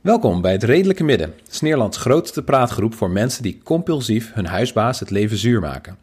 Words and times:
Welkom 0.00 0.40
bij 0.40 0.52
het 0.52 0.62
Redelijke 0.62 1.04
Midden, 1.04 1.34
Sneerlands 1.48 1.96
grootste 1.96 2.42
praatgroep 2.42 2.94
voor 2.94 3.10
mensen 3.10 3.42
die 3.42 3.60
compulsief 3.62 4.32
hun 4.34 4.46
huisbaas 4.46 5.00
het 5.00 5.10
leven 5.10 5.36
zuur 5.36 5.60
maken. 5.60 5.98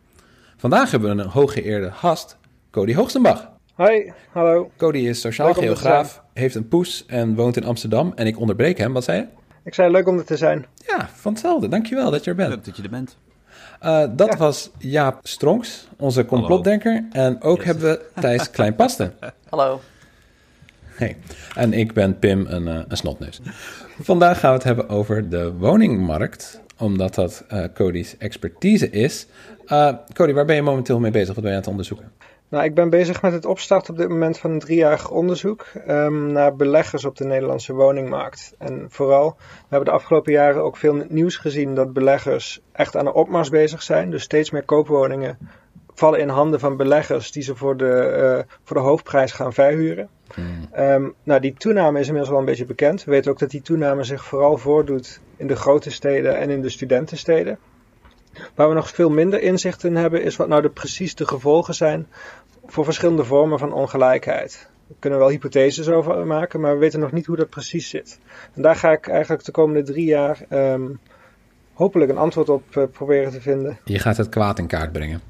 Vandaag 0.58 0.92
hebben 0.92 1.16
we 1.16 1.24
een 1.24 1.30
hooggeëerde 1.30 1.92
gast, 1.92 2.38
Cody 2.72 2.94
Hoogstenbach. 2.94 3.55
Hoi, 3.76 4.14
hallo. 4.32 4.72
Cody 4.78 4.98
is 4.98 5.22
sociaal 5.22 5.54
geograaf, 5.54 6.24
heeft 6.34 6.56
een 6.56 6.68
poes 6.68 7.04
en 7.08 7.36
woont 7.36 7.58
in 7.58 7.64
Amsterdam. 7.66 8.12
En 8.16 8.28
ik 8.28 8.40
onderbreek 8.40 8.78
hem, 8.78 8.94
wat 8.94 9.04
zei 9.04 9.18
je? 9.18 9.28
Ik 9.64 9.74
zei 9.74 9.92
leuk 9.92 10.08
om 10.08 10.18
er 10.18 10.26
te 10.26 10.38
zijn. 10.38 10.66
Ja, 10.88 11.10
van 11.14 11.32
hetzelfde. 11.32 11.68
Dankjewel 11.68 12.12
dat 12.12 12.24
je 12.24 12.30
er 12.30 12.36
bent. 12.36 12.50
Leuk 12.50 12.66
dat 12.66 12.78
je 12.78 12.84
er 12.84 12.90
bent. 12.90 13.18
Eh, 13.80 14.04
dat 14.16 14.28
Ja. 14.32 14.38
was 14.38 14.72
Jaap 14.78 15.20
Stronks, 15.28 15.88
onze 15.98 16.26
complotdenker. 16.26 17.06
En 17.12 17.42
ook 17.42 17.58
Yes. 17.58 17.66
hebben 17.66 17.84
we 17.90 18.22
Thijs 18.22 18.50
Kleinpaste. 18.56 19.12
Hallo. 19.50 19.80
Hey. 20.86 21.18
En 21.56 21.74
ik 21.74 21.94
ben 21.94 22.20
Pim, 22.20 22.46
een, 22.48 22.68
eh, 22.68 22.80
een 22.88 22.98
snotneus. 22.98 23.42
Vandaag 24.02 24.40
gaan 24.40 24.50
we 24.50 24.56
het 24.56 24.66
hebben 24.66 24.90
over 24.90 25.30
de 25.30 25.54
woningmarkt, 25.54 26.62
omdat 26.78 27.16
dat 27.16 27.44
eh, 27.48 27.64
Cody's 27.74 28.16
expertise 28.18 28.90
is. 28.90 29.28
Eh, 29.66 29.94
Cody, 30.14 30.34
waar 30.34 30.46
ben 30.46 30.56
je 30.56 30.62
momenteel 30.62 31.00
mee 31.00 31.12
bezig? 31.12 31.28
Wat 31.36 31.44
ben 31.44 31.46
je 31.46 31.52
aan 31.52 31.62
het 31.62 31.70
onderzoeken? 31.72 32.12
Nou, 32.50 32.64
ik 32.64 32.74
ben 32.74 32.90
bezig 32.90 33.22
met 33.22 33.34
het 33.34 33.46
opstarten 33.46 33.94
op 33.94 34.00
dit 34.00 34.10
moment 34.10 34.38
van 34.38 34.52
een 34.52 34.60
driejarig 34.60 35.10
onderzoek 35.10 35.66
ehm, 35.86 36.32
naar 36.32 36.56
beleggers 36.56 37.06
op 37.06 37.18
de 37.18 37.26
Nederlandse 37.26 37.74
woningmarkt. 37.74 38.54
En 38.58 38.86
vooral, 38.90 39.36
we 39.38 39.46
hebben 39.70 39.88
de 39.88 39.96
afgelopen 39.96 40.32
jaren 40.32 40.64
ook 40.64 40.78
veel 40.78 41.06
nieuws 41.10 41.38
gezien 41.38 41.76
dat 41.76 41.94
beleggers 41.94 42.62
echt 42.72 42.96
aan 42.96 43.06
de 43.06 43.14
opmars 43.14 43.50
bezig 43.50 43.82
zijn. 43.82 44.10
Dus 44.10 44.24
steeds 44.24 44.52
meer 44.52 44.64
koopwoningen 44.64 45.38
vallen 45.94 46.20
in 46.20 46.30
handen 46.30 46.60
van 46.60 46.78
beleggers 46.78 47.32
die 47.32 47.44
ze 47.44 47.56
voor 47.56 47.78
de, 47.78 48.00
eh, 48.00 48.56
voor 48.64 48.76
de 48.78 48.84
hoofdprijs 48.84 49.32
gaan 49.32 49.54
verhuren. 49.54 50.10
Ehm, 50.72 51.10
nou, 51.24 51.42
die 51.42 51.54
toename 51.54 52.00
is 52.00 52.06
inmiddels 52.06 52.30
wel 52.30 52.40
een 52.40 52.46
beetje 52.46 52.66
bekend. 52.66 53.04
We 53.04 53.12
weten 53.12 53.32
ook 53.32 53.40
dat 53.40 53.50
die 53.50 53.62
toename 53.62 54.04
zich 54.04 54.26
vooral 54.26 54.58
voordoet 54.58 55.20
in 55.38 55.48
de 55.48 55.56
grote 55.56 55.92
steden 55.92 56.38
en 56.38 56.50
in 56.50 56.62
de 56.62 56.70
studentensteden. 56.70 57.58
Waar 58.56 58.68
we 58.68 58.74
nog 58.74 58.90
veel 58.90 59.10
minder 59.10 59.42
inzicht 59.42 59.84
in 59.84 59.96
hebben, 59.96 60.24
is 60.24 60.36
wat 60.36 60.48
nou 60.48 60.62
de, 60.62 60.70
precies 60.70 61.16
de 61.16 61.28
gevolgen 61.28 61.74
zijn 61.74 62.08
voor 62.66 62.84
verschillende 62.84 63.24
vormen 63.24 63.60
van 63.60 63.74
ongelijkheid. 63.74 64.70
We 64.88 64.96
kunnen 65.00 65.20
wel 65.20 65.30
hypotheses 65.30 65.90
over 65.90 66.28
maken, 66.28 66.60
maar 66.60 66.74
we 66.74 66.80
weten 66.80 67.00
nog 67.00 67.12
niet 67.12 67.26
hoe 67.26 67.36
dat 67.36 67.50
precies 67.50 67.90
zit. 67.90 68.20
En 68.54 68.62
daar 68.62 68.76
ga 68.76 68.92
ik 68.92 69.08
eigenlijk 69.08 69.46
de 69.46 69.52
komende 69.52 69.84
drie 69.84 70.06
jaar 70.06 70.46
ehm, 70.50 70.86
hopelijk 71.74 72.12
een 72.12 72.18
antwoord 72.18 72.50
op 72.50 72.78
eh, 72.78 72.84
proberen 72.92 73.32
te 73.32 73.42
vinden. 73.42 73.78
Je 73.84 74.00
gaat 74.00 74.18
het 74.18 74.30
kwaad 74.30 74.60
in 74.60 74.68
kaart 74.68 74.92
brengen. 74.92 75.22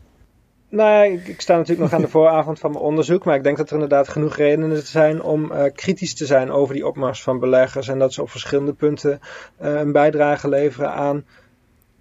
Nou, 0.69 1.11
ik, 1.11 1.27
ik 1.27 1.41
sta 1.41 1.55
natuurlijk 1.55 1.81
nog 1.81 1.93
aan 1.93 2.05
de 2.05 2.11
vooravond 2.17 2.59
van 2.59 2.71
mijn 2.71 2.83
onderzoek, 2.83 3.25
maar 3.25 3.35
ik 3.35 3.43
denk 3.43 3.57
dat 3.57 3.67
er 3.67 3.73
inderdaad 3.73 4.07
genoeg 4.07 4.35
redenen 4.35 4.87
zijn 4.87 5.21
om 5.21 5.51
eh, 5.51 5.71
kritisch 5.73 6.15
te 6.15 6.25
zijn 6.25 6.51
over 6.51 6.73
die 6.73 6.87
opmars 6.87 7.23
van 7.23 7.39
beleggers 7.39 7.87
en 7.87 7.99
dat 7.99 8.13
ze 8.13 8.21
op 8.21 8.29
verschillende 8.29 8.73
punten 8.73 9.19
eh, 9.57 9.73
een 9.73 9.91
bijdrage 9.91 10.49
leveren 10.49 10.93
aan 10.93 11.25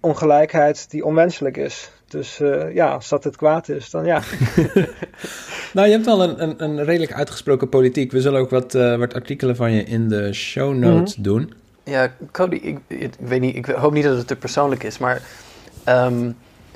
ongelijkheid 0.05 0.89
die 0.91 1.05
onwenselijk 1.05 1.57
is. 1.57 1.89
Dus 2.07 2.39
eh, 2.39 2.73
ja, 2.73 2.89
als 2.91 3.09
dat 3.09 3.23
het 3.23 3.35
kwaad 3.35 3.69
is, 3.69 3.89
dan 3.89 4.05
ja. 4.05 4.21
Nou, 5.73 5.87
je 5.87 5.93
hebt 5.93 6.05
wel 6.05 6.23
een, 6.23 6.41
een, 6.43 6.63
een 6.63 6.83
redelijk 6.83 7.13
uitgesproken 7.13 7.69
politiek. 7.69 8.11
We 8.11 8.21
zullen 8.21 8.39
ook 8.39 8.49
wat, 8.49 8.75
eh, 8.75 8.95
wat 8.95 9.13
artikelen 9.13 9.55
van 9.55 9.71
je 9.71 9.83
in 9.83 10.09
de 10.09 10.33
show 10.33 10.75
notes 10.75 11.15
doen. 11.15 11.53
Ja, 11.83 12.11
Cody, 12.31 12.55
ik, 12.55 12.77
ik 12.87 13.13
weet 13.19 13.41
niet, 13.41 13.55
ik 13.55 13.65
hoop 13.65 13.93
niet 13.93 14.03
dat 14.03 14.17
het 14.17 14.27
te 14.27 14.35
persoonlijk 14.35 14.83
is, 14.83 14.97
maar 14.97 15.21
ehm, 15.83 16.31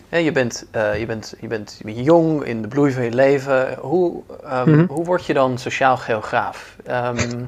hè, 0.09 0.17
je, 0.17 0.31
bent, 0.31 0.65
eh, 0.71 0.99
je, 0.99 1.05
bent, 1.05 1.35
je, 1.41 1.47
bent, 1.47 1.75
je 1.79 1.83
bent 1.93 2.05
jong 2.05 2.43
in 2.43 2.61
de 2.61 2.67
bloei 2.67 2.91
van 2.91 3.03
je 3.03 3.11
leven. 3.13 3.75
Hoe, 3.79 4.21
ehm, 4.43 4.69
Mhm. 4.69 4.85
hoe 4.87 5.05
word 5.05 5.25
je 5.25 5.33
dan 5.33 5.57
sociaal 5.57 5.97
geograaf? 5.97 6.75
Ehm, 6.85 7.43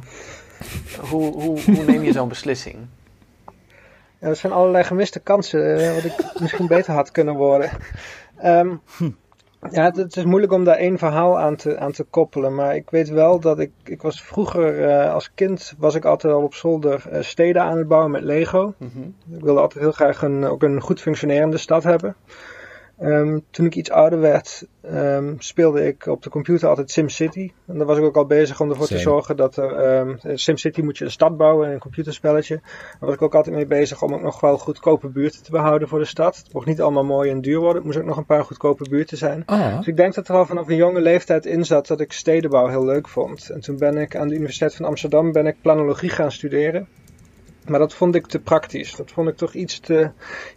hoe, 0.99 1.33
hoe, 1.33 1.61
hoe 1.61 1.83
neem 1.85 2.03
je 2.03 2.11
zo'n 2.11 2.27
beslissing? 2.29 2.75
Ja, 4.21 4.27
er 4.27 4.35
zijn 4.35 4.53
allerlei 4.53 4.83
gemiste 4.83 5.19
kansen, 5.19 5.77
eh, 5.77 5.93
wat 5.93 6.03
ik 6.03 6.13
misschien 6.41 6.67
beter 6.67 6.93
had 6.93 7.11
kunnen 7.11 7.35
worden. 7.35 7.69
Ehm, 8.37 8.75
ja, 9.71 9.83
het, 9.83 9.95
het 9.95 10.15
is 10.15 10.23
moeilijk 10.23 10.53
om 10.53 10.63
daar 10.63 10.75
één 10.75 10.97
verhaal 10.97 11.39
aan 11.39 11.55
te, 11.55 11.77
aan 11.77 11.91
te 11.91 12.03
koppelen, 12.03 12.55
maar 12.55 12.75
ik 12.75 12.89
weet 12.89 13.09
wel 13.09 13.39
dat 13.39 13.59
ik, 13.59 13.71
ik 13.83 14.01
was 14.01 14.23
vroeger 14.23 14.89
eh, 14.89 15.13
als 15.13 15.31
kind, 15.33 15.73
was 15.77 15.95
ik 15.95 16.05
altijd 16.05 16.33
al 16.33 16.43
op 16.43 16.53
zolder 16.53 17.03
eh, 17.09 17.21
steden 17.21 17.61
aan 17.61 17.77
het 17.77 17.87
bouwen 17.87 18.11
met 18.11 18.23
Lego. 18.23 18.73
Mhm. 18.77 19.01
Ik 19.35 19.43
wilde 19.43 19.59
altijd 19.59 19.83
heel 19.83 19.91
graag 19.91 20.21
een, 20.21 20.45
ook 20.45 20.63
een 20.63 20.81
goed 20.81 21.01
functionerende 21.01 21.57
stad 21.57 21.83
hebben. 21.83 22.15
Ehm, 23.01 23.39
toen 23.51 23.65
ik 23.65 23.75
iets 23.75 23.91
ouder 23.91 24.19
werd, 24.19 24.65
ehm, 24.81 25.33
speelde 25.37 25.87
ik 25.87 26.05
op 26.05 26.23
de 26.23 26.29
computer 26.29 26.67
altijd 26.67 26.91
SimCity. 26.91 27.51
En 27.67 27.77
daar 27.77 27.87
was 27.87 27.97
ik 27.97 28.03
ook 28.03 28.15
al 28.15 28.25
bezig 28.25 28.59
om 28.61 28.69
ervoor 28.69 28.85
Same. 28.85 28.99
te 28.99 29.05
zorgen 29.05 29.35
dat 29.35 29.57
er... 29.57 29.75
ehm, 29.75 30.15
in 30.23 30.39
SimCity 30.39 30.81
moet 30.81 30.97
je 30.97 31.05
een 31.05 31.11
stad 31.11 31.37
bouwen, 31.37 31.69
een 31.69 31.79
computerspelletje. 31.79 32.55
Daar 32.55 32.97
was 32.99 33.13
ik 33.13 33.21
ook 33.21 33.35
altijd 33.35 33.55
mee 33.55 33.65
bezig 33.65 34.01
om 34.01 34.13
ook 34.13 34.21
nog 34.21 34.39
wel 34.39 34.57
goedkope 34.57 35.07
buurten 35.07 35.43
te 35.43 35.51
behouden 35.51 35.87
voor 35.87 35.99
de 35.99 36.05
stad. 36.05 36.37
Het 36.37 36.53
mocht 36.53 36.65
niet 36.65 36.81
allemaal 36.81 37.03
mooi 37.03 37.29
en 37.29 37.41
duur 37.41 37.59
worden. 37.59 37.75
Het 37.75 37.85
moest 37.85 37.97
ook 37.97 38.05
nog 38.05 38.17
een 38.17 38.25
paar 38.25 38.43
goedkope 38.43 38.89
buurten 38.89 39.17
zijn. 39.17 39.43
Ah, 39.45 39.77
Dus 39.77 39.87
ik 39.87 39.97
denk 39.97 40.13
dat 40.13 40.27
er 40.27 40.35
al 40.35 40.45
vanaf 40.45 40.67
een 40.67 40.75
jonge 40.75 41.01
leeftijd 41.01 41.45
in 41.45 41.65
zat 41.65 41.87
dat 41.87 41.99
ik 41.99 42.11
stedenbouw 42.11 42.67
heel 42.67 42.85
leuk 42.85 43.07
vond. 43.07 43.49
En 43.49 43.59
toen 43.59 43.77
ben 43.77 43.97
ik 43.97 44.15
aan 44.15 44.27
de 44.27 44.35
Universiteit 44.35 44.75
van 44.75 44.85
Amsterdam 44.85 45.31
ben 45.31 45.47
ik 45.47 45.55
planologie 45.61 46.09
gaan 46.09 46.31
studeren. 46.31 46.87
Maar 47.67 47.79
dat 47.79 47.93
vond 47.93 48.15
ik 48.15 48.27
te 48.27 48.39
praktisch. 48.39 48.95
Dat 48.95 49.11
vond 49.11 49.29
ik 49.29 49.37
toch 49.37 49.53
iets 49.53 49.79
te, 49.79 50.09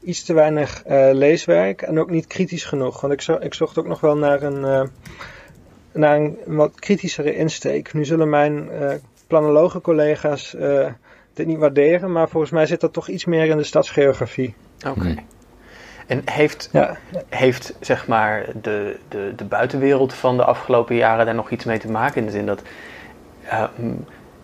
iets 0.02 0.24
te 0.24 0.32
weinig 0.32 0.82
eh, 0.82 1.08
leeswerk 1.12 1.82
en 1.82 2.00
ook 2.00 2.10
niet 2.10 2.26
kritisch 2.26 2.64
genoeg. 2.64 3.00
Want 3.00 3.12
ik, 3.12 3.20
zo, 3.20 3.36
ik 3.40 3.54
zocht 3.54 3.78
ook 3.78 3.86
nog 3.86 4.00
wel 4.00 4.16
naar 4.16 4.42
een, 4.42 4.64
eh, 4.64 4.82
naar 5.92 6.16
een 6.16 6.38
wat 6.46 6.80
kritischere 6.80 7.36
insteek. 7.36 7.92
Nu 7.92 8.04
zullen 8.04 8.28
mijn 8.28 8.70
eh 8.70 8.94
planologen 9.26 9.80
collega's 9.80 10.54
eh, 10.54 10.86
dit 11.32 11.46
niet 11.46 11.58
waarderen, 11.58 12.12
maar 12.12 12.28
volgens 12.28 12.52
mij 12.52 12.66
zit 12.66 12.80
dat 12.80 12.92
toch 12.92 13.08
iets 13.08 13.24
meer 13.24 13.46
in 13.46 13.56
de 13.56 13.64
stadsgeografie. 13.64 14.54
Oké. 14.86 15.14
En 16.06 16.22
heeft, 16.24 16.68
Ja, 16.72 16.96
heeft 17.28 17.74
zeg 17.80 18.06
maar 18.06 18.46
de, 18.62 18.96
de, 19.08 19.32
de 19.36 19.44
buitenwereld 19.44 20.14
van 20.14 20.36
de 20.36 20.44
afgelopen 20.44 20.96
jaren 20.96 21.26
daar 21.26 21.34
nog 21.34 21.50
iets 21.50 21.64
mee 21.64 21.78
te 21.78 21.90
maken? 21.90 22.20
In 22.20 22.26
de 22.26 22.32
zin 22.32 22.46
dat 22.46 22.62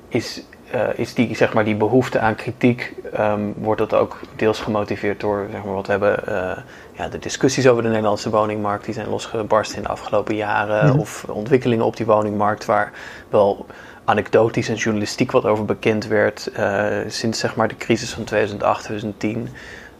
is, 0.08 0.42
eh, 0.70 0.88
is 0.94 1.14
die, 1.14 1.36
zeg 1.36 1.54
maar, 1.54 1.64
die 1.64 1.74
behoefte 1.74 2.18
aan 2.18 2.34
kritiek, 2.34 2.94
ehm, 3.12 3.40
wordt 3.56 3.80
dat 3.80 3.94
ook 3.94 4.18
deels 4.36 4.60
gemotiveerd 4.60 5.20
door 5.20 5.46
zeg 5.50 5.64
maar, 5.64 5.74
wat 5.74 5.86
we 5.86 5.92
hebben, 5.92 6.26
eh, 6.26 6.62
ja, 6.92 7.08
de 7.08 7.18
discussies 7.18 7.68
over 7.68 7.82
de 7.82 7.88
Nederlandse 7.88 8.30
woningmarkt, 8.30 8.84
die 8.84 8.94
zijn 8.94 9.08
losgebarsten 9.08 9.76
in 9.76 9.82
de 9.82 9.88
afgelopen 9.88 10.36
jaren, 10.36 10.86
Mhm. 10.86 10.98
of 10.98 11.24
ontwikkelingen 11.28 11.84
op 11.84 11.96
die 11.96 12.06
woningmarkt 12.06 12.64
waar 12.64 12.92
wel 13.28 13.66
anekdotisch 14.04 14.68
en 14.68 14.74
journalistiek 14.74 15.30
wat 15.30 15.44
over 15.44 15.64
bekend 15.64 16.06
werd 16.06 16.50
eh, 16.54 16.86
sinds 17.08 17.38
zeg 17.38 17.54
maar, 17.56 17.68
de 17.68 17.76
crisis 17.76 18.10
van 18.12 18.24
2008, 18.24 18.84
2010. 18.84 19.48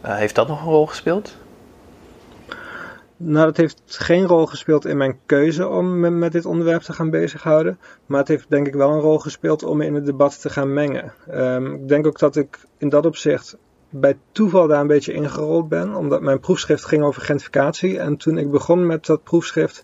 Eh, 0.01 0.15
heeft 0.15 0.35
dat 0.35 0.47
nog 0.47 0.61
een 0.61 0.71
rol 0.71 0.87
gespeeld? 0.87 1.35
Nou, 3.23 3.45
dat 3.45 3.57
heeft 3.57 3.81
geen 3.85 4.25
rol 4.25 4.45
gespeeld 4.45 4.85
in 4.85 4.97
mijn 4.97 5.19
keuze 5.25 5.67
om 5.67 5.99
me 5.99 6.09
met 6.09 6.31
dit 6.31 6.45
onderwerp 6.45 6.81
te 6.81 6.93
gaan 6.93 7.09
bezighouden. 7.09 7.79
Maar 8.05 8.19
het 8.19 8.27
heeft 8.27 8.45
denk 8.49 8.67
ik 8.67 8.73
wel 8.73 8.91
een 8.91 8.99
rol 8.99 9.19
gespeeld 9.19 9.63
om 9.63 9.77
me 9.77 9.85
in 9.85 9.95
het 9.95 10.05
debat 10.05 10.41
te 10.41 10.49
gaan 10.49 10.73
mengen. 10.73 11.13
Ehm, 11.27 11.73
ik 11.73 11.87
denk 11.87 12.07
ook 12.07 12.19
dat 12.19 12.35
ik 12.35 12.59
in 12.77 12.89
dat 12.89 13.05
opzicht 13.05 13.57
bij 13.89 14.17
toeval 14.31 14.67
daar 14.67 14.81
een 14.81 14.87
beetje 14.87 15.13
ingerold 15.13 15.69
ben. 15.69 15.95
Omdat 15.95 16.21
mijn 16.21 16.39
proefschrift 16.39 16.85
ging 16.85 17.03
over 17.03 17.21
gentrificatie. 17.21 17.99
En 17.99 18.17
toen 18.17 18.37
ik 18.37 18.51
begon 18.51 18.85
met 18.85 19.05
dat 19.05 19.23
proefschrift 19.23 19.83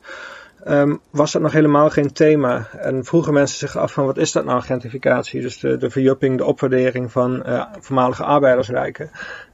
ehm, 0.64 0.96
was 1.10 1.32
dat 1.32 1.42
nog 1.42 1.52
helemaal 1.52 1.90
geen 1.90 2.14
thema. 2.14 2.68
En 2.72 3.06
vroegen 3.06 3.34
mensen 3.34 3.58
zich 3.58 3.78
af 3.78 3.94
van 3.94 4.06
wat 4.06 4.18
is 4.18 4.32
dat 4.32 4.46
nou 4.46 4.62
gentrificatie? 4.62 5.42
Dus 5.42 5.60
de, 5.60 5.78
de 5.78 5.90
verjupping, 5.90 6.38
de 6.38 6.46
opwaardering 6.46 7.12
van 7.12 7.44
eh, 7.44 7.64
voormalige 7.80 8.24
arbeidersrijken. 8.24 9.10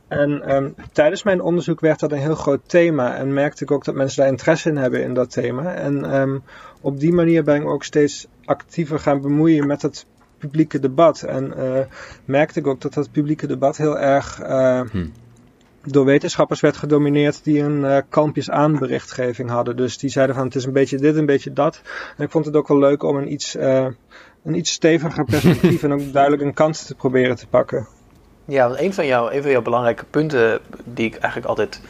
En 0.07 0.41
ehm, 0.41 0.69
tijdens 0.91 1.23
mijn 1.23 1.41
onderzoek 1.41 1.79
werd 1.79 1.99
dat 1.99 2.11
een 2.11 2.17
heel 2.17 2.35
groot 2.35 2.61
thema 2.65 3.15
en 3.15 3.33
merkte 3.33 3.63
ik 3.63 3.71
ook 3.71 3.85
dat 3.85 3.95
mensen 3.95 4.21
daar 4.21 4.31
interesse 4.31 4.69
in 4.69 4.77
hebben 4.77 5.03
in 5.03 5.13
dat 5.13 5.31
thema. 5.31 5.73
En 5.73 6.05
ehm, 6.11 6.37
op 6.81 6.99
die 6.99 7.13
manier 7.13 7.43
ben 7.43 7.61
ik 7.61 7.67
ook 7.67 7.83
steeds 7.83 8.27
actiever 8.45 8.99
gaan 8.99 9.21
bemoeien 9.21 9.67
met 9.67 9.81
het 9.81 10.05
publieke 10.37 10.79
debat. 10.79 11.21
En 11.21 11.57
eh, 11.57 11.85
merkte 12.25 12.59
ik 12.59 12.67
ook 12.67 12.81
dat 12.81 12.93
dat 12.93 13.11
publieke 13.11 13.47
debat 13.47 13.77
heel 13.77 13.99
erg 13.99 14.39
eh, 14.39 14.81
Hm. 14.91 15.07
door 15.83 16.05
wetenschappers 16.05 16.59
werd 16.59 16.77
gedomineerd 16.77 17.43
die 17.43 17.59
een 17.59 17.85
eh 17.85 18.01
kalmpjes 18.09 18.49
aan 18.49 18.77
berichtgeving 18.79 19.49
hadden. 19.49 19.75
Dus 19.75 19.97
die 19.97 20.09
zeiden 20.09 20.35
van 20.35 20.45
het 20.45 20.55
is 20.55 20.65
een 20.65 20.73
beetje 20.73 20.97
dit, 20.97 21.15
een 21.15 21.25
beetje 21.25 21.53
dat. 21.53 21.81
En 22.17 22.23
ik 22.23 22.31
vond 22.31 22.45
het 22.45 22.55
ook 22.55 22.67
wel 22.67 22.79
leuk 22.79 23.03
om 23.03 23.17
een 23.17 23.31
iets, 23.31 23.55
een 24.43 24.55
iets 24.55 24.71
steviger 24.71 25.25
perspectief 25.25 25.83
en 25.83 25.93
ook 25.93 26.13
duidelijk 26.13 26.43
een 26.43 26.53
kans 26.53 26.85
te 26.85 26.95
proberen 26.95 27.35
te 27.35 27.47
pakken. 27.47 27.87
Ja, 28.45 28.67
want 28.67 28.79
een 28.79 28.93
van, 28.93 29.05
jouw, 29.05 29.31
een 29.31 29.41
van 29.41 29.51
jouw 29.51 29.61
belangrijke 29.61 30.05
punten 30.09 30.59
die 30.83 31.05
ik 31.05 31.13
eigenlijk 31.15 31.45
altijd 31.45 31.81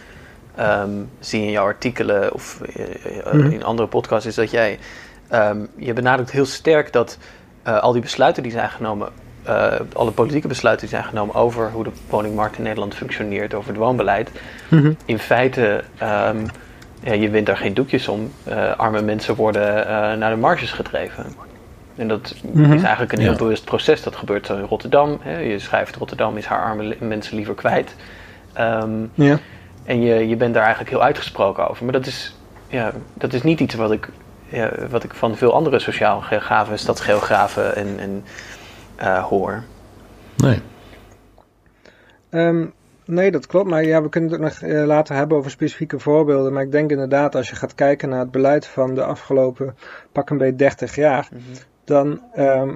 ehm, 0.55 0.89
zie 1.19 1.41
in 1.43 1.51
jouw 1.51 1.65
artikelen 1.65 2.33
of 2.33 2.61
eh, 2.61 2.83
eh, 3.25 3.33
Mhm. 3.33 3.51
in 3.51 3.63
andere 3.63 3.87
podcasts 3.87 4.25
is 4.27 4.35
dat 4.35 4.51
jij, 4.51 4.79
ehm, 5.27 5.57
je 5.75 5.93
benadrukt 5.93 6.31
heel 6.31 6.45
sterk 6.45 6.93
dat 6.93 7.17
eh, 7.63 7.79
al 7.79 7.91
die 7.91 8.01
besluiten 8.01 8.43
die 8.43 8.51
zijn 8.51 8.69
genomen, 8.69 9.09
eh, 9.43 9.73
alle 9.93 10.11
politieke 10.11 10.47
besluiten 10.47 10.87
die 10.87 10.95
zijn 10.95 11.07
genomen 11.09 11.35
over 11.35 11.71
hoe 11.71 11.83
de 11.83 11.89
woningmarkt 12.09 12.57
in 12.57 12.63
Nederland 12.63 12.95
functioneert, 12.95 13.53
over 13.53 13.69
het 13.69 13.77
woonbeleid, 13.77 14.29
Mhm. 14.69 14.93
in 15.05 15.19
feite, 15.19 15.83
ehm, 15.97 16.37
ja, 17.03 17.13
je 17.13 17.29
wint 17.29 17.45
daar 17.45 17.57
geen 17.57 17.73
doekjes 17.73 18.07
om. 18.07 18.31
Eh, 18.43 18.77
arme 18.77 19.01
mensen 19.01 19.35
worden 19.35 19.87
eh, 19.87 20.13
naar 20.17 20.29
de 20.29 20.39
marges 20.41 20.71
gedreven. 20.71 21.25
En 21.95 22.07
dat 22.07 22.35
Mhm. 22.53 22.73
is 22.73 22.81
eigenlijk 22.81 23.11
een 23.11 23.19
heel 23.19 23.31
Ja. 23.31 23.37
bewust 23.37 23.65
proces. 23.65 24.03
Dat 24.03 24.15
gebeurt 24.15 24.45
zo 24.45 24.55
in 24.57 24.63
Rotterdam. 24.63 25.17
Hè. 25.21 25.37
Je 25.37 25.59
schrijft 25.59 25.95
Rotterdam 25.95 26.37
is 26.37 26.45
haar 26.45 26.63
arme 26.63 26.95
mensen 26.99 27.35
liever 27.35 27.53
kwijt. 27.55 27.95
Ehm, 28.53 28.91
Ja. 29.13 29.39
en 29.85 30.01
je, 30.01 30.27
je 30.27 30.35
bent 30.35 30.53
daar 30.53 30.63
eigenlijk 30.63 30.91
heel 30.93 31.03
uitgesproken 31.03 31.69
over. 31.69 31.83
Maar 31.83 31.93
dat 31.93 32.05
is, 32.05 32.35
ja, 32.67 32.91
dat 33.13 33.33
is 33.33 33.41
niet 33.43 33.59
iets 33.59 33.75
wat 33.75 33.91
ik, 33.91 34.09
ja, 34.47 34.71
wat 34.89 35.03
ik 35.03 35.13
van 35.13 35.35
veel 35.37 35.53
andere 35.53 35.79
sociaal 35.79 36.21
geografen, 36.21 36.79
stadsgeografen 36.79 37.75
en, 37.75 37.99
en, 37.99 38.23
eh, 38.95 39.23
hoor. 39.23 39.63
Nee. 40.37 40.61
Ehm, 42.29 42.65
nee, 43.05 43.31
dat 43.31 43.47
klopt. 43.47 43.69
Maar 43.69 43.83
ja, 43.83 44.01
we 44.01 44.09
kunnen 44.09 44.29
het 44.31 44.39
ook 44.39 44.45
nog 44.45 44.61
eh, 44.61 44.85
later 44.85 45.15
hebben 45.15 45.37
over 45.37 45.51
specifieke 45.51 45.99
voorbeelden. 45.99 46.53
Maar 46.53 46.63
ik 46.63 46.71
denk 46.71 46.91
inderdaad, 46.91 47.35
als 47.35 47.49
je 47.49 47.55
gaat 47.55 47.75
kijken 47.75 48.09
naar 48.09 48.19
het 48.19 48.31
beleid 48.31 48.67
van 48.67 48.95
de 48.95 49.03
afgelopen 49.03 49.75
pak 50.11 50.29
een 50.29 50.37
beetje 50.37 50.55
30 50.55 50.95
jaar, 50.95 51.27
dan 51.83 52.21
ehm, 52.33 52.75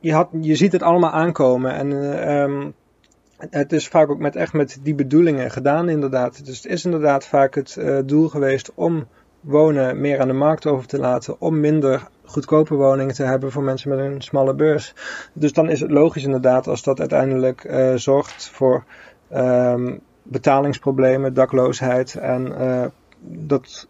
je, 0.00 0.12
had, 0.12 0.28
je 0.40 0.56
ziet 0.56 0.72
het 0.72 0.82
allemaal 0.82 1.10
aankomen. 1.10 1.74
En 1.74 1.92
eh, 1.92 2.42
ehm, 2.42 2.70
het 3.36 3.72
is 3.72 3.88
vaak 3.88 4.10
ook 4.10 4.18
met, 4.18 4.36
echt 4.36 4.52
met 4.52 4.78
die 4.82 4.94
bedoelingen 4.94 5.50
gedaan, 5.50 5.88
inderdaad. 5.88 6.46
Dus 6.46 6.56
het 6.62 6.72
is 6.72 6.84
inderdaad 6.84 7.26
vaak 7.26 7.54
het 7.54 7.76
eh, 7.76 7.98
doel 8.04 8.28
geweest 8.28 8.72
om 8.74 9.06
wonen 9.40 10.00
meer 10.00 10.20
aan 10.20 10.28
de 10.28 10.34
markt 10.34 10.66
over 10.66 10.86
te 10.86 10.98
laten, 10.98 11.40
om 11.40 11.60
minder 11.60 12.08
goedkope 12.24 12.74
woningen 12.74 13.14
te 13.14 13.24
hebben 13.24 13.52
voor 13.52 13.62
mensen 13.62 13.90
met 13.90 13.98
een 13.98 14.22
smalle 14.22 14.54
beurs. 14.54 14.94
Dus 15.32 15.52
dan 15.52 15.70
is 15.70 15.80
het 15.80 15.90
logisch 15.90 16.24
inderdaad 16.24 16.66
als 16.66 16.82
dat 16.82 17.00
uiteindelijk 17.00 17.64
eh, 17.64 17.94
zorgt 17.94 18.48
voor 18.48 18.84
ehm, 19.28 19.96
betalingsproblemen, 20.22 21.34
dakloosheid 21.34 22.14
en 22.14 22.58
eh, 22.58 22.86
dat 23.20 23.88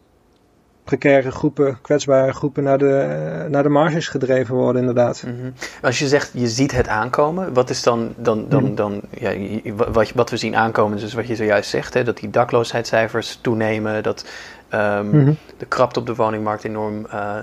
precaire 0.86 1.30
groepen, 1.30 1.78
kwetsbare 1.82 2.32
groepen 2.32 2.62
naar 2.62 2.78
de, 2.78 3.46
naar 3.48 3.62
de 3.62 3.68
marges 3.68 4.08
gedreven 4.08 4.54
worden 4.54 4.80
inderdaad. 4.80 5.22
Mhm. 5.26 5.50
Als 5.82 5.98
je 5.98 6.08
zegt 6.08 6.30
je 6.34 6.46
ziet 6.48 6.72
het 6.72 6.88
aankomen, 6.88 7.52
wat 7.52 7.70
is 7.70 7.82
dan, 7.82 8.14
dan, 8.16 8.46
dan, 8.48 8.62
Mhm. 8.64 8.74
dan 8.74 9.00
ja, 9.18 9.32
wat, 9.74 10.12
wat 10.12 10.30
we 10.30 10.36
zien 10.36 10.56
aankomen, 10.56 10.98
dus 10.98 11.14
wat 11.14 11.26
je 11.26 11.36
zojuist 11.36 11.70
zegt, 11.70 11.94
hè, 11.94 12.04
dat 12.04 12.16
die 12.16 12.30
dakloosheidscijfers 12.30 13.38
toenemen, 13.42 14.02
dat 14.02 14.24
ehm, 14.68 15.06
Mhm. 15.18 15.32
de 15.56 15.66
krapte 15.66 15.98
op 15.98 16.06
de 16.06 16.14
woningmarkt 16.14 16.64
enorm 16.64 17.06
eh, 17.10 17.34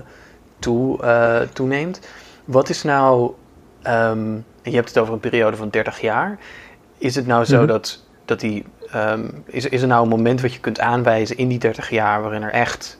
toe, 0.58 1.02
eh, 1.02 1.40
toeneemt. 1.52 2.00
Wat 2.44 2.68
is 2.68 2.82
nou, 2.82 3.32
ehm, 3.82 4.34
je 4.62 4.74
hebt 4.74 4.88
het 4.88 4.98
over 4.98 5.14
een 5.14 5.20
periode 5.20 5.56
van 5.56 5.68
30 5.68 6.00
jaar, 6.00 6.38
is 6.98 7.14
het 7.14 7.26
nou 7.26 7.44
zo 7.44 7.66
dat, 7.66 8.04
dat 8.24 8.40
die, 8.40 8.64
ehm, 8.90 9.24
is, 9.44 9.68
is 9.68 9.82
er 9.82 9.88
nou 9.88 10.02
een 10.02 10.08
moment 10.08 10.40
wat 10.40 10.52
je 10.54 10.60
kunt 10.60 10.80
aanwijzen 10.80 11.36
in 11.36 11.48
die 11.48 11.58
30 11.58 11.90
jaar 11.90 12.22
waarin 12.22 12.42
er 12.42 12.52
echt 12.52 12.98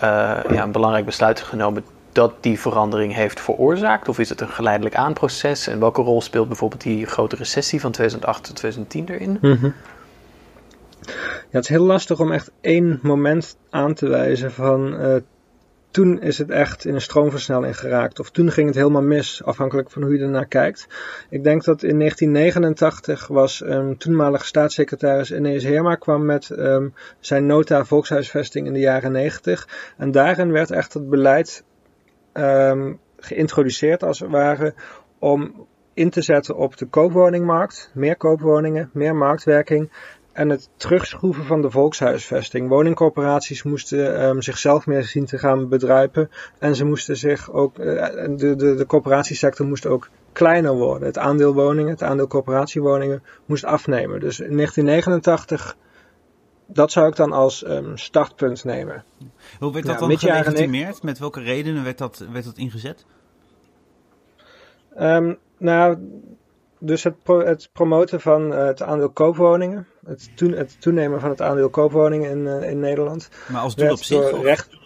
ja, 0.00 0.62
een 0.62 0.72
belangrijk 0.72 1.04
besluit 1.04 1.40
genomen 1.40 1.84
dat 2.12 2.32
die 2.40 2.60
verandering 2.60 3.14
heeft 3.14 3.40
veroorzaakt? 3.40 4.08
Of 4.08 4.18
is 4.18 4.28
het 4.28 4.40
een 4.40 4.48
geleidelijk 4.48 4.94
aanproces? 4.94 5.66
En 5.66 5.80
welke 5.80 6.02
rol 6.02 6.20
speelt 6.20 6.48
bijvoorbeeld 6.48 6.82
die 6.82 7.06
grote 7.06 7.36
recessie 7.36 7.80
van 7.80 7.92
2008 7.92 8.44
tot 8.44 8.56
2010 8.56 9.08
erin? 9.08 9.38
Mhm. 9.40 9.70
Ja, 11.50 11.54
het 11.56 11.62
is 11.62 11.68
heel 11.68 11.84
lastig 11.84 12.20
om 12.20 12.32
echt 12.32 12.50
één 12.60 12.98
moment 13.02 13.56
aan 13.70 13.94
te 13.94 14.08
wijzen 14.08 14.52
van 14.52 14.98
eh, 14.98 15.16
toen 15.90 16.20
is 16.20 16.38
het 16.38 16.50
echt 16.50 16.84
in 16.84 16.94
een 16.94 17.00
stroomversnelling 17.00 17.78
geraakt. 17.78 18.20
Of 18.20 18.30
toen 18.30 18.50
ging 18.50 18.66
het 18.66 18.76
helemaal 18.76 19.02
mis, 19.02 19.44
afhankelijk 19.44 19.90
van 19.90 20.02
hoe 20.02 20.12
je 20.12 20.22
ernaar 20.22 20.46
kijkt. 20.46 20.86
Ik 21.30 21.44
denk 21.44 21.64
dat 21.64 21.82
in 21.82 21.98
1989 21.98 23.26
was 23.26 23.62
um, 23.62 23.98
toenmalige 23.98 24.44
staatssecretaris 24.44 25.32
Inees 25.32 25.64
Heerma 25.64 25.94
kwam 25.94 26.24
met 26.24 26.50
um, 26.50 26.94
zijn 27.20 27.46
nota 27.46 27.84
volkshuisvesting 27.84 28.66
in 28.66 28.72
de 28.72 28.78
jaren 28.78 29.12
90. 29.12 29.94
En 29.96 30.10
daarin 30.10 30.52
werd 30.52 30.70
echt 30.70 30.94
het 30.94 31.08
beleid 31.08 31.64
um, 32.32 32.98
geïntroduceerd 33.16 34.02
als 34.02 34.18
het 34.20 34.30
ware 34.30 34.74
om 35.18 35.66
in 35.94 36.10
te 36.10 36.22
zetten 36.22 36.56
op 36.56 36.76
de 36.76 36.86
koopwoningmarkt. 36.86 37.90
Meer 37.94 38.16
koopwoningen, 38.16 38.90
meer 38.92 39.16
marktwerking 39.16 39.90
en 40.38 40.48
het 40.48 40.68
terugschroeven 40.76 41.44
van 41.44 41.62
de 41.62 41.70
volkshuisvesting. 41.70 42.68
Woningcorporaties 42.68 43.62
moesten 43.62 44.24
um, 44.24 44.42
zichzelf 44.42 44.86
meer 44.86 45.04
zien 45.04 45.24
te 45.24 45.38
gaan 45.38 45.68
bedruipen 45.68 46.30
en 46.58 46.76
ze 46.76 46.84
moesten 46.84 47.16
zich 47.16 47.52
ook, 47.52 47.78
uh, 47.78 47.84
de, 48.36 48.56
de, 48.56 48.74
de 48.74 48.86
corporatiesector 48.86 49.66
moest 49.66 49.86
ook 49.86 50.08
kleiner 50.32 50.74
worden. 50.74 51.08
Het 51.08 51.18
aandeel 51.18 51.54
woningen, 51.54 51.90
het 51.90 52.02
aandeel 52.02 52.26
corporatiewoningen 52.26 53.22
moest 53.46 53.64
afnemen. 53.64 54.20
Dus 54.20 54.40
in 54.40 54.56
1989, 54.56 55.76
dat 56.66 56.92
zou 56.92 57.08
ik 57.08 57.16
dan 57.16 57.32
als 57.32 57.66
um, 57.66 57.96
startpunt 57.96 58.64
nemen. 58.64 59.04
Hoe 59.58 59.72
werd 59.72 59.86
dat 59.86 60.00
ja, 60.00 60.06
dan 60.06 60.18
gelegitimeerd? 60.18 61.02
Met 61.02 61.18
welke 61.18 61.40
redenen 61.40 61.84
werd 61.84 61.98
dat, 61.98 62.26
werd 62.32 62.44
dat 62.44 62.56
ingezet? 62.56 63.04
Um, 65.00 65.38
nou, 65.58 65.98
dus 66.78 67.04
het, 67.04 67.22
pro 67.22 67.40
het, 67.40 67.70
promoten 67.72 68.20
van 68.20 68.52
uh, 68.52 68.64
het 68.64 68.82
aandeel 68.82 69.10
koopwoningen, 69.10 69.86
het, 70.08 70.30
toen 70.36 70.52
het, 70.52 70.80
toenemen 70.80 71.20
van 71.20 71.30
het 71.30 71.42
aandeel 71.42 71.68
koopwoningen 71.68 72.30
in, 72.30 72.38
uh, 72.38 72.70
in 72.70 72.80
Nederland. 72.80 73.28
Maar 73.48 73.60
als 73.60 73.74
doel 73.74 73.90
op 73.90 74.02
zich? 74.02 74.42
Recht... 74.42 74.77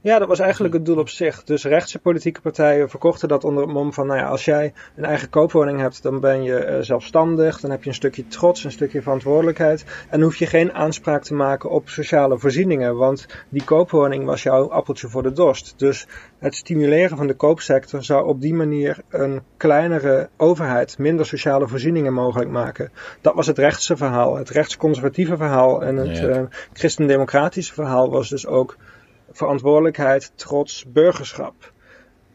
Ja, 0.00 0.18
dat 0.18 0.28
was 0.28 0.38
eigenlijk 0.38 0.74
het 0.74 0.84
doel 0.84 0.98
op 0.98 1.08
zich. 1.08 1.44
Dus 1.44 1.64
rechtse 1.64 1.98
politieke 1.98 2.40
partijen 2.40 2.90
verkochten 2.90 3.28
dat 3.28 3.44
onder 3.44 3.62
het 3.62 3.72
mom 3.72 3.92
van, 3.92 4.06
nou 4.06 4.18
ja, 4.18 4.26
als 4.26 4.44
jij 4.44 4.72
een 4.96 5.04
eigen 5.04 5.30
koopwoning 5.30 5.80
hebt, 5.80 6.02
dan 6.02 6.20
ben 6.20 6.42
je 6.42 6.66
uh, 6.66 6.76
zelfstandig, 6.80 7.60
dan 7.60 7.70
heb 7.70 7.82
je 7.82 7.88
een 7.88 7.94
stukje 7.94 8.26
trots, 8.26 8.64
een 8.64 8.70
stukje 8.70 9.02
verantwoordelijkheid 9.02 9.84
en 10.10 10.20
hoef 10.20 10.36
je 10.36 10.46
geen 10.46 10.72
aanspraak 10.72 11.22
te 11.22 11.34
maken 11.34 11.70
op 11.70 11.88
sociale 11.88 12.38
voorzieningen, 12.38 12.96
want 12.96 13.26
die 13.48 13.64
koopwoning 13.64 14.24
was 14.24 14.42
jouw 14.42 14.70
appeltje 14.70 15.08
voor 15.08 15.22
de 15.22 15.32
dorst. 15.32 15.74
Dus 15.76 16.06
het 16.38 16.54
stimuleren 16.54 17.16
van 17.16 17.26
de 17.26 17.34
koopsector 17.34 18.04
zou 18.04 18.26
op 18.26 18.40
die 18.40 18.54
manier 18.54 18.98
een 19.08 19.42
kleinere 19.56 20.28
overheid, 20.36 20.98
minder 20.98 21.26
sociale 21.26 21.68
voorzieningen 21.68 22.12
mogelijk 22.12 22.50
maken. 22.50 22.90
Dat 23.20 23.34
was 23.34 23.46
het 23.46 23.58
rechtse 23.58 23.96
verhaal. 23.96 24.36
Het 24.36 24.50
rechtsconservatieve 24.50 25.36
verhaal 25.36 25.82
en 25.82 25.96
het 25.96 26.18
ja. 26.18 26.28
uh, 26.28 26.42
christendemocratische 26.72 27.74
verhaal 27.74 28.10
was 28.10 28.28
dus 28.28 28.46
ook 28.46 28.76
verantwoordelijkheid, 29.32 30.32
trots, 30.34 30.84
burgerschap. 30.88 31.72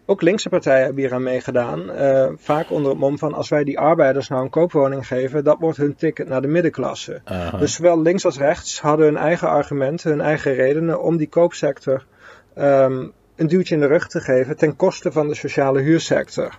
Ook 0.05 0.21
linkse 0.21 0.49
partijen 0.49 0.83
hebben 0.83 1.03
hier 1.03 1.13
aan 1.13 1.23
meegedaan. 1.23 1.89
Uh, 1.89 2.29
vaak 2.35 2.71
onder 2.71 2.91
het 2.91 2.99
mom 2.99 3.17
van 3.17 3.33
als 3.33 3.49
wij 3.49 3.63
die 3.63 3.79
arbeiders 3.79 4.27
nou 4.27 4.43
een 4.43 4.49
koopwoning 4.49 5.07
geven, 5.07 5.43
dat 5.43 5.57
wordt 5.59 5.77
hun 5.77 5.95
ticket 5.95 6.27
naar 6.27 6.41
de 6.41 6.47
middenklasse. 6.47 7.21
Dus 7.59 7.73
zowel 7.73 8.01
links 8.01 8.25
als 8.25 8.37
rechts 8.37 8.81
hadden 8.81 9.05
hun 9.05 9.17
eigen 9.17 9.49
argumenten, 9.49 10.09
hun 10.09 10.21
eigen 10.21 10.53
redenen 10.53 11.01
om 11.01 11.17
die 11.17 11.29
koopsector 11.29 12.05
um, 12.57 13.11
een 13.35 13.47
duwtje 13.47 13.75
in 13.75 13.81
de 13.81 13.87
rug 13.87 14.07
te 14.07 14.19
geven 14.19 14.57
ten 14.57 14.75
koste 14.75 15.11
van 15.11 15.27
de 15.27 15.35
sociale 15.35 15.81
huursector. 15.81 16.57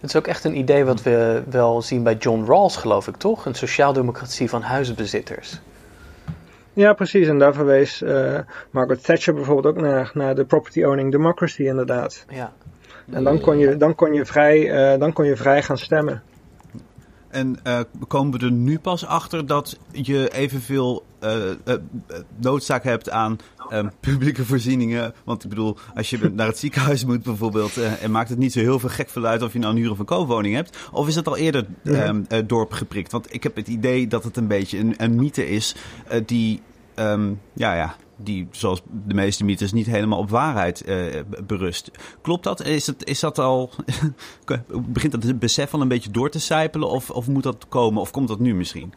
Het 0.00 0.10
is 0.10 0.16
ook 0.16 0.26
echt 0.26 0.44
een 0.44 0.56
idee 0.56 0.84
wat 0.84 1.02
we 1.02 1.42
wel 1.50 1.82
zien 1.82 2.02
bij 2.02 2.14
John 2.14 2.44
Rawls, 2.44 2.76
geloof 2.76 3.08
ik, 3.08 3.16
toch? 3.16 3.46
Een 3.46 3.54
sociaaldemocratie 3.54 4.48
van 4.48 4.62
huisbezitters. 4.62 5.60
Ja, 6.72 6.92
precies. 6.92 7.28
En 7.28 7.38
daar 7.38 7.54
verwees 7.54 8.02
uh, 8.02 8.38
Margaret 8.70 9.04
Thatcher 9.04 9.34
bijvoorbeeld 9.34 9.76
ook 9.76 9.82
naar, 9.82 10.10
naar 10.14 10.34
de 10.34 10.44
property 10.44 10.82
owning 10.82 11.12
democracy, 11.12 11.62
inderdaad. 11.62 12.24
Ja. 12.28 12.52
En 13.10 13.24
dan 13.24 13.40
kon 13.40 13.58
je, 13.58 13.76
dan 13.76 13.94
kon 13.94 14.12
je, 14.12 14.26
vrij, 14.26 14.92
uh, 14.92 15.00
dan 15.00 15.12
kon 15.12 15.24
je 15.24 15.36
vrij 15.36 15.62
gaan 15.62 15.78
stemmen. 15.78 16.22
En 17.28 17.58
uh, 17.66 17.80
komen 18.08 18.38
we 18.38 18.46
er 18.46 18.52
nu 18.52 18.78
pas 18.78 19.06
achter 19.06 19.46
dat 19.46 19.78
je 19.92 20.28
evenveel 20.32 21.04
noodzaak 22.36 22.84
hebt 22.84 23.10
aan 23.10 23.38
um, 23.72 23.90
publieke 24.00 24.44
voorzieningen? 24.44 25.14
Want 25.24 25.42
ik 25.42 25.48
bedoel, 25.48 25.76
als 25.94 26.10
je 26.10 26.30
naar 26.34 26.46
het 26.46 26.58
ziekenhuis 26.58 27.04
moet 27.04 27.22
bijvoorbeeld, 27.22 27.76
en 27.76 28.10
maakt 28.10 28.28
het 28.28 28.38
niet 28.38 28.52
zo 28.52 28.60
heel 28.60 28.78
veel 28.78 28.88
gek 28.88 29.08
veel 29.08 29.24
uit 29.24 29.42
of 29.42 29.52
je 29.52 29.58
nou 29.58 29.74
een 29.74 29.80
huur 29.80 29.90
of 29.90 29.98
een 29.98 30.04
koopwoning 30.04 30.54
hebt? 30.54 30.78
Of 30.92 31.08
is 31.08 31.14
het 31.14 31.28
al 31.28 31.36
eerder 31.36 31.66
um, 31.84 32.26
doorgeprikt? 32.46 33.12
Want 33.12 33.34
ik 33.34 33.42
heb 33.42 33.56
het 33.56 33.68
idee 33.68 34.06
dat 34.06 34.24
het 34.24 34.36
een 34.36 34.46
beetje 34.48 34.78
een, 34.78 34.94
een 34.96 35.16
mythe 35.16 35.48
is 35.48 35.74
die, 36.26 36.62
um, 36.94 37.40
ja, 37.52 37.74
ja, 37.74 37.96
die, 38.16 38.48
zoals 38.50 38.82
de 39.06 39.14
meeste 39.14 39.44
mythes, 39.44 39.72
niet 39.72 39.86
helemaal 39.86 40.18
op 40.18 40.30
waarheid 40.30 40.84
berust. 41.46 41.90
Klopt 42.22 42.44
dat? 42.44 42.64
Is, 42.64 42.86
het, 42.86 43.04
is 43.04 43.20
dat 43.20 43.38
al. 43.38 43.70
begint 44.88 45.12
dat 45.22 45.38
besef 45.38 45.74
al 45.74 45.80
een 45.80 45.88
beetje 45.88 46.10
door 46.10 46.30
te 46.30 46.40
sijpelen? 46.40 46.88
Of, 46.88 47.10
of 47.10 47.28
moet 47.28 47.42
dat 47.42 47.66
komen? 47.68 48.00
Of 48.00 48.10
komt 48.10 48.28
dat 48.28 48.38
nu 48.38 48.54
misschien? 48.54 48.92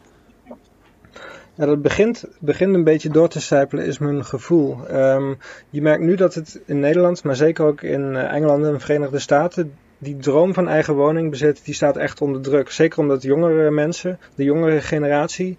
Dat 1.56 1.82
begint, 1.82 2.24
begint 2.38 2.74
een 2.74 2.84
beetje 2.84 3.08
door 3.08 3.28
te 3.28 3.40
sijpelen, 3.40 3.84
is 3.84 3.98
mijn 3.98 4.24
gevoel. 4.24 4.76
Um, 4.92 5.38
je 5.70 5.82
merkt 5.82 6.02
nu 6.02 6.14
dat 6.14 6.34
het 6.34 6.60
in 6.66 6.80
Nederland, 6.80 7.24
maar 7.24 7.36
zeker 7.36 7.64
ook 7.64 7.82
in 7.82 8.16
Engeland 8.16 8.64
en 8.64 8.72
de 8.72 8.80
Verenigde 8.80 9.18
Staten, 9.18 9.74
die 9.98 10.16
droom 10.16 10.54
van 10.54 10.68
eigen 10.68 10.94
woning 10.94 11.30
bezit, 11.30 11.64
die 11.64 11.74
staat 11.74 11.96
echt 11.96 12.20
onder 12.20 12.40
druk. 12.40 12.70
Zeker 12.70 12.98
omdat 12.98 13.22
jongere 13.22 13.70
mensen, 13.70 14.18
de 14.34 14.44
jongere 14.44 14.80
generatie, 14.80 15.58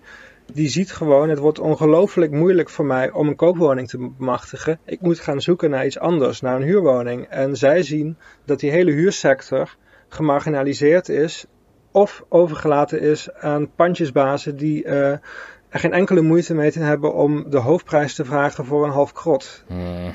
die 0.54 0.70
ziet 0.70 0.92
gewoon, 0.92 1.30
het 1.30 1.40
wordt 1.40 1.60
ongelooflijk 1.60 2.32
moeilijk 2.32 2.70
voor 2.70 2.86
mij 2.86 3.12
om 3.12 3.28
een 3.28 3.36
koopwoning 3.36 3.88
te 3.88 3.98
bemachtigen. 4.18 4.80
Ik 4.86 5.02
moet 5.02 5.20
gaan 5.20 5.42
zoeken 5.42 5.70
naar 5.70 5.86
iets 5.86 6.00
anders, 6.00 6.42
naar 6.42 6.56
een 6.56 6.68
huurwoning. 6.68 7.25
En 7.30 7.56
zij 7.56 7.84
zien 7.84 8.18
dat 8.46 8.60
die 8.60 8.72
hele 8.72 8.92
huursector 8.92 9.75
gemarginaliseerd 10.08 11.10
is 11.10 11.46
of 11.92 12.25
overgelaten 12.30 13.02
is 13.02 13.34
aan 13.34 13.72
pandjesbazen 13.75 14.58
die 14.58 14.86
uh, 14.86 15.14
er 15.75 15.82
geen 15.82 15.94
enkele 15.94 16.22
moeite 16.22 16.53
mee 16.53 16.72
te 16.72 16.79
hebben 16.79 17.13
om 17.13 17.50
de 17.50 17.58
hoofdprijs 17.58 18.15
te 18.15 18.25
vragen 18.25 18.65
voor 18.65 18.86
een 18.86 18.91
half 18.91 19.12
krot. 19.12 19.63
Hmm. 19.67 20.13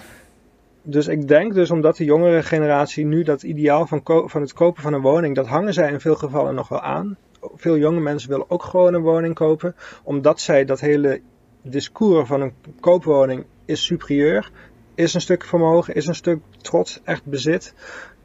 Dus 0.83 1.09
ik 1.09 1.29
denk 1.29 1.55
dus 1.55 1.71
omdat 1.71 1.97
de 1.97 2.05
jongere 2.05 2.43
generatie 2.43 3.05
nu 3.05 3.23
dat 3.23 3.43
ideaal 3.43 3.87
van, 3.87 4.00
van 4.05 4.40
het 4.40 4.52
kopen 4.52 4.83
van 4.83 4.93
een 4.93 5.00
woning, 5.00 5.35
dat 5.35 5.47
hangen 5.47 5.75
zij 5.75 5.93
in 5.93 6.00
veel 6.00 6.14
gevallen 6.14 6.55
nog 6.55 6.69
wel 6.69 6.81
aan. 6.81 7.17
Veel 7.55 7.76
jonge 7.76 8.00
mensen 8.00 8.31
willen 8.31 8.50
ook 8.50 8.62
gewoon 8.62 8.95
een 8.95 9.02
woning 9.02 9.35
kopen, 9.35 9.75
omdat 10.05 10.40
zij 10.40 10.64
dat 10.64 10.81
hele 10.81 11.21
discours 11.62 12.29
van 12.29 12.40
een 12.40 12.52
koopwoning 12.81 13.45
is 13.64 13.85
superieur, 13.85 14.50
is 14.95 15.14
een 15.14 15.21
stuk 15.21 15.45
vermogen, 15.45 15.95
is 15.95 16.07
een 16.07 16.14
stuk 16.14 16.40
trots, 16.61 17.00
echt 17.05 17.25
bezit. 17.25 17.75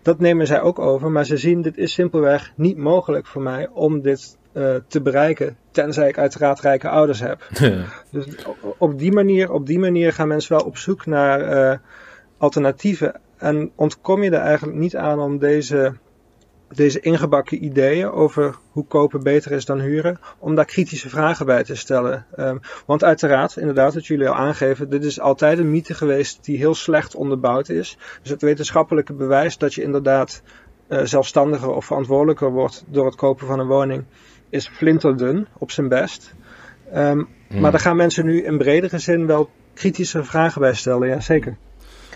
Dat 0.01 0.19
nemen 0.19 0.47
zij 0.47 0.61
ook 0.61 0.79
over, 0.79 1.11
maar 1.11 1.25
ze 1.25 1.37
zien 1.37 1.61
dit 1.61 1.77
is 1.77 1.93
simpelweg 1.93 2.53
niet 2.55 2.77
mogelijk 2.77 3.25
voor 3.25 3.41
mij 3.41 3.69
om 3.69 4.01
dit 4.01 4.37
uh, 4.53 4.75
te 4.87 5.01
bereiken, 5.01 5.57
tenzij 5.75 6.07
ik 6.07 6.17
uiteraard 6.17 6.59
rijke 6.59 6.89
ouders 6.89 7.19
heb. 7.19 7.47
Dus 8.11 8.25
op 8.77 8.99
die, 8.99 9.11
manier, 9.11 9.51
op 9.51 9.65
die 9.65 9.79
manier 9.79 10.13
gaan 10.13 10.27
mensen 10.27 10.57
wel 10.57 10.65
op 10.65 10.77
zoek 10.77 11.05
naar 11.05 11.71
uh, 11.71 11.77
alternatieven. 12.37 13.19
En 13.37 13.71
ontkom 13.75 14.23
je 14.23 14.31
er 14.31 14.39
eigenlijk 14.39 14.77
niet 14.77 14.95
aan 14.95 15.19
om 15.19 15.37
deze, 15.37 15.93
deze 16.73 16.99
ingebakken 16.99 17.63
ideeën 17.63 18.11
over 18.11 18.55
hoe 18.71 18.85
kopen 18.85 19.23
beter 19.23 19.51
is 19.51 19.65
dan 19.65 19.79
huren, 19.79 20.19
om 20.39 20.55
daar 20.55 20.65
kritische 20.65 21.09
vragen 21.09 21.45
bij 21.45 21.63
te 21.63 21.75
stellen. 21.75 22.25
Um, 22.39 22.59
want 22.85 23.03
uiteraard, 23.03 23.57
inderdaad, 23.57 23.93
wat 23.93 24.05
jullie 24.05 24.27
al 24.27 24.35
aangeven, 24.35 24.89
dit 24.89 25.03
is 25.03 25.19
altijd 25.19 25.59
een 25.59 25.71
mythe 25.71 25.93
geweest 25.93 26.45
die 26.45 26.57
heel 26.57 26.75
slecht 26.75 27.15
onderbouwd 27.15 27.69
is. 27.69 27.97
Dus 28.21 28.31
het 28.31 28.41
wetenschappelijke 28.41 29.13
bewijs 29.13 29.57
dat 29.57 29.73
je 29.73 29.81
inderdaad 29.81 30.41
uh, 30.89 30.99
zelfstandiger 31.03 31.69
of 31.69 31.85
verantwoordelijker 31.85 32.51
wordt 32.51 32.83
door 32.87 33.05
het 33.05 33.15
kopen 33.15 33.47
van 33.47 33.59
een 33.59 33.67
woning, 33.67 34.03
is 34.55 34.67
flinterdun 34.67 35.47
op 35.57 35.71
zijn 35.71 35.87
best. 35.87 36.33
Um, 36.95 37.27
mm. 37.49 37.59
Maar 37.59 37.71
daar 37.71 37.79
gaan 37.79 37.95
mensen 37.95 38.25
nu 38.25 38.43
in 38.43 38.57
bredere 38.57 38.99
zin 38.99 39.25
wel 39.25 39.49
kritische 39.73 40.23
vragen 40.23 40.61
bij 40.61 40.73
stellen, 40.73 41.07
ja 41.07 41.19
zeker. 41.19 41.57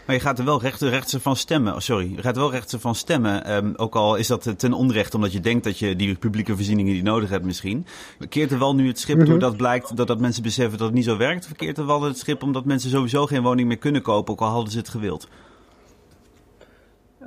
Maar 0.06 0.18
je 0.18 0.24
gaat 0.24 0.40
er 0.40 0.46
wel 0.46 0.62
recht, 0.62 0.82
rechtse 0.82 1.20
van 1.20 1.36
stemmen. 1.36 1.74
Oh, 1.74 1.80
sorry, 1.80 2.12
je 2.16 2.22
gaat 2.22 2.36
er 2.36 2.42
wel 2.42 2.52
rechtse 2.52 2.80
van 2.80 2.96
stemmen. 2.96 3.56
Um, 3.56 3.74
ook 3.76 3.96
al 3.96 4.16
is 4.16 4.28
dat 4.28 4.54
ten 4.58 4.74
onrechte, 4.74 5.16
omdat 5.16 5.32
je 5.32 5.40
denkt 5.40 5.64
dat 5.64 5.80
je 5.80 5.96
die 5.96 6.16
publieke 6.16 6.56
voorzieningen 6.56 6.94
die 6.94 7.04
nodig 7.04 7.30
hebt 7.30 7.46
misschien. 7.46 7.86
Keert 8.30 8.52
er 8.52 8.60
wel 8.60 8.76
nu 8.76 8.88
het 8.88 9.00
schip 9.00 9.16
mm 9.16 9.22
-hmm. 9.22 9.30
doordat 9.30 9.58
blijkt 9.58 9.98
dat, 9.98 10.08
dat 10.08 10.20
mensen 10.20 10.44
beseffen 10.44 10.78
dat 10.78 10.88
het 10.88 10.96
niet 10.96 11.06
zo 11.06 11.18
werkt? 11.18 11.46
Of 11.46 11.58
keert 11.58 11.78
er 11.78 11.86
wel 11.86 12.02
het 12.02 12.18
schip 12.18 12.44
omdat 12.44 12.66
mensen 12.66 12.90
sowieso 12.90 13.26
geen 13.26 13.42
woning 13.42 13.68
meer 13.68 13.78
kunnen 13.78 14.02
kopen, 14.02 14.34
ook 14.34 14.42
al 14.42 14.50
hadden 14.50 14.72
ze 14.72 14.78
het 14.78 14.90
gewild? 14.90 15.28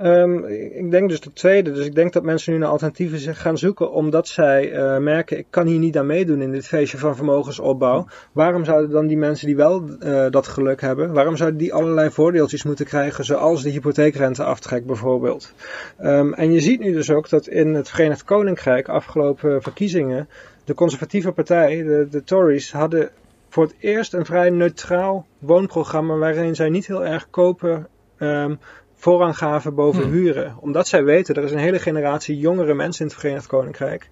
Um, 0.01 0.45
ik 0.47 0.91
denk 0.91 1.09
dus 1.09 1.21
de 1.21 1.33
tweede. 1.33 1.73
Dus 1.73 1.87
ik 1.87 1.95
denk 1.95 2.13
dat 2.13 2.23
mensen 2.23 2.53
nu 2.53 2.59
naar 2.59 2.69
alternatieven 2.69 3.35
gaan 3.35 3.59
zoeken 3.59 3.93
omdat 3.93 4.29
zij 4.29 4.73
uh, 4.73 4.99
merken, 4.99 5.39
ik 5.39 5.47
kan 5.51 5.67
hier 5.67 5.79
niet 5.79 5.99
aan 5.99 6.07
meedoen 6.07 6.43
in 6.43 6.53
dit 6.53 6.67
feestje 6.67 6.99
van 6.99 7.17
vermogensopbouw. 7.17 8.07
Waarom 8.33 8.65
zouden 8.65 8.91
dan 8.91 9.07
die 9.07 9.17
mensen 9.17 9.47
die 9.47 9.57
wel 9.57 9.83
uh, 9.83 10.27
dat 10.31 10.47
geluk 10.47 10.81
hebben, 10.81 11.13
waarom 11.13 11.37
zouden 11.37 11.59
die 11.59 11.75
allerlei 11.75 12.11
voordeeltjes 12.11 12.63
moeten 12.63 12.87
krijgen, 12.87 13.25
zoals 13.25 13.63
de 13.63 13.71
hypotheekrenteaftrek 13.71 14.87
bijvoorbeeld? 14.87 15.55
Um, 16.03 16.35
en 16.35 16.53
je 16.53 16.61
ziet 16.61 16.81
nu 16.81 16.93
dus 16.93 17.11
ook 17.11 17.29
dat 17.29 17.47
in 17.47 17.75
het 17.75 17.89
Verenigd 17.89 18.25
Koninkrijk 18.25 18.89
afgelopen 18.89 19.63
verkiezingen 19.63 20.29
de 20.65 20.75
conservatieve 20.75 21.33
partij, 21.33 21.83
de, 21.83 22.07
de 22.11 22.25
Tories, 22.25 22.73
hadden 22.73 23.11
voor 23.49 23.65
het 23.65 23.75
eerst 23.79 24.15
een 24.15 24.27
vrij 24.27 24.51
neutraal 24.51 25.27
woonprogramma 25.39 26.17
waarin 26.17 26.55
zij 26.55 26.69
niet 26.69 26.87
heel 26.87 27.05
erg 27.05 27.31
kopen 27.31 27.87
um, 28.19 28.59
voorrang 29.03 29.39
gaven 29.39 29.75
boven 29.75 30.03
hmm. 30.03 30.13
huren. 30.13 30.55
Omdat 30.61 30.89
zij 30.89 31.05
weten, 31.05 31.35
er 31.35 31.43
is 31.43 31.51
een 31.51 31.59
hele 31.59 31.79
generatie 31.79 32.39
jongere 32.39 32.75
mensen 32.75 33.05
in 33.05 33.11
het 33.11 33.21
Verenigd 33.21 33.47
Koninkrijk. 33.47 34.11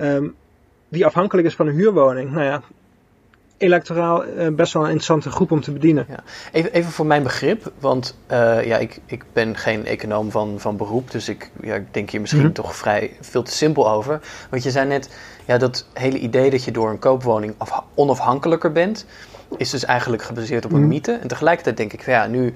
Um, 0.00 0.34
die 0.88 1.06
afhankelijk 1.06 1.46
is 1.46 1.54
van 1.54 1.66
een 1.66 1.74
huurwoning. 1.74 2.30
Nou 2.30 2.44
ja, 2.44 2.62
electoraal 3.56 4.26
uh, 4.26 4.48
best 4.48 4.72
wel 4.72 4.82
een 4.82 4.88
interessante 4.88 5.30
groep 5.30 5.50
om 5.50 5.60
te 5.60 5.72
bedienen. 5.72 6.06
Ja. 6.08 6.22
Even, 6.52 6.72
even 6.72 6.90
voor 6.90 7.06
mijn 7.06 7.22
begrip, 7.22 7.72
want 7.78 8.18
uh, 8.30 8.66
ja, 8.66 8.76
ik, 8.76 9.00
ik 9.06 9.24
ben 9.32 9.56
geen 9.56 9.86
econoom 9.86 10.30
van, 10.30 10.60
van 10.60 10.76
beroep, 10.76 11.10
dus 11.10 11.28
ik, 11.28 11.50
ja, 11.62 11.74
ik 11.74 11.94
denk 11.94 12.10
hier 12.10 12.20
misschien 12.20 12.40
mm 12.40 12.46
-hmm. 12.46 12.56
toch 12.56 12.76
vrij 12.76 13.16
veel 13.20 13.42
te 13.42 13.52
simpel 13.52 13.90
over. 13.90 14.20
Want 14.50 14.62
je 14.62 14.70
zei 14.70 14.88
net, 14.88 15.16
ja, 15.46 15.58
dat 15.58 15.86
hele 15.92 16.18
idee 16.18 16.50
dat 16.50 16.64
je 16.64 16.70
door 16.70 16.90
een 16.90 16.98
koopwoning 16.98 17.54
af, 17.56 17.82
onafhankelijker 17.94 18.72
bent, 18.72 19.06
is 19.56 19.70
dus 19.70 19.84
eigenlijk 19.84 20.22
gebaseerd 20.22 20.64
op 20.64 20.72
een 20.72 20.82
mm. 20.82 20.88
mythe. 20.88 21.12
En 21.12 21.28
tegelijkertijd 21.28 21.76
denk 21.76 21.92
ik, 21.92 22.04
ja, 22.04 22.26
nu 22.26 22.52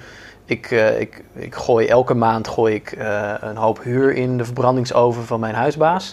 ik, 0.52 0.70
uh, 0.70 1.00
ik, 1.00 1.24
ik 1.34 1.54
gooi 1.54 1.86
elke 1.86 2.14
maand 2.14 2.48
gooi 2.48 2.74
ik, 2.74 2.96
uh, 2.98 3.34
een 3.40 3.56
hoop 3.56 3.82
huur 3.82 4.14
in 4.14 4.38
de 4.38 4.44
verbrandingsoven 4.44 5.22
van 5.22 5.40
mijn 5.40 5.54
huisbaas. 5.54 6.12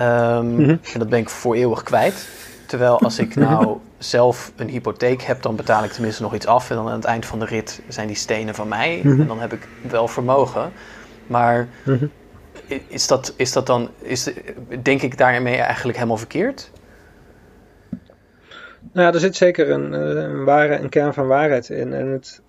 Um, 0.00 0.46
mm 0.46 0.56
-hmm. 0.56 0.80
En 0.92 0.98
dat 0.98 1.08
ben 1.08 1.18
ik 1.18 1.28
voor 1.28 1.54
eeuwig 1.54 1.82
kwijt. 1.82 2.28
Terwijl 2.66 3.00
als 3.00 3.18
ik 3.18 3.34
nou 3.34 3.78
zelf 3.98 4.52
een 4.56 4.68
hypotheek 4.68 5.22
heb, 5.22 5.42
dan 5.42 5.56
betaal 5.56 5.84
ik 5.84 5.90
tenminste 5.90 6.22
nog 6.22 6.34
iets 6.34 6.46
af. 6.46 6.70
En 6.70 6.76
dan 6.76 6.88
aan 6.88 6.92
het 6.92 7.04
eind 7.04 7.26
van 7.26 7.38
de 7.38 7.44
rit 7.44 7.82
zijn 7.88 8.06
die 8.06 8.16
stenen 8.16 8.54
van 8.54 8.68
mij. 8.68 9.00
Mm 9.02 9.10
-hmm. 9.10 9.20
En 9.20 9.26
dan 9.26 9.40
heb 9.40 9.52
ik 9.52 9.68
wel 9.90 10.08
vermogen. 10.08 10.72
Maar 11.26 11.68
mm 11.84 11.98
-hmm. 11.98 12.10
is, 12.88 13.06
dat, 13.06 13.34
is 13.36 13.52
dat 13.52 13.66
dan, 13.66 13.88
is, 14.02 14.30
denk 14.82 15.02
ik 15.02 15.18
daarmee 15.18 15.56
eigenlijk 15.56 15.96
helemaal 15.96 16.16
verkeerd? 16.16 16.70
Nou 18.92 19.06
ja, 19.06 19.12
er 19.12 19.20
zit 19.20 19.36
zeker 19.36 19.70
een, 19.70 19.92
een, 19.92 20.44
ware, 20.44 20.78
een 20.78 20.88
kern 20.88 21.14
van 21.14 21.26
waarheid 21.26 21.68
in. 21.68 21.92
En 21.92 22.06
het, 22.06 22.42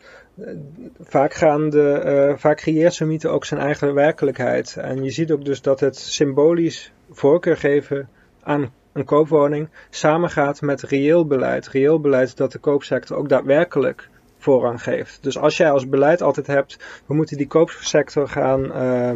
vaak, 0.99 1.33
gaan 1.33 1.69
de, 1.69 2.33
vaak 2.37 2.57
creëert 2.57 2.93
zo'n 2.93 3.07
mythe 3.07 3.27
ook 3.27 3.45
zijn 3.45 3.59
eigen 3.59 3.93
werkelijkheid. 3.93 4.75
En 4.77 5.03
je 5.03 5.09
ziet 5.09 5.31
ook 5.31 5.45
dus 5.45 5.61
dat 5.61 5.79
het 5.79 5.97
symbolisch 5.97 6.91
voorkeur 7.11 7.57
geven 7.57 8.09
aan 8.43 8.73
een 8.93 9.05
koopwoning 9.05 9.69
samengaat 9.89 10.61
met 10.61 10.81
reëel 10.81 11.25
beleid. 11.25 11.67
Reëel 11.67 11.99
beleid 11.99 12.37
dat 12.37 12.51
de 12.51 12.59
koopsector 12.59 13.17
ook 13.17 13.29
daadwerkelijk 13.29 14.09
voorrang 14.37 14.83
geeft. 14.83 15.23
Dus 15.23 15.37
als 15.37 15.57
jij 15.57 15.71
als 15.71 15.89
beleid 15.89 16.21
altijd 16.21 16.47
hebt, 16.47 16.77
we 17.05 17.13
moeten 17.13 17.37
die 17.37 17.47
koopsector 17.47 18.27
gaan 18.27 18.65
uh, 18.65 19.11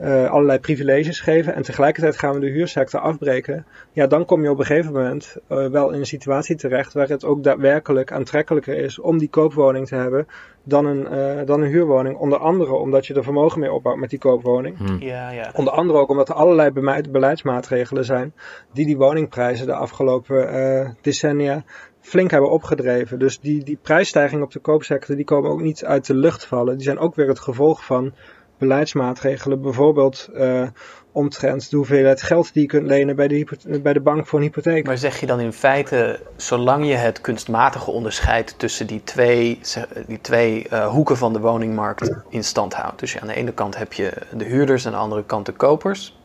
uh, 0.00 0.30
allerlei 0.30 0.58
privileges 0.58 1.20
geven 1.20 1.54
en 1.54 1.62
tegelijkertijd 1.62 2.18
gaan 2.18 2.34
we 2.34 2.40
de 2.40 2.50
huursector 2.50 3.00
afbreken, 3.00 3.66
ja, 3.92 4.06
dan 4.06 4.24
kom 4.24 4.42
je 4.42 4.50
op 4.50 4.58
een 4.58 4.64
gegeven 4.64 4.92
moment 4.92 5.36
uh, 5.48 5.66
wel 5.66 5.90
in 5.90 5.98
een 5.98 6.06
situatie 6.06 6.56
terecht 6.56 6.92
waar 6.92 7.08
het 7.08 7.24
ook 7.24 7.42
daadwerkelijk 7.42 8.12
aantrekkelijker 8.12 8.74
is 8.76 8.98
om 8.98 9.18
die 9.18 9.28
koopwoning 9.28 9.86
te 9.86 9.94
hebben 9.94 10.26
dan 10.64 10.86
een, 10.86 11.06
uh, 11.12 11.46
dan 11.46 11.62
een 11.62 11.70
huurwoning. 11.70 12.16
Onder 12.16 12.38
andere 12.38 12.74
omdat 12.74 13.06
je 13.06 13.14
er 13.14 13.22
vermogen 13.22 13.60
mee 13.60 13.72
opbouwt 13.72 13.98
met 13.98 14.10
die 14.10 14.18
koopwoning. 14.18 14.78
Hmm. 14.78 15.00
Ja, 15.00 15.30
ja. 15.30 15.50
Onder 15.54 15.72
andere 15.72 15.98
ook 15.98 16.08
omdat 16.08 16.28
er 16.28 16.34
allerlei 16.34 16.70
beleidsmaatregelen 17.10 18.04
zijn 18.04 18.34
die 18.72 18.86
die 18.86 18.96
woningprijzen 18.96 19.66
de 19.66 19.74
afgelopen 19.74 20.96
decennia 21.00 21.64
flink 22.02 22.30
hebben 22.30 22.50
opgedreven. 22.50 23.18
Dus 23.18 23.40
die, 23.40 23.64
die 23.64 23.78
prijsstijgingen 23.82 24.44
op 24.44 24.52
de 24.52 24.58
koopsector 24.58 25.16
die 25.16 25.24
komen 25.24 25.50
ook 25.50 25.60
niet 25.60 25.84
uit 25.84 26.06
de 26.06 26.14
lucht 26.14 26.46
vallen. 26.46 26.76
Die 26.76 26.84
zijn 26.84 26.98
ook 26.98 27.14
weer 27.14 27.28
het 27.28 27.40
gevolg 27.40 27.84
van 27.84 28.12
beleidsmaatregelen, 28.62 29.60
bijvoorbeeld 29.60 30.28
uh, 30.34 30.66
omtrent 31.12 31.70
de 31.70 31.76
hoeveelheid 31.76 32.22
geld 32.22 32.52
die 32.52 32.62
je 32.62 32.68
kunt 32.68 32.86
lenen 32.86 33.16
bij 33.16 33.28
de, 33.28 33.80
bij 33.82 33.92
de 33.92 34.00
bank 34.00 34.26
voor 34.26 34.38
een 34.38 34.44
hypotheek. 34.44 34.86
Maar 34.86 34.98
zeg 34.98 35.20
je 35.20 35.26
dan 35.26 35.40
in 35.40 35.52
feite, 35.52 36.20
zolang 36.36 36.86
je 36.86 36.94
het 36.94 37.20
kunstmatige 37.20 37.90
onderscheid 37.90 38.54
tussen 38.58 38.86
die 38.86 39.02
twee, 39.04 39.60
die 40.06 40.20
twee 40.20 40.66
uh, 40.72 40.86
hoeken 40.86 41.16
van 41.16 41.32
de 41.32 41.40
woningmarkt 41.40 42.10
in 42.28 42.44
stand 42.44 42.74
houdt. 42.74 42.98
Dus 42.98 43.18
aan 43.18 43.26
de 43.26 43.34
ene 43.34 43.52
kant 43.52 43.78
heb 43.78 43.92
je 43.92 44.12
de 44.36 44.44
huurders, 44.44 44.86
aan 44.86 44.92
de 44.92 44.98
andere 44.98 45.24
kant 45.24 45.46
de 45.46 45.52
kopers. 45.52 46.18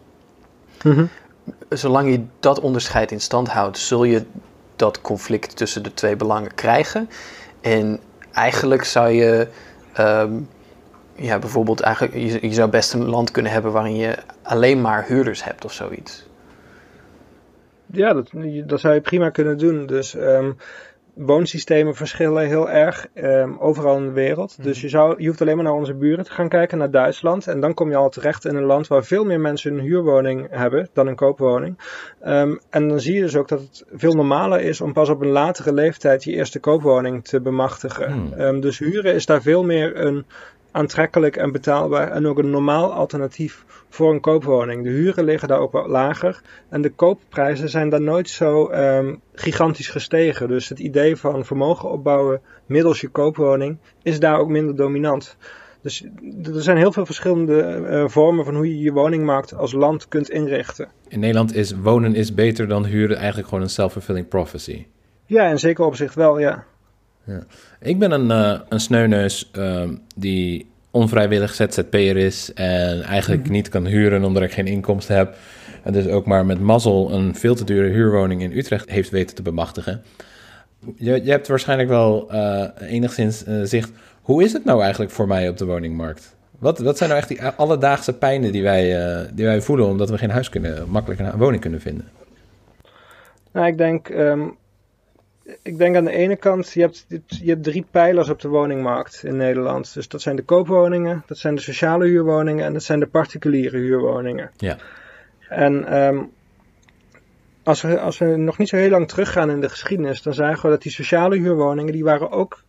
Mm 0.84 0.91
-hmm. 0.91 1.10
Zolang 1.70 2.12
je 2.12 2.24
dat 2.39 2.60
onderscheid 2.60 3.12
in 3.12 3.22
stand 3.22 3.50
houdt, 3.50 3.77
zul 3.77 4.03
je 4.03 4.25
dat 4.75 5.01
conflict 5.01 5.56
tussen 5.58 5.84
de 5.84 5.94
twee 5.94 6.15
belangen 6.15 6.53
krijgen. 6.53 7.10
En 7.62 8.00
eigenlijk 8.32 8.84
zou 8.84 9.10
je. 9.10 9.48
Um, 10.00 10.48
ja, 11.18 11.40
bijvoorbeeld 11.40 11.80
eigenlijk, 11.80 12.16
je, 12.16 12.48
je, 12.48 12.54
zou 12.54 12.70
best 12.70 12.94
een 12.94 13.10
land 13.10 13.32
kunnen 13.32 13.52
hebben 13.52 13.72
waarin 13.72 13.96
je 13.96 14.18
alleen 14.42 14.82
maar 14.82 15.06
huurders 15.08 15.44
hebt 15.44 15.66
of 15.66 15.74
zoiets. 15.74 16.28
Ja, 17.92 18.14
dat, 18.14 18.30
dat 18.66 18.80
zou 18.80 18.94
je 18.94 19.02
prima 19.02 19.30
kunnen 19.30 19.58
doen. 19.58 19.86
Dus 19.86 20.14
um, 20.14 20.58
woonsystemen 21.18 21.96
verschillen 21.96 22.48
heel 22.48 22.70
erg 22.70 23.08
um, 23.16 23.58
overal 23.60 23.98
in 23.98 24.06
de 24.06 24.12
wereld. 24.12 24.64
Dus 24.64 24.82
je, 24.82 24.90
zou, 24.90 25.22
je 25.22 25.28
hoeft 25.28 25.42
alleen 25.42 25.56
maar 25.56 25.66
naar 25.66 25.74
onze 25.74 25.94
buren 25.94 26.26
te 26.26 26.32
gaan 26.32 26.50
kijken, 26.50 26.78
naar 26.78 26.92
Duitsland. 26.92 27.48
En 27.48 27.60
dan 27.60 27.74
kom 27.74 27.90
je 27.90 27.96
al 27.96 28.10
terecht 28.10 28.46
in 28.46 28.56
een 28.56 28.64
land 28.64 28.88
waar 28.88 29.04
veel 29.04 29.26
meer 29.26 29.40
mensen 29.40 29.74
een 29.74 29.86
huurwoning 29.86 30.48
hebben 30.50 30.90
dan 30.94 31.08
een 31.08 31.16
koopwoning. 31.16 31.78
Um, 32.26 32.60
en 32.70 32.88
dan 32.88 33.00
zie 33.00 33.14
je 33.14 33.22
dus 33.22 33.36
ook 33.36 33.48
dat 33.48 33.60
het 33.60 33.86
veel 33.92 34.14
normaler 34.14 34.62
is 34.62 34.82
om 34.82 34.94
pas 34.94 35.10
op 35.10 35.22
een 35.22 35.32
latere 35.32 35.74
leeftijd 35.74 36.24
je 36.24 36.32
eerste 36.32 36.60
koopwoning 36.60 37.26
te 37.26 37.42
bemachtigen. 37.42 38.12
Hmm. 38.12 38.34
Um, 38.40 38.60
dus 38.60 38.80
huren 38.80 39.14
is 39.14 39.26
daar 39.26 39.42
veel 39.42 39.64
meer 39.64 40.00
een 40.06 40.26
aantrekkelijk 40.72 41.36
en 41.36 41.52
betaalbaar 41.52 42.12
en 42.12 42.28
ook 42.28 42.38
een 42.38 42.50
normaal 42.50 42.94
alternatief 42.94 43.66
voor 43.90 44.12
een 44.12 44.20
koopwoning. 44.20 44.84
De 44.84 44.90
huren 44.90 45.24
liggen 45.24 45.48
daar 45.48 45.60
ook 45.60 45.72
wat 45.72 45.88
lager 45.88 46.42
en 46.70 46.82
de 46.82 46.90
koopprijzen 46.90 47.70
zijn 47.70 47.90
daar 47.90 48.02
nooit 48.02 48.30
zo 48.30 48.68
ehm, 48.68 49.16
gigantisch 49.34 49.88
gestegen. 49.90 50.48
Dus 50.48 50.70
het 50.70 50.80
idee 50.80 51.16
van 51.16 51.46
vermogen 51.46 51.92
opbouwen 51.92 52.42
middels 52.66 53.02
je 53.02 53.08
koopwoning 53.08 53.78
is 54.04 54.20
daar 54.20 54.40
ook 54.40 54.50
minder 54.50 54.76
dominant. 54.76 55.38
Dus 55.82 56.06
er 56.44 56.62
zijn 56.62 56.78
heel 56.78 56.92
veel 56.92 57.06
verschillende 57.06 57.62
eh, 57.62 58.08
vormen 58.08 58.46
van 58.46 58.56
hoe 58.56 58.68
je 58.68 58.84
je 58.84 58.92
woningmarkt 58.92 59.54
als 59.54 59.72
land 59.72 60.08
kunt 60.08 60.30
inrichten. 60.30 60.88
In 61.08 61.20
Nederland 61.20 61.56
is 61.56 61.74
wonen 61.82 62.16
is 62.16 62.34
beter 62.34 62.68
dan 62.68 62.86
huren 62.86 63.18
eigenlijk 63.18 63.48
gewoon 63.48 63.64
een 63.64 63.70
self-fulfilling 63.70 64.28
prophecy. 64.28 64.86
Ja, 65.26 65.48
in 65.48 65.60
zeker 65.60 65.86
opzicht 65.86 66.16
wel, 66.16 66.40
ja. 66.40 66.66
Ik 67.79 68.00
ben 68.00 68.12
een, 68.12 68.31
eh, 68.31 68.60
een 68.69 68.79
sneuneus 68.79 69.50
ehm, 69.51 69.96
die 70.15 70.65
onvrijwillig 70.91 71.53
ZZP'er 71.53 72.17
is 72.17 72.53
en 72.53 73.01
eigenlijk 73.01 73.50
niet 73.50 73.69
kan 73.69 73.86
huren 73.86 74.24
omdat 74.24 74.43
ik 74.43 74.51
geen 74.51 74.67
inkomsten 74.67 75.15
heb. 75.15 75.36
En 75.84 75.93
dus 75.93 76.07
ook 76.07 76.25
maar 76.25 76.46
met 76.46 76.60
mazzel 76.60 77.12
een 77.12 77.36
veel 77.36 77.55
te 77.55 77.63
dure 77.63 77.89
huurwoning 77.89 78.41
in 78.41 78.57
Utrecht 78.57 78.89
heeft 78.89 79.10
weten 79.10 79.36
te 79.36 79.41
bemachtigen. 79.41 80.01
Je, 80.96 81.24
je 81.24 81.31
hebt 81.31 81.48
waarschijnlijk 81.48 81.89
wel 81.89 82.31
eh, 82.31 82.63
enigszins 82.79 83.43
eh, 83.43 83.55
zicht. 83.63 83.91
Hoe 84.22 84.43
is 84.43 84.53
het 84.53 84.65
nou 84.65 84.81
eigenlijk 84.81 85.12
voor 85.12 85.27
mij 85.27 85.50
op 85.50 85.57
de 85.57 85.65
woningmarkt? 85.65 86.36
Wat, 86.60 86.79
wat 86.79 86.98
zijn 86.98 87.10
nou 87.10 87.22
echt 87.22 87.29
die 87.29 87.43
alledaagse 87.43 88.13
pijnen 88.13 88.51
die 88.51 88.63
wij, 88.63 88.98
die 89.34 89.46
wij 89.46 89.62
voelen 89.62 89.88
omdat 89.88 90.10
we 90.10 90.17
geen 90.17 90.29
huis 90.29 90.50
kunnen, 90.50 90.89
makkelijk 90.89 91.19
een 91.19 91.38
woning 91.38 91.62
kunnen 91.62 91.81
vinden? 91.81 92.07
Nou, 93.51 93.67
ik 93.67 93.77
denk, 93.77 94.10
ehm, 94.10 94.48
ik 95.62 95.77
denk 95.77 95.96
aan 95.96 96.06
de 96.06 96.12
ene 96.12 96.36
kant, 96.36 96.72
je 96.72 96.82
hebt, 96.82 97.06
je 97.27 97.50
hebt 97.50 97.63
drie 97.63 97.86
pijlers 97.92 98.30
op 98.30 98.42
de 98.42 98.48
woningmarkt 98.48 99.24
in 99.24 99.38
Nederland. 99.38 99.94
Dus 99.94 100.08
dat 100.08 100.22
zijn 100.22 100.36
de 100.36 100.42
koopwoningen, 100.42 101.24
dat 101.25 101.38
zijn 101.38 101.56
de 101.56 101.62
sociale 101.62 102.06
huurwoningen 102.06 102.66
en 102.66 102.74
dat 102.74 102.84
zijn 102.84 103.00
de 103.00 103.08
particuliere 103.08 103.77
huurwoningen. 103.77 104.51
Ja. 104.58 104.77
En 105.50 105.86
ehm, 105.86 106.24
als, 107.63 107.82
we, 107.82 108.00
als 108.00 108.18
we 108.18 108.25
nog 108.25 108.58
niet 108.58 108.70
zo 108.70 108.75
heel 108.75 108.89
lang 108.89 109.08
teruggaan 109.08 109.50
in 109.50 109.62
de 109.62 109.70
geschiedenis, 109.70 110.22
dan 110.22 110.34
zagen 110.34 110.63
we 110.63 110.70
dat 110.70 110.82
die 110.82 110.92
sociale 110.92 111.38
huurwoningen, 111.38 111.94
die 111.94 112.04
waren 112.04 112.32
ook 112.32 112.63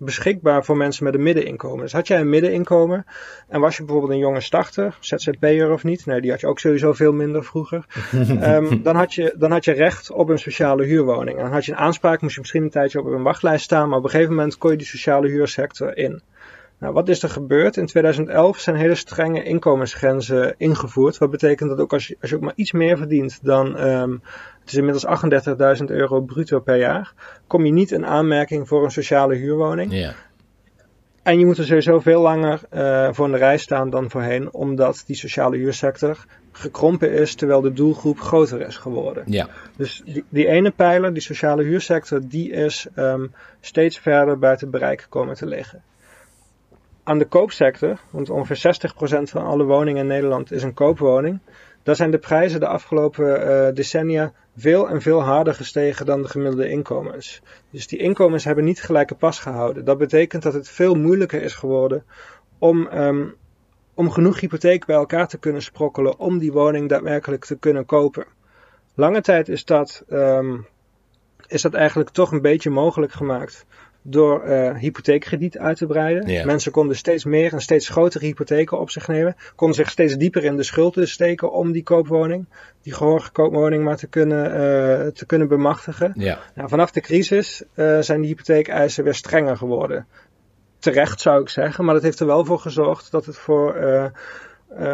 beschikbaar 0.00 0.64
voor 0.64 0.76
mensen 0.76 1.04
met 1.04 1.14
een 1.14 1.22
middeninkomen. 1.22 1.80
Dus 1.80 1.92
had 1.92 2.06
jij 2.06 2.20
een 2.20 2.28
middeninkomen 2.28 3.06
en 3.48 3.60
was 3.60 3.76
je 3.76 3.82
bijvoorbeeld 3.82 4.12
een 4.12 4.18
jonge 4.18 4.40
starter, 4.40 4.96
ZZP'er 5.00 5.72
of 5.72 5.84
niet, 5.84 6.06
nee, 6.06 6.20
die 6.20 6.30
had 6.30 6.40
je 6.40 6.46
ook 6.46 6.58
sowieso 6.58 6.92
veel 6.92 7.12
minder 7.12 7.44
vroeger, 7.44 7.84
Ehm, 8.40 8.82
dan, 8.82 8.96
had 8.96 9.14
je, 9.14 9.34
dan 9.38 9.50
had 9.50 9.64
je 9.64 9.72
recht 9.72 10.10
op 10.10 10.28
een 10.28 10.38
sociale 10.38 10.84
huurwoning. 10.84 11.36
En 11.36 11.42
dan 11.42 11.52
had 11.52 11.64
je 11.64 11.72
een 11.72 11.78
aanspraak, 11.78 12.20
moest 12.20 12.34
je 12.34 12.40
misschien 12.40 12.62
een 12.62 12.70
tijdje 12.70 13.00
op 13.00 13.06
een 13.06 13.22
wachtlijst 13.22 13.64
staan, 13.64 13.88
maar 13.88 13.98
op 13.98 14.04
een 14.04 14.10
gegeven 14.10 14.34
moment 14.34 14.58
kon 14.58 14.70
je 14.70 14.76
die 14.76 14.86
sociale 14.86 15.28
huursector 15.28 15.96
in. 15.96 16.22
Nou, 16.80 16.92
wat 16.92 17.08
is 17.08 17.22
er 17.22 17.28
gebeurd? 17.28 17.76
In 17.76 17.86
2011 17.86 18.58
zijn 18.58 18.76
hele 18.76 18.94
strenge 18.94 19.42
inkomensgrenzen 19.42 20.54
ingevoerd. 20.56 21.18
Wat 21.18 21.30
betekent 21.30 21.70
dat 21.70 21.80
ook 21.80 21.92
als 21.92 22.06
je, 22.06 22.16
als 22.20 22.30
je 22.30 22.36
ook 22.36 22.42
maar 22.42 22.52
iets 22.56 22.72
meer 22.72 22.96
verdient 22.96 23.38
dan, 23.42 23.76
ehm, 23.76 24.10
het 24.60 24.68
is 24.68 24.74
inmiddels 24.74 25.06
38.000 25.06 25.90
euro 25.90 26.20
bruto 26.20 26.60
per 26.60 26.76
jaar, 26.76 27.12
kom 27.46 27.64
je 27.64 27.72
niet 27.72 27.90
in 27.90 28.06
aanmerking 28.06 28.68
voor 28.68 28.84
een 28.84 28.90
sociale 28.90 29.34
huurwoning. 29.34 29.92
Ja. 29.92 30.12
En 31.22 31.38
je 31.38 31.46
moet 31.46 31.58
er 31.58 31.64
sowieso 31.64 32.00
veel 32.00 32.20
langer 32.20 32.60
eh, 32.70 33.08
voor 33.12 33.26
in 33.26 33.32
de 33.32 33.38
rij 33.38 33.58
staan 33.58 33.90
dan 33.90 34.10
voorheen, 34.10 34.52
omdat 34.52 35.02
die 35.06 35.16
sociale 35.16 35.56
huursector 35.56 36.24
gekrompen 36.52 37.12
is 37.12 37.34
terwijl 37.34 37.60
de 37.60 37.72
doelgroep 37.72 38.20
groter 38.20 38.60
is 38.60 38.76
geworden. 38.76 39.24
Ja. 39.26 39.48
Dus 39.76 40.02
die, 40.04 40.24
die 40.28 40.46
ene 40.46 40.70
pijler, 40.70 41.12
die 41.12 41.22
sociale 41.22 41.62
huursector, 41.62 42.20
die 42.28 42.50
is 42.50 42.86
ehm, 42.94 43.26
steeds 43.60 43.98
verder 43.98 44.38
buiten 44.38 44.70
bereik 44.70 45.06
komen 45.08 45.34
te 45.34 45.46
liggen. 45.46 45.82
Aan 47.10 47.18
de 47.18 47.28
koopsector, 47.28 48.00
want 48.10 48.30
ongeveer 48.30 48.90
60% 48.90 49.22
van 49.22 49.44
alle 49.44 49.64
woningen 49.64 50.00
in 50.00 50.06
Nederland 50.06 50.52
is 50.52 50.62
een 50.62 50.74
koopwoning, 50.74 51.40
daar 51.82 51.96
zijn 51.96 52.10
de 52.10 52.18
prijzen 52.18 52.60
de 52.60 52.66
afgelopen 52.66 53.46
eh, 53.46 53.74
decennia 53.74 54.32
veel 54.56 54.88
en 54.88 55.02
veel 55.02 55.22
harder 55.22 55.54
gestegen 55.54 56.06
dan 56.06 56.22
de 56.22 56.28
gemiddelde 56.28 56.68
inkomens. 56.68 57.42
Dus 57.70 57.86
die 57.86 57.98
inkomens 57.98 58.44
hebben 58.44 58.64
niet 58.64 58.82
gelijke 58.82 59.14
pas 59.14 59.38
gehouden. 59.38 59.84
Dat 59.84 59.98
betekent 59.98 60.42
dat 60.42 60.52
het 60.52 60.68
veel 60.68 60.94
moeilijker 60.94 61.42
is 61.42 61.54
geworden 61.54 62.04
om, 62.58 62.86
ehm, 62.86 63.26
om 63.94 64.10
genoeg 64.10 64.40
hypotheek 64.40 64.86
bij 64.86 64.96
elkaar 64.96 65.28
te 65.28 65.38
kunnen 65.38 65.62
sprokkelen 65.62 66.18
om 66.18 66.38
die 66.38 66.52
woning 66.52 66.88
daadwerkelijk 66.88 67.44
te 67.44 67.58
kunnen 67.58 67.86
kopen. 67.86 68.26
Lange 68.94 69.20
tijd 69.20 69.48
is 69.48 69.64
dat, 69.64 70.04
ehm, 70.08 70.56
is 71.46 71.62
dat 71.62 71.74
eigenlijk 71.74 72.10
toch 72.10 72.32
een 72.32 72.42
beetje 72.42 72.70
mogelijk 72.70 73.12
gemaakt 73.12 73.66
door 74.02 74.42
eh, 74.42 74.76
hypotheekkrediet 74.76 75.58
uit 75.58 75.76
te 75.76 75.86
breiden. 75.86 76.28
Ja. 76.28 76.44
Mensen 76.44 76.72
konden 76.72 76.96
steeds 76.96 77.24
meer 77.24 77.52
en 77.52 77.60
steeds 77.60 77.88
grotere 77.88 78.24
hypotheken 78.24 78.80
op 78.80 78.90
zich 78.90 79.08
nemen. 79.08 79.36
Konden 79.54 79.76
zich 79.76 79.90
steeds 79.90 80.16
dieper 80.16 80.44
in 80.44 80.56
de 80.56 80.62
schulden 80.62 81.08
steken 81.08 81.52
om 81.52 81.72
die 81.72 81.82
koopwoning, 81.82 82.46
die 82.82 82.92
gehorige 82.92 83.30
koopwoning 83.30 83.84
maar 83.84 83.96
te 83.96 84.06
kunnen, 84.06 84.44
eh, 84.44 85.06
te 85.06 85.26
kunnen 85.26 85.48
bemachtigen. 85.48 86.12
Ja. 86.14 86.38
Nou, 86.54 86.68
vanaf 86.68 86.90
de 86.90 87.00
crisis 87.00 87.62
eh, 87.74 87.98
zijn 88.00 88.20
die 88.20 88.30
hypotheekeisen 88.30 89.04
weer 89.04 89.14
strenger 89.14 89.56
geworden. 89.56 90.06
Terecht 90.78 91.20
zou 91.20 91.40
ik 91.40 91.48
zeggen, 91.48 91.84
maar 91.84 91.94
dat 91.94 92.02
heeft 92.02 92.20
er 92.20 92.26
wel 92.26 92.44
voor 92.44 92.58
gezorgd 92.58 93.10
dat 93.10 93.26
het 93.26 93.36
voor, 93.36 93.74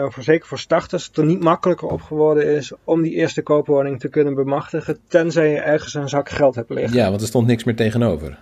voor 0.08 0.22
zeker 0.22 0.46
voor 0.46 0.58
starters 0.58 1.10
er 1.14 1.24
niet 1.24 1.42
makkelijker 1.42 1.88
op 1.88 2.02
geworden 2.02 2.46
is 2.46 2.72
om 2.84 3.02
die 3.02 3.12
eerste 3.12 3.42
koopwoning 3.42 4.00
te 4.00 4.08
kunnen 4.08 4.34
bemachtigen, 4.34 4.98
tenzij 5.08 5.50
je 5.50 5.58
ergens 5.58 5.94
een 5.94 6.08
zak 6.08 6.28
geld 6.28 6.54
hebt 6.54 6.70
liggen. 6.70 6.96
ja, 6.96 7.08
want 7.08 7.20
er 7.20 7.26
stond 7.26 7.46
niks 7.46 7.64
meer 7.64 7.76
tegenover. 7.76 8.38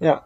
Ja. 0.00 0.24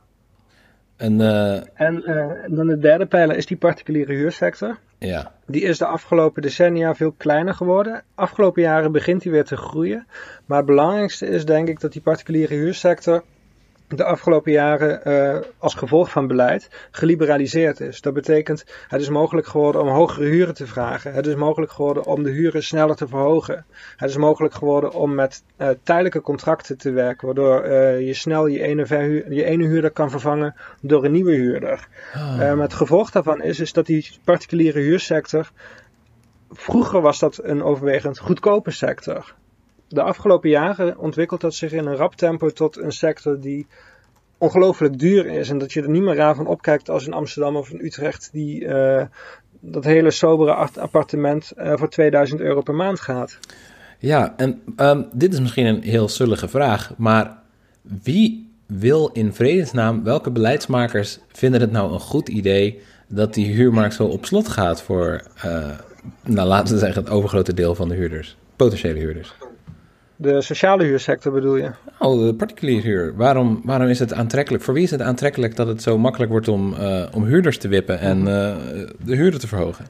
En 0.96 1.20
eh, 1.20 1.54
En 1.74 2.04
eh, 2.04 2.54
dan 2.56 2.66
de 2.66 2.78
derde 2.78 3.06
pijler 3.06 3.36
is 3.36 3.46
die 3.46 3.56
particuliere 3.56 4.12
huursector. 4.12 4.78
ja, 4.98 5.32
Die 5.46 5.62
is 5.62 5.78
de 5.78 5.86
afgelopen 5.86 6.42
decennia 6.42 6.94
veel 6.94 7.12
kleiner 7.12 7.54
geworden. 7.54 8.02
Afgelopen 8.14 8.62
jaren 8.62 8.92
begint 8.92 9.22
die 9.22 9.32
weer 9.32 9.44
te 9.44 9.56
groeien. 9.56 10.06
Maar 10.46 10.56
het 10.58 10.66
belangrijkste 10.66 11.26
is 11.26 11.44
denk 11.44 11.68
ik 11.68 11.80
dat 11.80 11.92
die 11.92 12.02
particuliere 12.02 12.54
huursector 12.54 13.24
de 13.88 14.04
afgelopen 14.04 14.52
jaren 14.52 15.04
eh, 15.04 15.40
als 15.58 15.74
gevolg 15.74 16.10
van 16.10 16.26
beleid 16.26 16.68
geliberaliseerd 16.90 17.80
is. 17.80 18.00
Dat 18.00 18.14
betekent 18.14 18.64
het 18.88 19.00
is 19.00 19.08
mogelijk 19.08 19.46
geworden 19.46 19.82
om 19.82 19.88
hogere 19.88 20.26
huren 20.26 20.54
te 20.54 20.66
vragen. 20.66 21.12
Het 21.12 21.26
is 21.26 21.34
mogelijk 21.34 21.72
geworden 21.72 22.04
om 22.04 22.22
de 22.22 22.30
huren 22.30 22.62
sneller 22.62 22.96
te 22.96 23.08
verhogen. 23.08 23.66
Het 23.96 24.10
is 24.10 24.16
mogelijk 24.16 24.54
geworden 24.54 24.92
om 24.92 25.14
met 25.14 25.42
eh, 25.56 25.68
tijdelijke 25.82 26.20
contracten 26.20 26.78
te 26.78 26.90
werken, 26.90 27.26
waardoor 27.26 27.62
eh, 27.62 28.06
je 28.06 28.14
snel 28.14 28.46
je 28.46 28.62
ene, 28.62 28.86
verhuur, 28.86 29.32
je 29.32 29.44
ene 29.44 29.66
huurder 29.66 29.90
kan 29.90 30.10
vervangen 30.10 30.54
door 30.80 31.04
een 31.04 31.12
nieuwe 31.12 31.34
huurder. 31.34 31.88
Het 32.64 32.74
gevolg 32.74 33.10
daarvan 33.10 33.42
is, 33.42 33.60
is 33.60 33.72
dat 33.72 33.86
die 33.86 34.10
particuliere 34.24 34.80
huursector. 34.80 35.50
Vroeger 36.50 37.00
was 37.00 37.18
dat 37.18 37.40
een 37.42 37.62
overwegend 37.62 38.18
goedkope 38.18 38.70
sector. 38.70 39.34
De 39.94 40.02
afgelopen 40.02 40.50
jaren 40.50 40.98
ontwikkelt 40.98 41.40
dat 41.40 41.54
zich 41.54 41.72
in 41.72 41.86
een 41.86 41.96
rap 41.96 42.14
tempo 42.14 42.50
tot 42.50 42.76
een 42.76 42.92
sector 42.92 43.40
die 43.40 43.66
ongelooflijk 44.38 44.98
duur 44.98 45.26
is. 45.26 45.48
En 45.48 45.58
dat 45.58 45.72
je 45.72 45.82
er 45.82 45.90
niet 45.90 46.02
meer 46.02 46.14
raar 46.14 46.34
van 46.34 46.46
opkijkt 46.46 46.90
als 46.90 47.06
in 47.06 47.12
Amsterdam 47.12 47.56
of 47.56 47.70
in 47.70 47.84
Utrecht 47.84 48.28
die 48.32 48.66
eh, 48.66 49.06
dat 49.60 49.84
hele 49.84 50.10
sobere 50.10 50.54
art- 50.54 50.78
appartement 50.78 51.50
eh, 51.50 51.72
voor 51.76 51.88
2000 51.88 52.40
euro 52.40 52.60
per 52.60 52.74
maand 52.74 53.00
gaat. 53.00 53.38
Ja, 53.98 54.34
en 54.36 54.62
ehm, 54.76 55.02
dit 55.12 55.32
is 55.32 55.40
misschien 55.40 55.66
een 55.66 55.82
heel 55.82 56.08
sullige 56.08 56.48
vraag, 56.48 56.92
maar 56.96 57.38
wie 58.02 58.52
wil 58.66 59.10
in 59.12 59.34
vredesnaam, 59.34 60.04
welke 60.04 60.30
beleidsmakers 60.30 61.18
vinden 61.32 61.60
het 61.60 61.70
nou 61.70 61.92
een 61.92 62.00
goed 62.00 62.28
idee 62.28 62.80
dat 63.08 63.34
die 63.34 63.54
huurmarkt 63.54 63.94
zo 63.94 64.04
op 64.04 64.26
slot 64.26 64.48
gaat 64.48 64.82
voor, 64.82 65.22
eh, 65.36 65.78
nou 66.22 66.48
laten 66.48 66.74
we 66.74 66.80
zeggen, 66.80 67.02
het 67.02 67.12
overgrote 67.12 67.54
deel 67.54 67.74
van 67.74 67.88
de 67.88 67.94
huurders, 67.94 68.36
potentiële 68.56 68.98
huurders? 68.98 69.34
De 70.24 70.42
sociale 70.42 70.84
huursector 70.84 71.32
bedoel 71.32 71.56
je? 71.56 71.70
Oh, 71.98 72.26
de 72.26 72.34
particuliere 72.34 72.86
huur. 72.86 73.16
Waarom, 73.16 73.60
waarom 73.64 73.88
is 73.88 73.98
het 73.98 74.12
aantrekkelijk? 74.12 74.64
Voor 74.64 74.74
wie 74.74 74.82
is 74.82 74.90
het 74.90 75.00
aantrekkelijk 75.00 75.56
dat 75.56 75.66
het 75.66 75.82
zo 75.82 75.98
makkelijk 75.98 76.30
wordt 76.30 76.48
om, 76.48 76.74
eh, 76.74 77.06
om 77.14 77.24
huurders 77.24 77.58
te 77.58 77.68
wippen 77.68 77.98
en 77.98 78.18
eh, 78.18 78.56
de 79.04 79.16
huren 79.16 79.40
te 79.40 79.48
verhogen? 79.48 79.86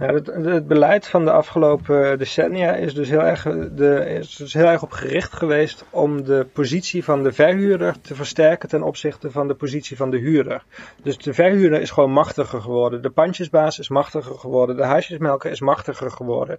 Nou, 0.00 0.14
het, 0.14 0.26
het 0.26 0.66
beleid 0.66 1.08
van 1.08 1.24
de 1.24 1.30
afgelopen 1.30 2.18
decennia 2.18 2.74
is 2.74 2.94
dus, 2.94 3.08
heel 3.08 3.22
erg, 3.22 3.42
de, 3.72 4.18
is 4.20 4.36
dus 4.36 4.52
heel 4.52 4.66
erg 4.66 4.82
op 4.82 4.90
gericht 4.90 5.32
geweest 5.32 5.84
om 5.90 6.24
de 6.24 6.46
positie 6.52 7.04
van 7.04 7.22
de 7.22 7.32
verhuurder 7.32 8.00
te 8.00 8.14
versterken 8.14 8.68
ten 8.68 8.82
opzichte 8.82 9.30
van 9.30 9.48
de 9.48 9.54
positie 9.54 9.96
van 9.96 10.10
de 10.10 10.18
huurder. 10.18 10.64
Dus 11.02 11.18
de 11.18 11.34
verhuurder 11.34 11.80
is 11.80 11.90
gewoon 11.90 12.12
machtiger 12.12 12.60
geworden. 12.60 13.02
De 13.02 13.10
pandjesbaas 13.10 13.78
is 13.78 13.88
machtiger 13.88 14.38
geworden. 14.38 14.76
De 14.76 14.84
huisjesmelker 14.84 15.50
is 15.50 15.60
machtiger 15.60 16.10
geworden. 16.10 16.58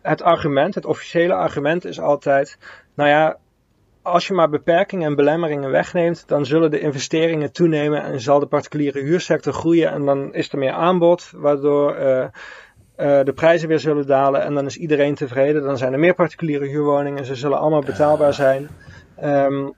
Het 0.00 0.22
argument, 0.22 0.74
het 0.74 0.86
officiële 0.86 1.34
argument 1.34 1.84
is 1.84 2.00
altijd, 2.00 2.58
nou 2.94 3.08
ja, 3.08 3.38
als 4.02 4.26
je 4.26 4.34
maar 4.34 4.48
beperkingen 4.48 5.06
en 5.06 5.16
belemmeringen 5.16 5.70
wegneemt, 5.70 6.28
dan 6.28 6.46
zullen 6.46 6.70
de 6.70 6.80
investeringen 6.80 7.52
toenemen 7.52 8.02
en 8.02 8.20
zal 8.20 8.38
de 8.38 8.46
particuliere 8.46 9.00
huursector 9.00 9.52
groeien 9.52 9.90
en 9.90 10.04
dan 10.04 10.34
is 10.34 10.52
er 10.52 10.58
meer 10.58 10.72
aanbod, 10.72 11.30
waardoor 11.36 11.98
uh, 11.98 12.24
uh, 13.02 13.24
de 13.24 13.32
prijzen 13.32 13.68
weer 13.68 13.78
zullen 13.80 14.06
dalen 14.06 14.42
en 14.42 14.54
dan 14.54 14.66
is 14.66 14.76
iedereen 14.76 15.14
tevreden. 15.14 15.62
Dan 15.62 15.78
zijn 15.78 15.92
er 15.92 15.98
meer 15.98 16.14
particuliere 16.14 16.66
huurwoningen, 16.66 17.26
ze 17.26 17.34
zullen 17.34 17.58
allemaal 17.58 17.82
betaalbaar 17.82 18.34
zijn. 18.34 18.68
Um, 19.24 19.72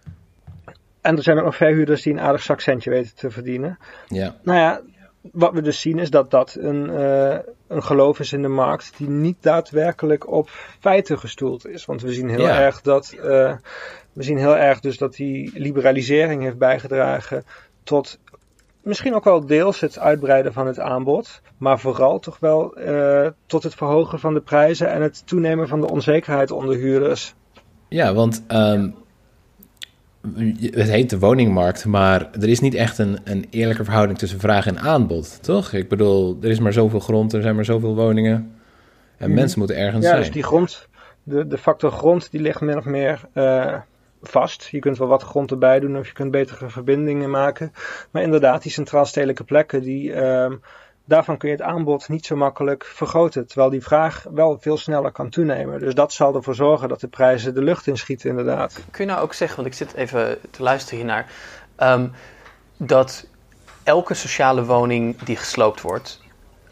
En 1.00 1.16
er 1.16 1.22
zijn 1.22 1.38
ook 1.38 1.44
nog 1.44 1.56
verhuurders 1.56 2.02
die 2.02 2.12
een 2.12 2.20
aardig 2.20 2.42
zakcentje 2.42 2.90
weten 2.90 3.16
te 3.16 3.30
verdienen. 3.30 3.78
Ja. 4.08 4.34
Nou 4.42 4.58
ja, 4.58 4.80
wat 5.32 5.52
we 5.52 5.62
dus 5.62 5.80
zien 5.80 5.98
is 5.98 6.10
dat 6.10 6.30
dat 6.30 6.56
een, 6.60 6.90
eh, 6.90 7.38
een 7.68 7.82
geloof 7.82 8.20
is 8.20 8.32
in 8.32 8.42
de 8.42 8.48
markt 8.48 8.92
die 8.96 9.08
niet 9.08 9.36
daadwerkelijk 9.40 10.30
op 10.30 10.48
feiten 10.80 11.18
gestoeld 11.18 11.66
is. 11.66 11.84
Want 11.84 12.02
we 12.02 12.12
zien 12.12 12.28
heel 12.28 12.46
Ja. 12.46 12.60
erg 12.60 12.80
dat 12.80 13.12
eh, 13.12 13.56
we 14.12 14.22
zien 14.22 14.38
heel 14.38 14.56
erg 14.56 14.80
dus 14.80 14.98
dat 14.98 15.14
die 15.14 15.50
liberalisering 15.54 16.42
heeft 16.42 16.58
bijgedragen 16.58 17.44
tot 17.82 18.18
misschien 18.84 19.14
ook 19.14 19.24
wel 19.24 19.46
deels 19.46 19.80
het 19.80 19.98
uitbreiden 19.98 20.52
van 20.52 20.66
het 20.66 20.78
aanbod, 20.80 21.40
maar 21.58 21.78
vooral 21.78 22.18
toch 22.18 22.38
wel 22.38 22.76
eh, 22.76 23.28
tot 23.46 23.62
het 23.62 23.74
verhogen 23.74 24.18
van 24.18 24.34
de 24.34 24.40
prijzen 24.40 24.90
en 24.92 25.02
het 25.02 25.26
toenemen 25.26 25.68
van 25.68 25.80
de 25.80 25.90
onzekerheid 25.90 26.50
onder 26.50 26.76
huurders. 26.76 27.34
Ja, 27.88 28.14
want 28.14 28.42
ehm, 28.46 28.88
het 30.60 30.88
heet 30.90 31.10
de 31.10 31.18
woningmarkt, 31.18 31.84
maar 31.84 32.30
er 32.32 32.48
is 32.48 32.60
niet 32.60 32.74
echt 32.74 32.98
een, 32.98 33.18
een 33.24 33.46
eerlijke 33.50 33.84
verhouding 33.84 34.18
tussen 34.18 34.40
vraag 34.40 34.66
en 34.66 34.78
aanbod, 34.78 35.42
toch? 35.42 35.72
Ik 35.72 35.88
bedoel, 35.88 36.38
er 36.42 36.50
is 36.50 36.58
maar 36.58 36.72
zoveel 36.72 37.00
grond, 37.00 37.32
er 37.32 37.42
zijn 37.42 37.54
maar 37.54 37.64
zoveel 37.64 37.94
woningen. 37.94 38.52
En 39.18 39.26
Mhm. 39.28 39.38
mensen 39.38 39.58
moeten 39.58 39.76
ergens 39.76 40.02
Ja, 40.04 40.08
zijn. 40.10 40.22
dus 40.22 40.30
die 40.32 40.42
grond, 40.42 40.88
de, 41.22 41.46
de 41.46 41.58
factor 41.58 41.90
grond, 41.90 42.30
die 42.30 42.40
ligt 42.40 42.60
min 42.60 42.76
of 42.78 42.84
meer 42.84 43.20
eh, 43.32 43.74
vast. 44.28 44.68
Je 44.70 44.78
kunt 44.78 44.98
wel 44.98 45.08
wat 45.08 45.22
grond 45.22 45.50
erbij 45.50 45.80
doen 45.80 45.98
of 45.98 46.06
je 46.06 46.12
kunt 46.12 46.30
betere 46.30 46.68
verbindingen 46.68 47.30
maken. 47.30 47.72
Maar 48.10 48.22
inderdaad, 48.22 48.62
die 48.62 48.72
centraal-stedelijke 48.72 49.44
plekken, 49.44 49.82
die, 49.82 50.12
ehm, 50.12 50.56
daarvan 51.04 51.36
kun 51.36 51.48
je 51.48 51.54
het 51.54 51.64
aanbod 51.64 52.08
niet 52.08 52.26
zo 52.26 52.36
makkelijk 52.36 52.84
vergroten. 52.84 53.46
Terwijl 53.46 53.70
die 53.70 53.82
vraag 53.82 54.24
wel 54.30 54.58
veel 54.60 54.76
sneller 54.76 55.12
kan 55.12 55.28
toenemen. 55.30 55.80
Dus 55.80 55.94
dat 55.94 56.12
zal 56.12 56.34
ervoor 56.34 56.54
zorgen 56.54 56.88
dat 56.88 57.00
de 57.00 57.08
prijzen 57.08 57.54
de 57.54 57.62
lucht 57.62 57.86
inschieten, 57.86 58.30
inderdaad. 58.30 58.80
Kun 58.90 59.04
je 59.04 59.10
nou 59.10 59.22
ook 59.22 59.34
zeggen, 59.34 59.56
want 59.56 59.68
ik 59.68 59.74
zit 59.74 59.94
even 59.94 60.38
te 60.50 60.62
luisteren 60.62 60.98
hiernaar, 60.98 61.30
ehm, 61.76 62.06
dat 62.76 63.26
elke 63.82 64.14
sociale 64.14 64.64
woning 64.64 65.18
die 65.18 65.36
gesloopt 65.36 65.80
wordt, 65.80 66.20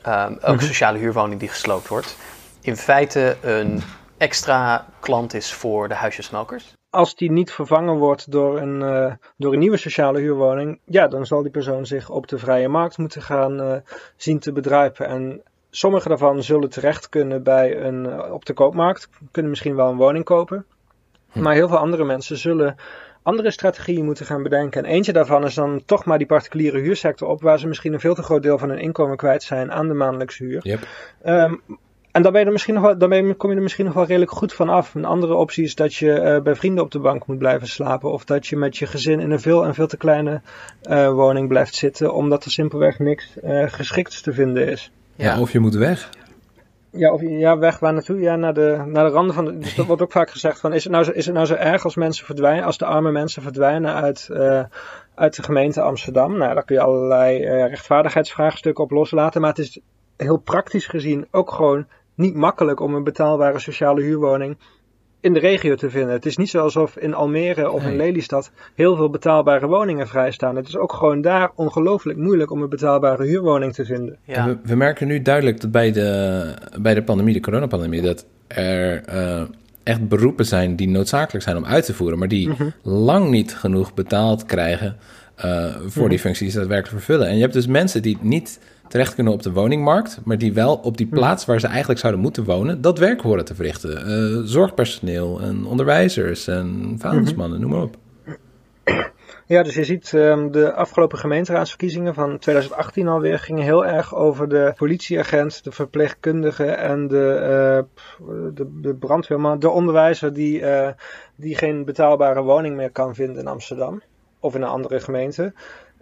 ehm, 0.02 0.32
elke 0.32 0.52
Mhm. 0.52 0.64
sociale 0.64 0.98
huurwoning 0.98 1.40
die 1.40 1.48
gesloopt 1.48 1.88
wordt, 1.88 2.16
in 2.60 2.76
feite 2.76 3.36
een 3.40 3.82
extra 4.16 4.86
klant 5.00 5.34
is 5.34 5.52
voor 5.52 5.88
de 5.88 5.94
huisjesmelkers? 5.94 6.72
Als 6.92 7.14
die 7.14 7.30
niet 7.30 7.52
vervangen 7.52 7.96
wordt 7.96 8.30
door 8.30 8.60
een, 8.60 8.82
eh, 8.82 9.12
door 9.36 9.52
een 9.52 9.58
nieuwe 9.58 9.76
sociale 9.76 10.20
huurwoning, 10.20 10.80
ja, 10.84 11.08
dan 11.08 11.26
zal 11.26 11.42
die 11.42 11.50
persoon 11.50 11.86
zich 11.86 12.10
op 12.10 12.28
de 12.28 12.38
vrije 12.38 12.68
markt 12.68 12.98
moeten 12.98 13.22
gaan 13.22 13.60
eh, 13.60 13.76
zien 14.16 14.38
te 14.38 14.52
bedruipen. 14.52 15.06
En 15.06 15.42
sommige 15.70 16.08
daarvan 16.08 16.42
zullen 16.42 16.70
terecht 16.70 17.08
kunnen 17.08 17.42
bij 17.42 17.80
een, 17.80 18.06
eh, 18.06 18.32
op 18.32 18.44
de 18.44 18.52
koopmarkt, 18.52 19.08
kunnen 19.30 19.50
misschien 19.50 19.76
wel 19.76 19.88
een 19.88 19.96
woning 19.96 20.24
kopen. 20.24 20.64
Maar 21.32 21.54
heel 21.54 21.68
veel 21.68 21.78
andere 21.78 22.04
mensen 22.04 22.36
zullen 22.36 22.76
andere 23.22 23.50
strategieën 23.50 24.04
moeten 24.04 24.26
gaan 24.26 24.42
bedenken. 24.42 24.84
En 24.84 24.90
eentje 24.90 25.12
daarvan 25.12 25.44
is 25.44 25.54
dan 25.54 25.82
toch 25.84 26.04
maar 26.04 26.18
die 26.18 26.26
particuliere 26.26 26.78
huursector 26.78 27.28
op, 27.28 27.42
waar 27.42 27.58
ze 27.58 27.68
misschien 27.68 27.92
een 27.92 28.00
veel 28.00 28.14
te 28.14 28.22
groot 28.22 28.42
deel 28.42 28.58
van 28.58 28.68
hun 28.68 28.78
inkomen 28.78 29.16
kwijt 29.16 29.42
zijn 29.42 29.72
aan 29.72 29.88
de 29.88 29.94
maandelijkse 29.94 30.44
huur. 30.44 30.60
Yep. 30.62 30.80
Ehm, 31.22 31.54
en 32.12 32.22
dan, 32.22 32.32
ben 32.32 32.40
je 32.40 32.46
er 32.46 32.52
misschien 32.52 32.74
nog 32.74 32.82
wel, 32.82 32.98
dan 32.98 33.08
ben 33.08 33.26
je, 33.26 33.34
kom 33.34 33.50
je 33.50 33.56
er 33.56 33.62
misschien 33.62 33.84
nog 33.84 33.94
wel 33.94 34.04
redelijk 34.04 34.30
goed 34.30 34.52
van 34.52 34.68
af. 34.68 34.94
Een 34.94 35.04
andere 35.04 35.34
optie 35.34 35.64
is 35.64 35.74
dat 35.74 35.94
je 35.94 36.12
eh, 36.12 36.42
bij 36.42 36.54
vrienden 36.54 36.84
op 36.84 36.90
de 36.90 36.98
bank 36.98 37.26
moet 37.26 37.38
blijven 37.38 37.68
slapen. 37.68 38.12
Of 38.12 38.24
dat 38.24 38.46
je 38.46 38.56
met 38.56 38.76
je 38.76 38.86
gezin 38.86 39.20
in 39.20 39.30
een 39.30 39.40
veel 39.40 39.64
en 39.64 39.74
veel 39.74 39.86
te 39.86 39.96
kleine 39.96 40.40
eh, 40.82 41.12
woning 41.12 41.48
blijft 41.48 41.74
zitten. 41.74 42.14
Omdat 42.14 42.44
er 42.44 42.50
simpelweg 42.50 42.98
niks 42.98 43.40
eh, 43.40 43.64
geschikts 43.66 44.20
te 44.20 44.32
vinden 44.32 44.68
is. 44.68 44.92
Ja, 45.16 45.40
of 45.40 45.52
je 45.52 45.58
moet 45.58 45.74
weg. 45.74 46.10
Ja, 46.94 47.12
of 47.12 47.20
ja, 47.20 47.58
weg 47.58 47.78
waar 47.78 47.92
naartoe? 47.92 48.20
Ja, 48.20 48.36
naar 48.36 48.54
de, 48.54 48.82
naar 48.86 49.04
de 49.04 49.10
randen 49.10 49.34
van 49.34 49.44
de. 49.44 49.58
Dus 49.58 49.74
dat 49.74 49.86
wordt 49.86 50.02
ook 50.02 50.12
vaak 50.12 50.30
gezegd 50.30 50.60
van 50.60 50.72
is 50.72 50.84
het 50.84 50.92
nou 50.92 51.04
zo, 51.04 51.10
is 51.10 51.26
het 51.26 51.34
nou 51.34 51.46
zo 51.46 51.54
erg 51.54 51.84
als 51.84 51.96
mensen 51.96 52.26
verdwijnen, 52.26 52.64
als 52.64 52.78
de 52.78 52.84
arme 52.84 53.10
mensen 53.10 53.42
verdwijnen 53.42 53.94
uit, 53.94 54.28
eh, 54.32 54.64
uit 55.14 55.36
de 55.36 55.42
gemeente 55.42 55.80
Amsterdam? 55.80 56.36
Nou, 56.36 56.54
daar 56.54 56.64
kun 56.64 56.76
je 56.76 56.82
allerlei 56.82 57.44
eh, 57.44 57.68
rechtvaardigheidsvraagstukken 57.68 58.84
op 58.84 58.90
loslaten. 58.90 59.40
Maar 59.40 59.50
het 59.50 59.58
is 59.58 59.80
heel 60.16 60.36
praktisch 60.36 60.86
gezien 60.86 61.26
ook 61.30 61.50
gewoon 61.50 61.86
niet 62.14 62.34
makkelijk 62.34 62.80
om 62.80 62.94
een 62.94 63.04
betaalbare 63.04 63.58
sociale 63.58 64.02
huurwoning 64.02 64.56
in 65.22 65.32
de 65.32 65.40
regio 65.40 65.74
te 65.74 65.90
vinden. 65.90 66.12
Het 66.12 66.26
is 66.26 66.36
niet 66.36 66.50
zo 66.50 66.60
alsof 66.60 66.96
in 66.96 67.14
Almere 67.14 67.70
of 67.70 67.84
in. 67.84 67.96
Lelystad 67.96 68.50
heel 68.74 68.96
veel 68.96 69.10
betaalbare 69.10 69.66
woningen 69.66 70.08
vrijstaan. 70.08 70.56
Het 70.56 70.68
is 70.68 70.76
ook 70.76 70.92
gewoon 70.92 71.20
daar 71.20 71.50
ongelooflijk 71.54 72.18
moeilijk 72.18 72.50
om 72.50 72.62
een 72.62 72.68
betaalbare 72.68 73.24
huurwoning 73.24 73.74
te 73.74 73.84
vinden. 73.84 74.18
Ja. 74.24 74.46
We, 74.46 74.58
we 74.62 74.74
merken 74.74 75.06
nu 75.06 75.22
duidelijk 75.22 75.60
dat 75.60 75.70
bij 75.70 75.92
de, 75.92 76.54
bij 76.80 76.94
de 76.94 77.02
pandemie, 77.02 77.34
de 77.34 77.40
coronapandemie, 77.40 78.02
dat 78.02 78.26
er 78.46 79.04
eh, 79.04 79.42
echt 79.82 80.08
beroepen 80.08 80.46
zijn 80.46 80.76
die 80.76 80.88
noodzakelijk 80.88 81.44
zijn 81.44 81.56
om 81.56 81.64
uit 81.64 81.84
te 81.84 81.94
voeren, 81.94 82.18
maar 82.18 82.28
die 82.28 82.50
lang 82.82 83.30
niet 83.30 83.54
genoeg 83.56 83.94
betaald 83.94 84.46
krijgen 84.46 84.96
eh, 85.34 85.76
voor 85.86 86.08
die 86.08 86.18
functies 86.18 86.42
die 86.42 86.50
ze 86.50 86.58
daadwerkelijk 86.58 87.02
vervullen. 87.04 87.28
En 87.28 87.34
je 87.34 87.40
hebt 87.40 87.52
dus 87.52 87.66
mensen 87.66 88.02
die 88.02 88.18
niet 88.20 88.60
terecht 88.92 89.14
kunnen 89.14 89.32
op 89.32 89.42
de 89.42 89.52
woningmarkt, 89.52 90.20
maar 90.24 90.38
die 90.38 90.52
wel 90.52 90.74
op 90.76 90.96
die 90.96 91.06
plaats 91.06 91.44
waar 91.44 91.60
ze 91.60 91.66
eigenlijk 91.66 92.00
zouden 92.00 92.22
moeten 92.22 92.44
wonen, 92.44 92.80
dat 92.80 92.98
werk 92.98 93.20
horen 93.20 93.44
te 93.44 93.54
verrichten. 93.54 94.06
Eh, 94.06 94.40
zorgpersoneel 94.44 95.40
en 95.40 95.64
onderwijzers 95.64 96.48
en 96.48 96.96
vuilnismannen, 96.98 97.60
noem 97.60 97.70
maar 97.70 97.82
op. 97.82 97.96
Ja, 99.46 99.62
dus 99.62 99.74
je 99.74 99.84
ziet 99.84 100.12
ehm, 100.14 100.50
de 100.50 100.72
afgelopen 100.72 101.18
gemeenteraadsverkiezingen 101.18 102.14
van 102.14 102.38
2018 102.38 103.08
alweer 103.08 103.38
gingen 103.38 103.64
heel 103.64 103.86
erg 103.86 104.14
over 104.14 104.48
de 104.48 104.72
politieagent, 104.76 105.64
de 105.64 105.72
verpleegkundige 105.72 106.64
en 106.64 107.08
de, 107.08 107.34
eh, 107.34 108.06
de, 108.54 108.80
de 108.80 108.94
brandweerman, 108.94 109.58
de 109.58 109.70
onderwijzer 109.70 110.32
die, 110.32 110.60
eh, 110.60 110.92
die 111.36 111.56
geen 111.56 111.84
betaalbare 111.84 112.42
woning 112.42 112.76
meer 112.76 112.90
kan 112.90 113.14
vinden 113.14 113.38
in 113.38 113.46
Amsterdam 113.46 114.02
of 114.40 114.54
in 114.54 114.62
een 114.62 114.68
andere 114.68 115.00
gemeente. 115.00 115.52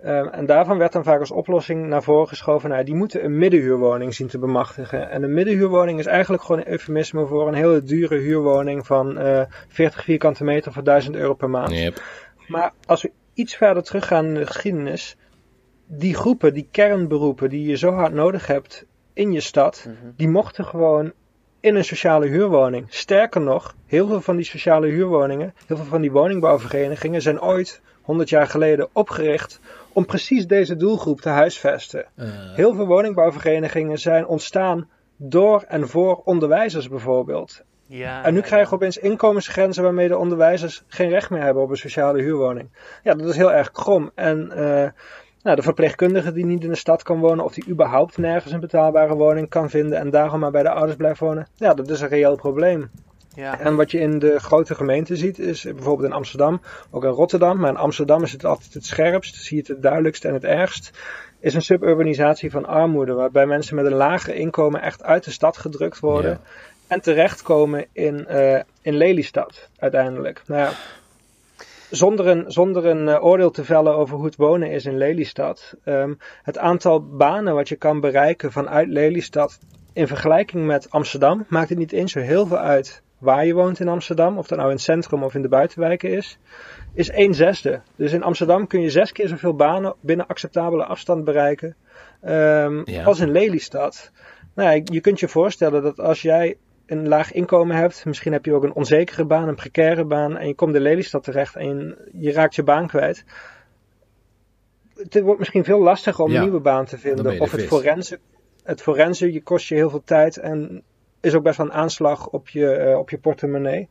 Ehm, 0.02 0.26
en 0.26 0.46
daarvan 0.46 0.78
werd 0.78 0.92
dan 0.92 1.04
vaak 1.04 1.20
als 1.20 1.30
oplossing 1.30 1.86
naar 1.86 2.02
voren 2.02 2.28
geschoven, 2.28 2.70
nou, 2.70 2.84
die 2.84 2.94
moeten 2.94 3.24
een 3.24 3.38
middenhuurwoning 3.38 4.14
zien 4.14 4.28
te 4.28 4.38
bemachtigen. 4.38 5.10
En 5.10 5.22
een 5.22 5.34
middenhuurwoning 5.34 5.98
is 5.98 6.06
eigenlijk 6.06 6.42
gewoon 6.42 6.60
een 6.60 6.70
eufemisme 6.70 7.26
voor 7.26 7.48
een 7.48 7.54
hele 7.54 7.82
dure 7.82 8.18
huurwoning 8.18 8.86
van 8.86 9.18
eh 9.18 9.42
40 9.68 10.04
vierkante 10.04 10.44
meter 10.44 10.72
voor 10.72 10.84
1000 10.84 11.16
euro 11.16 11.34
per 11.34 11.50
maand. 11.50 11.70
Yep. 11.70 12.02
Maar 12.48 12.72
als 12.86 13.02
we 13.02 13.12
iets 13.34 13.56
verder 13.56 13.82
teruggaan 13.82 14.26
in 14.26 14.34
de 14.34 14.46
geschiedenis, 14.46 15.16
die 15.86 16.14
groepen, 16.14 16.54
die 16.54 16.68
kernberoepen 16.70 17.48
die 17.48 17.66
je 17.66 17.76
zo 17.76 17.92
hard 17.92 18.12
nodig 18.12 18.46
hebt 18.46 18.86
in 19.12 19.32
je 19.32 19.40
stad, 19.40 19.88
die 20.16 20.28
mochten 20.28 20.64
gewoon 20.64 21.12
in 21.60 21.74
een 21.74 21.84
sociale 21.84 22.26
huurwoning. 22.26 22.86
Sterker 22.88 23.40
nog, 23.40 23.74
heel 23.86 24.06
veel 24.06 24.20
van 24.20 24.36
die 24.36 24.44
sociale 24.44 24.86
huurwoningen, 24.86 25.54
heel 25.66 25.76
veel 25.76 25.86
van 25.86 26.00
die 26.00 26.12
woningbouwverenigingen 26.12 27.22
zijn 27.22 27.42
ooit, 27.42 27.80
100 28.02 28.28
jaar 28.28 28.46
geleden, 28.46 28.88
opgericht 28.92 29.60
om 29.92 30.06
precies 30.06 30.46
deze 30.46 30.76
doelgroep 30.76 31.20
te 31.20 31.28
huisvesten. 31.28 32.06
Eh, 32.16 32.28
Heel 32.54 32.74
veel 32.74 32.86
woningbouwverenigingen 32.86 33.98
zijn 33.98 34.26
ontstaan 34.26 34.88
door 35.16 35.64
en 35.68 35.88
voor 35.88 36.20
onderwijzers 36.24 36.88
bijvoorbeeld. 36.88 37.62
Ja, 37.86 38.24
En 38.24 38.32
nu 38.32 38.38
ja, 38.38 38.44
krijgen 38.44 38.68
we 38.68 38.70
ja. 38.70 38.76
opeens 38.76 38.98
inkomensgrenzen 38.98 39.82
waarmee 39.82 40.08
de 40.08 40.18
onderwijzers 40.18 40.82
geen 40.86 41.08
recht 41.08 41.30
meer 41.30 41.42
hebben 41.42 41.62
op 41.62 41.70
een 41.70 41.76
sociale 41.76 42.22
huurwoning. 42.22 42.68
Ja, 43.02 43.14
dat 43.14 43.28
is 43.28 43.36
heel 43.36 43.52
erg 43.52 43.70
krom. 43.70 44.10
En 44.14 44.50
eh, 44.52 44.88
nou, 45.42 45.56
de 45.56 45.62
verpleegkundige 45.62 46.32
die 46.32 46.44
niet 46.46 46.62
in 46.64 46.68
de 46.70 46.76
stad 46.76 47.02
kan 47.02 47.20
wonen 47.20 47.44
of 47.44 47.54
die 47.54 47.68
überhaupt 47.68 48.18
nergens 48.18 48.52
een 48.52 48.60
betaalbare 48.60 49.14
woning 49.14 49.48
kan 49.48 49.70
vinden 49.70 49.98
en 49.98 50.10
daarom 50.10 50.40
maar 50.40 50.50
bij 50.50 50.62
de 50.62 50.70
ouders 50.70 50.96
blijft 50.96 51.20
wonen. 51.20 51.48
Ja, 51.54 51.74
dat 51.74 51.90
is 51.90 52.00
een 52.00 52.08
reëel 52.08 52.36
probleem. 52.36 52.90
Ja. 53.34 53.60
En 53.60 53.76
wat 53.76 53.90
je 53.90 53.98
in 53.98 54.18
de 54.18 54.38
grote 54.38 54.74
gemeenten 54.74 55.16
ziet 55.16 55.38
is 55.38 55.62
bijvoorbeeld 55.62 56.08
in 56.08 56.14
Amsterdam, 56.14 56.60
ook 56.90 57.04
in 57.04 57.10
Rotterdam, 57.10 57.58
maar 57.58 57.70
in 57.70 57.76
Amsterdam 57.76 58.22
is 58.22 58.32
het 58.32 58.44
altijd 58.44 58.74
het 58.74 58.84
scherpst, 58.86 59.34
zie 59.34 59.56
je 59.56 59.62
het 59.62 59.70
het 59.70 59.82
duidelijkst 59.82 60.24
en 60.24 60.32
het 60.34 60.44
ergst, 60.44 60.90
is 61.40 61.54
een 61.54 61.62
suburbanisatie 61.62 62.50
van 62.50 62.66
armoede, 62.66 63.12
waarbij 63.12 63.46
mensen 63.46 63.74
met 63.76 63.86
een 63.86 63.92
lager 63.94 64.34
inkomen 64.34 64.82
echt 64.82 65.02
uit 65.02 65.24
de 65.24 65.30
stad 65.30 65.56
gedrukt 65.56 66.00
worden 66.00 66.30
Ja. 66.30 66.40
en 66.86 67.00
terechtkomen 67.00 67.86
in, 67.92 68.26
eh, 68.26 68.60
in 68.82 68.96
Lelystad 68.96 69.68
uiteindelijk. 69.78 70.42
Nou 70.46 70.60
ja, 70.60 70.70
zonder 71.90 72.26
een, 72.26 72.44
zonder 72.52 72.86
een 72.86 73.08
eh, 73.08 73.24
oordeel 73.24 73.50
te 73.50 73.64
vellen 73.64 73.94
over 73.94 74.16
hoe 74.16 74.24
het 74.24 74.36
wonen 74.36 74.70
is 74.70 74.84
in 74.86 74.96
Lelystad. 74.96 75.74
ehm, 75.84 76.14
het 76.42 76.58
aantal 76.58 77.06
banen 77.16 77.54
wat 77.54 77.68
je 77.68 77.76
kan 77.76 78.00
bereiken 78.00 78.52
vanuit 78.52 78.88
Lelystad 78.88 79.58
in 79.92 80.06
vergelijking 80.06 80.66
met 80.66 80.90
Amsterdam 80.90 81.44
maakt 81.48 81.68
het 81.68 81.78
niet 81.78 81.92
eens 81.92 82.12
zo 82.12 82.20
heel 82.20 82.46
veel 82.46 82.58
uit 82.58 83.02
waar 83.20 83.46
je 83.46 83.54
woont 83.54 83.80
in 83.80 83.88
Amsterdam, 83.88 84.38
of 84.38 84.46
dat 84.46 84.58
nou 84.58 84.70
in 84.70 84.76
het 84.76 84.84
centrum 84.84 85.22
of 85.22 85.34
in 85.34 85.42
de 85.42 85.48
buitenwijken 85.48 86.10
is, 86.10 86.38
is 86.94 87.10
1 87.10 87.34
zesde. 87.34 87.80
Dus 87.96 88.12
in 88.12 88.22
Amsterdam 88.22 88.66
kun 88.66 88.80
je 88.80 88.90
zes 88.90 89.12
keer 89.12 89.28
zoveel 89.28 89.54
banen 89.54 89.94
binnen 90.00 90.26
acceptabele 90.26 90.84
afstand 90.84 91.24
bereiken 91.24 91.76
ehm, 92.20 92.82
Ja. 92.84 93.04
als 93.04 93.20
in 93.20 93.30
Lelystad. 93.30 94.10
Nou 94.54 94.76
ja, 94.76 94.82
je 94.84 95.00
kunt 95.00 95.20
je 95.20 95.28
voorstellen 95.28 95.82
dat 95.82 96.00
als 96.00 96.22
jij 96.22 96.56
een 96.86 97.08
laag 97.08 97.32
inkomen 97.32 97.76
hebt, 97.76 98.04
misschien 98.04 98.32
heb 98.32 98.44
je 98.44 98.54
ook 98.54 98.62
een 98.64 98.74
onzekere 98.74 99.24
baan, 99.24 99.48
een 99.48 99.54
precaire 99.54 100.04
baan, 100.04 100.36
en 100.36 100.46
je 100.46 100.54
komt 100.54 100.74
in 100.74 100.80
Lelystad 100.82 101.24
terecht 101.24 101.56
en 101.56 101.66
je, 101.78 101.96
je 102.12 102.32
raakt 102.32 102.54
je 102.54 102.62
baan 102.62 102.86
kwijt. 102.86 103.24
Het 104.94 105.20
wordt 105.20 105.38
misschien 105.38 105.64
veel 105.64 105.80
lastiger 105.82 106.24
om 106.24 106.30
Ja, 106.30 106.36
een 106.36 106.42
nieuwe 106.42 106.60
baan 106.60 106.84
te 106.84 106.98
vinden. 106.98 107.40
Of 107.40 107.50
het 107.50 107.64
forensen, 107.64 108.18
het 108.64 108.82
forensen, 108.82 109.32
je 109.32 109.42
kost 109.42 109.68
je 109.68 109.74
heel 109.74 109.90
veel 109.90 110.02
tijd 110.04 110.36
en 110.36 110.82
is 111.20 111.34
ook 111.34 111.42
best 111.42 111.56
wel 111.56 111.66
een 111.66 111.72
aanslag 111.72 112.28
op 112.28 112.48
je, 112.48 112.70
eh, 112.70 112.98
op 112.98 113.10
je 113.10 113.18
portemonnee. 113.18 113.88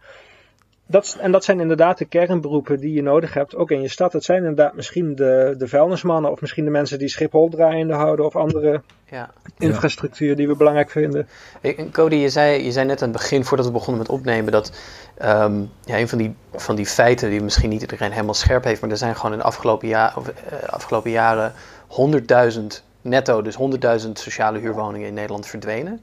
dat, 0.86 1.18
en 1.20 1.32
dat 1.32 1.44
zijn 1.44 1.60
inderdaad 1.60 1.98
de 1.98 2.06
kernberoepen 2.06 2.80
die 2.80 2.94
je 2.94 3.02
nodig 3.02 3.34
hebt, 3.34 3.56
ook 3.56 3.72
in 3.72 3.82
je 3.82 3.88
stad. 3.88 4.14
Het 4.14 4.24
zijn 4.24 4.38
inderdaad 4.38 4.74
misschien 4.76 5.16
de, 5.16 5.56
de 5.58 5.68
vuilnismannen 5.68 6.32
of 6.32 6.42
misschien 6.42 6.66
de 6.66 6.72
mensen 6.72 7.00
die 7.00 7.08
Schiphol 7.08 7.50
draaiende 7.50 7.94
houden 7.94 8.26
of 8.26 8.36
andere 8.36 8.82
Ja. 9.06 9.30
infrastructuur 9.58 10.36
die 10.36 10.48
we 10.48 10.56
belangrijk 10.56 10.90
vinden. 10.90 11.28
En 11.62 11.92
Cody, 11.92 12.16
je 12.16 12.30
zei, 12.30 12.64
je 12.64 12.72
zei 12.72 12.86
net 12.86 13.02
aan 13.02 13.10
het 13.10 13.18
begin, 13.18 13.46
voordat 13.46 13.66
we 13.66 13.72
begonnen 13.72 13.98
met 13.98 14.10
opnemen, 14.10 14.52
dat 14.52 14.72
ehm, 15.18 15.62
ja, 15.86 15.98
een 16.00 16.08
van 16.08 16.18
die, 16.18 16.36
van 16.54 16.76
die 16.76 16.86
feiten 16.86 17.30
die 17.30 17.42
misschien 17.42 17.70
niet 17.70 17.82
iedereen 17.82 18.12
helemaal 18.12 18.34
scherp 18.34 18.64
heeft, 18.64 18.82
maar 18.82 18.90
er 18.90 18.98
zijn 18.98 19.16
gewoon 19.16 19.32
in 19.32 19.38
de 19.38 19.44
afgelopen, 19.44 19.88
jaar, 19.88 20.18
of, 20.18 20.28
eh, 20.28 20.70
afgelopen 20.70 21.12
jaren 21.12 21.54
100.000 21.88 22.84
netto, 23.02 23.42
dus 23.42 23.56
100.000 23.56 24.20
sociale 24.20 24.60
huurwoningen 24.60 25.08
in 25.08 25.14
Nederland 25.14 25.46
verdwenen. 25.48 26.00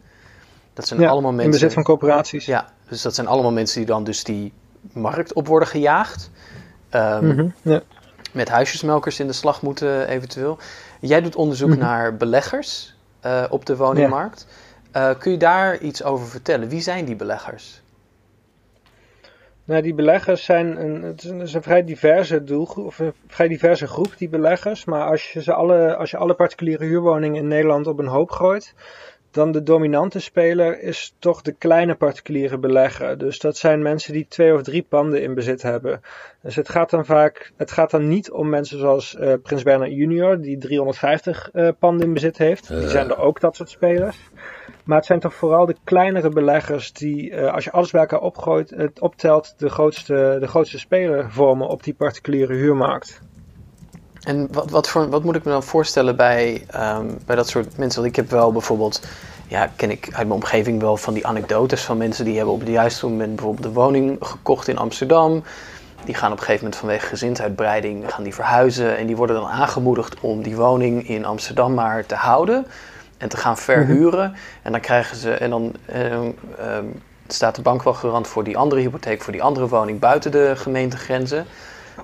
Dat 0.77 0.87
zijn 0.87 1.01
Ja, 1.01 1.09
allemaal 1.09 1.31
in 1.31 1.37
mensen. 1.37 1.53
bezit 1.53 1.73
van 1.73 1.83
corporaties. 1.83 2.47
Ja, 2.47 2.67
dus 2.89 3.03
dat 3.03 3.15
zijn 3.15 3.27
allemaal 3.27 3.53
mensen 3.53 3.77
die 3.79 3.87
dan 3.87 4.05
dus 4.05 4.25
die 4.25 4.53
markt 4.93 5.33
op 5.33 5.47
worden 5.47 5.69
gejaagd. 5.69 6.31
Ehm, 6.91 7.27
Mhm, 7.27 7.49
ja. 7.63 7.81
met 8.33 8.49
huisjesmelkers 8.49 9.21
in 9.21 9.27
de 9.27 9.33
slag 9.33 9.63
moeten 9.63 10.09
eventueel. 10.09 10.59
Jij 11.01 11.21
doet 11.21 11.37
onderzoek 11.37 11.69
Mhm. 11.69 11.79
naar 11.79 12.17
beleggers 12.17 12.95
eh, 13.21 13.45
op 13.51 13.67
de 13.67 13.77
woningmarkt. 13.77 14.47
Eh, 14.93 15.11
kun 15.19 15.31
je 15.33 15.39
daar 15.39 15.79
iets 15.79 16.03
over 16.03 16.27
vertellen? 16.27 16.69
Wie 16.69 16.81
zijn 16.81 17.05
die 17.05 17.17
beleggers? 17.17 17.83
Nou, 19.65 19.83
die 19.83 19.95
beleggers 19.95 20.45
zijn 20.45 20.81
een, 20.85 21.03
het 21.03 21.23
is 21.25 21.31
een, 21.31 21.39
het 21.39 21.49
is 21.49 21.55
een 21.55 21.63
vrij 21.63 21.85
diverse 21.85 22.45
doelgroep, 22.45 22.87
of 22.87 22.99
een 22.99 23.13
vrij 23.27 23.49
diverse 23.49 23.87
groep, 23.87 24.15
die 24.19 24.29
beleggers. 24.29 24.85
Maar 24.85 25.05
als 25.07 25.33
je, 25.33 25.43
ze 25.43 25.53
alle, 25.53 25.97
als 25.97 26.11
je 26.11 26.17
alle 26.17 26.35
particuliere 26.35 26.85
huurwoningen 26.85 27.37
in 27.37 27.49
Nederland 27.49 27.87
op 27.87 27.99
een 27.99 28.07
hoop 28.07 28.31
gooit, 28.31 28.75
dan 29.37 29.53
de 29.53 29.63
dominante 29.63 30.21
speler 30.21 30.83
is 30.83 31.15
toch 31.19 31.43
de 31.43 31.53
kleine 31.53 31.95
particuliere 31.95 32.59
belegger. 32.59 33.19
Dus 33.19 33.39
dat 33.39 33.57
zijn 33.57 33.83
mensen 33.83 34.13
die 34.13 34.27
twee 34.29 34.55
of 34.55 34.63
drie 34.63 34.83
panden 34.89 35.23
in 35.23 35.35
bezit 35.35 35.63
hebben. 35.63 36.01
Dus 36.43 36.57
het 36.57 36.69
gaat 36.69 36.91
dan 36.91 37.05
vaak, 37.05 37.53
het 37.57 37.71
gaat 37.71 37.91
dan 37.91 38.09
niet 38.09 38.31
om 38.31 38.49
mensen 38.49 38.79
zoals 38.79 39.17
eh, 39.17 39.33
Prins 39.43 39.63
Bernhard 39.63 39.93
junior, 39.93 40.41
die 40.41 40.59
350 40.59 41.51
eh, 41.53 41.69
panden 41.79 42.07
in 42.07 42.13
bezit 42.13 42.39
heeft. 42.39 42.69
Die 42.69 42.89
zijn 42.89 43.11
er 43.11 43.19
ook 43.19 43.41
dat 43.41 43.57
soort 43.57 43.71
spelers. 43.71 44.17
Maar 44.85 44.97
het 44.97 45.07
zijn 45.07 45.21
toch 45.21 45.35
vooral 45.35 45.67
de 45.67 45.77
kleinere 45.85 46.29
beleggers 46.29 46.93
die, 46.93 47.31
eh, 47.31 47.53
als 47.53 47.65
je 47.65 47.73
alles 47.73 47.91
bij 47.91 48.01
elkaar 48.01 48.21
opgooit, 48.21 48.71
het 48.71 49.01
optelt, 49.01 49.55
de 49.59 49.69
grootste, 49.69 50.37
de 50.41 50.49
grootste 50.49 50.79
speler 50.79 51.31
vormen 51.31 51.69
op 51.69 51.83
die 51.83 51.95
particuliere 51.95 52.55
huurmarkt. 52.55 53.21
En 54.27 54.49
wat, 54.53 54.71
wat, 54.71 54.89
voor, 54.89 55.09
wat 55.09 55.25
moet 55.25 55.37
ik 55.37 55.45
me 55.45 55.51
dan 55.51 55.63
voorstellen 55.63 56.17
bij, 56.17 56.65
ehm, 56.71 57.07
bij 57.27 57.37
dat 57.37 57.49
soort 57.49 57.77
mensen? 57.77 58.01
Want 58.01 58.13
ik 58.13 58.17
heb 58.17 58.31
wel 58.31 58.53
bijvoorbeeld, 58.53 59.03
ja, 59.47 59.71
ken 59.77 59.91
ik 59.91 60.05
uit 60.05 60.29
mijn 60.29 60.41
omgeving 60.41 60.81
wel 60.81 60.97
van 60.97 61.15
die 61.15 61.27
anekdotes 61.27 61.85
van 61.85 61.97
mensen 61.97 62.25
die 62.25 62.37
hebben 62.37 62.55
op 62.55 62.61
het 62.61 62.69
juiste 62.69 63.07
moment 63.07 63.35
bijvoorbeeld 63.37 63.67
de 63.67 63.81
woning 63.81 64.17
gekocht 64.21 64.69
in 64.69 64.79
Amsterdam. 64.79 65.43
Die 66.05 66.15
gaan 66.15 66.33
op 66.33 66.39
een 66.39 66.45
gegeven 66.45 66.65
moment 66.65 66.81
vanwege 66.81 67.07
gezinsuitbreiding 67.07 68.13
gaan 68.13 68.25
die 68.25 68.35
verhuizen. 68.35 68.97
En 68.97 69.07
die 69.07 69.17
worden 69.17 69.37
dan 69.37 69.49
aangemoedigd 69.49 70.21
om 70.21 70.43
die 70.43 70.57
woning 70.57 71.09
in 71.09 71.25
Amsterdam 71.25 71.75
maar 71.75 72.07
te 72.07 72.15
houden. 72.15 72.67
En 73.19 73.29
te 73.29 73.37
gaan 73.37 73.57
verhuren. 73.59 74.35
En 74.63 74.73
dan 74.73 74.81
krijgen 74.81 75.17
ze. 75.17 75.31
En 75.31 75.51
dan 75.51 75.75
ehm, 75.85 76.31
ehm, 76.59 76.85
staat 77.29 77.55
de 77.55 77.63
bank 77.63 77.83
wel 77.83 77.95
garant 77.95 78.27
voor 78.27 78.45
die 78.45 78.57
andere 78.57 78.81
hypotheek, 78.81 79.23
voor 79.23 79.33
die 79.33 79.43
andere 79.43 79.69
woning 79.69 79.99
buiten 79.99 80.31
de 80.31 80.53
gemeentegrenzen. 80.57 81.47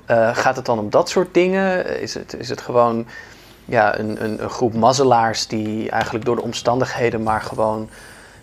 Eh, 0.05 0.37
gaat 0.37 0.57
het 0.57 0.67
dan 0.67 0.79
om 0.79 0.91
dat 0.91 1.09
soort 1.09 1.35
dingen? 1.35 2.01
Is 2.01 2.15
het, 2.15 2.35
is 2.39 2.49
het 2.49 2.61
gewoon 2.61 3.07
ja, 3.65 3.99
een, 3.99 4.25
een, 4.25 4.43
een 4.43 4.51
groep 4.51 4.75
mazzelaars 4.75 5.47
die 5.47 5.91
eigenlijk 5.91 6.25
door 6.25 6.37
de 6.37 6.43
omstandigheden 6.43 7.23
maar 7.23 7.41
gewoon 7.41 7.89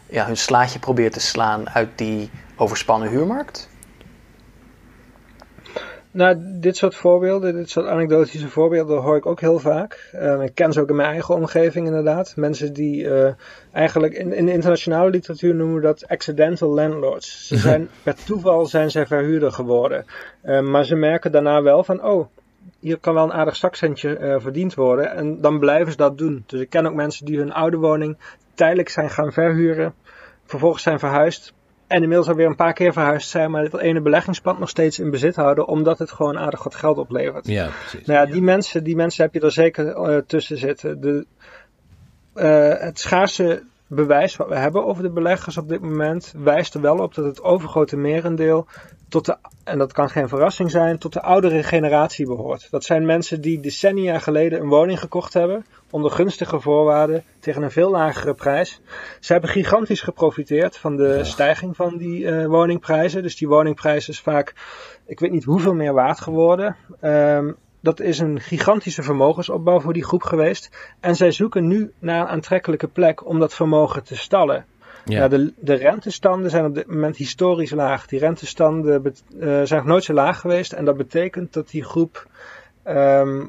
ja, 0.08 0.26
hun 0.26 0.38
slaatje 0.38 0.80
probeert 0.80 1.13
te 1.13 1.19
slaan 1.19 1.69
uit 1.69 1.89
die 1.95 2.32
overspannen 2.56 3.10
huurmarkt? 3.10 3.69
Nou, 6.12 6.38
dit 6.39 6.78
soort 6.78 6.95
voorbeelden, 6.95 7.56
dit 7.56 7.69
soort 7.69 7.86
anekdotische 7.86 8.48
voorbeelden 8.48 9.02
hoor 9.02 9.15
ik 9.15 9.26
ook 9.26 9.39
heel 9.39 9.60
vaak. 9.60 10.10
Eh, 10.12 10.41
ik 10.41 10.56
ken 10.56 10.74
ze 10.74 10.82
ook 10.82 10.89
in 10.89 10.95
mijn 10.95 11.10
eigen 11.10 11.36
omgeving 11.36 11.88
inderdaad. 11.88 12.34
Mensen 12.36 12.74
die 12.74 13.10
eh, 13.10 13.34
eigenlijk 13.72 14.13
in, 14.13 14.34
in 14.34 14.45
de 14.45 14.54
internationale 14.54 15.10
literatuur 15.10 15.56
noemen 15.56 15.76
we 15.76 15.82
dat 15.82 16.08
accidental 16.08 16.69
landlords. 16.69 17.48
Ze 17.48 17.58
zijn, 17.58 17.89
per 18.04 18.15
toeval 18.26 18.65
zijn 18.65 18.91
zij 18.91 19.06
verhuurder 19.06 19.52
geworden. 19.52 20.06
Eh, 20.41 20.62
maar 20.62 20.86
ze 20.86 20.95
merken 20.95 21.32
daarna 21.32 21.62
wel 21.62 21.84
van, 21.84 22.04
oh, 22.04 22.28
hier 22.80 22.98
kan 22.98 23.13
wel 23.13 23.24
een 23.24 23.34
aardig 23.34 23.56
zakcentje 23.56 24.17
eh, 24.17 24.36
verdiend 24.39 24.74
worden. 24.74 25.12
En 25.12 25.41
dan 25.41 25.60
blijven 25.60 25.91
ze 25.91 25.98
dat 25.98 26.17
doen. 26.17 26.43
Dus 26.45 26.60
ik 26.60 26.69
ken 26.69 26.88
ook 26.88 26.93
mensen 26.93 27.26
die 27.26 27.38
hun 27.38 27.54
oude 27.54 27.78
woning 27.78 28.17
tijdelijk 28.54 28.89
zijn 28.89 29.10
gaan 29.10 29.32
verhuren. 29.32 29.93
Vervolgens 30.45 30.84
zijn 30.84 31.00
verhuisd. 31.00 31.54
En 31.89 32.02
inmiddels 32.02 32.28
alweer 32.28 32.45
een 32.45 32.56
paar 32.56 32.73
keer 32.73 32.93
verhuisd 32.93 33.30
zijn, 33.30 33.52
maar 33.52 33.69
dat 33.69 33.82
ene 33.82 34.02
beleggingspand 34.02 34.60
nog 34.60 34.69
steeds 34.69 34.99
in 34.99 35.10
bezit 35.10 35.36
houden, 35.36 35.67
omdat 35.67 35.99
het 35.99 36.12
gewoon 36.12 36.38
aardig 36.38 36.63
wat 36.63 36.75
geld 36.75 36.97
oplevert. 36.97 37.47
Ja, 37.47 37.69
precies. 37.80 38.08
Nou 38.08 38.19
ja, 38.19 38.34
die 38.34 38.41
mensen, 38.41 38.84
die 38.84 38.95
mensen 38.95 39.23
heb 39.23 39.34
je 39.34 39.39
er 39.39 39.52
zeker 39.52 39.88
eh, 39.88 40.17
tussen 40.17 40.58
zitten. 40.58 41.02
De, 41.02 41.25
eh, 42.34 42.80
het 42.80 42.99
schaarse 42.99 43.63
bewijs 43.89 44.36
wat 44.36 44.47
we 44.47 44.56
hebben 44.56 44.86
over 44.86 45.04
de 45.04 45.10
beleggers 45.10 45.58
op 45.58 45.69
dit 45.69 45.82
moment 45.82 46.34
wijst 46.38 46.73
er 46.73 46.82
wel 46.82 46.97
op 46.97 47.15
dat 47.15 47.25
het 47.25 47.43
overgrote 47.43 47.97
merendeel 47.97 48.67
tot 49.08 49.25
de, 49.25 49.38
en 49.63 49.78
dat 49.78 49.93
kan 49.93 50.10
geen 50.10 50.28
verrassing 50.28 50.71
zijn, 50.71 50.97
tot 50.97 51.13
de 51.13 51.21
oudere 51.21 51.63
generatie 51.63 52.25
behoort. 52.25 52.67
Dat 52.71 52.84
zijn 52.84 53.06
mensen 53.06 53.41
die 53.41 53.60
decennia 53.60 54.19
geleden 54.19 54.62
een 54.62 54.67
woning 54.67 54.99
gekocht 54.99 55.34
hebben, 55.34 55.65
onder 55.89 56.12
gunstige 56.12 56.60
voorwaarden, 56.60 57.23
tegen 57.39 57.63
een 57.63 57.71
veel 57.71 57.89
lagere 57.89 58.34
prijs. 58.34 58.82
Ze 59.19 59.32
hebben 59.32 59.49
gigantisch 59.49 60.02
geprofiteerd 60.02 60.78
van 60.78 60.95
de 60.95 61.23
stijging 61.23 61.75
van 61.75 61.97
die 61.97 62.32
eh, 62.32 62.45
woningprijzen. 62.45 63.23
Dus 63.23 63.38
die 63.38 63.47
woningprijs 63.47 64.10
is 64.10 64.19
vaak, 64.19 64.54
ik 65.06 65.19
weet 65.19 65.32
niet 65.32 65.43
hoeveel 65.43 65.73
meer 65.73 65.93
waard 65.93 66.19
geworden. 66.19 66.75
Ehm, 66.99 67.52
dat 67.80 68.00
is 68.00 68.20
een 68.20 68.39
gigantische 68.39 69.04
vermogensopbouw 69.04 69.80
voor 69.80 69.94
die 69.94 70.06
groep 70.06 70.24
geweest. 70.24 70.94
En 71.00 71.15
zij 71.15 71.32
zoeken 71.32 71.68
nu 71.68 71.92
naar 72.00 72.22
een 72.22 72.28
aantrekkelijke 72.28 72.88
plek 72.88 73.26
om 73.26 73.39
dat 73.39 73.54
vermogen 73.54 74.04
te 74.04 74.15
stallen. 74.15 74.65
Ja. 75.06 75.20
Ja. 75.20 75.28
de, 75.28 75.54
de 75.60 75.74
rentestanden 75.74 76.50
zijn 76.50 76.65
op 76.65 76.76
dit 76.76 76.88
moment 76.88 77.18
historisch 77.18 77.72
laag. 77.72 78.08
Die 78.08 78.20
rentestanden 78.20 79.04
eh, 79.06 79.62
zijn 79.63 79.80
nog 79.80 79.86
nooit 79.86 80.04
zo 80.04 80.13
laag 80.13 80.39
geweest. 80.39 80.74
En 80.74 80.86
dat 80.86 80.98
betekent 80.98 81.54
dat 81.54 81.70
die 81.70 81.84
groep. 81.84 82.28
ehm, 82.84 83.46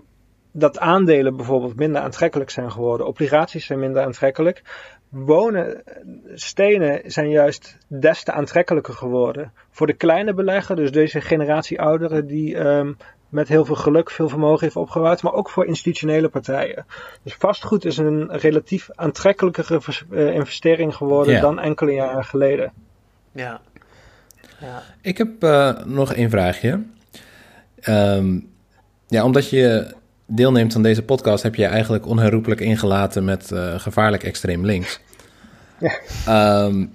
dat 0.52 0.78
aandelen 0.78 1.36
bijvoorbeeld 1.36 1.76
minder 1.76 2.02
aantrekkelijk 2.02 2.50
zijn 2.50 2.72
geworden. 2.72 3.06
Obligaties 3.06 3.66
zijn 3.66 3.78
minder 3.78 4.02
aantrekkelijk. 4.02 4.62
Wonen, 5.08 5.82
stenen 6.34 7.00
zijn 7.04 7.30
juist 7.30 7.78
des 7.86 8.22
te 8.22 8.32
aantrekkelijker 8.32 8.94
geworden. 8.94 9.52
Voor 9.70 9.86
de 9.86 9.92
kleine 9.92 10.34
belegger, 10.34 10.76
dus 10.76 10.92
deze 10.92 11.20
generatie 11.20 11.80
ouderen 11.80 12.26
die 12.26 12.56
ehm, 12.56 12.92
met 13.30 13.48
heel 13.48 13.64
veel 13.64 13.74
geluk 13.74 14.10
veel 14.10 14.28
vermogen 14.28 14.60
heeft 14.60 14.76
opgebouwd, 14.76 15.22
maar 15.22 15.32
ook 15.32 15.50
voor 15.50 15.66
institutionele 15.66 16.28
partijen. 16.28 16.86
Dus 17.22 17.34
vastgoed 17.34 17.84
is 17.84 17.96
een 17.96 18.38
relatief 18.38 18.88
aantrekkelijkere 18.94 19.80
eh, 20.10 20.34
investering 20.34 20.94
geworden 20.94 21.34
Ja. 21.34 21.40
dan 21.40 21.58
enkele 21.58 21.92
jaren 21.92 22.24
geleden. 22.24 22.72
Ja. 23.32 23.60
ja. 24.60 24.82
Ik 25.00 25.18
heb 25.18 25.42
eh, 25.42 25.84
nog 25.84 26.14
één 26.14 26.30
vraagje. 26.30 26.82
Ehm, 27.80 28.38
ja, 29.06 29.24
omdat 29.24 29.50
je 29.50 29.94
deelneemt 30.26 30.76
aan 30.76 30.82
deze 30.82 31.02
podcast, 31.02 31.42
heb 31.42 31.54
je 31.54 31.62
je 31.62 31.68
eigenlijk 31.68 32.06
onherroepelijk 32.06 32.60
ingelaten 32.60 33.24
met 33.24 33.52
eh, 33.52 33.78
gevaarlijk 33.78 34.22
extreem 34.22 34.64
links. 34.64 35.00
Ja. 35.78 35.92
Ehm, 36.26 36.86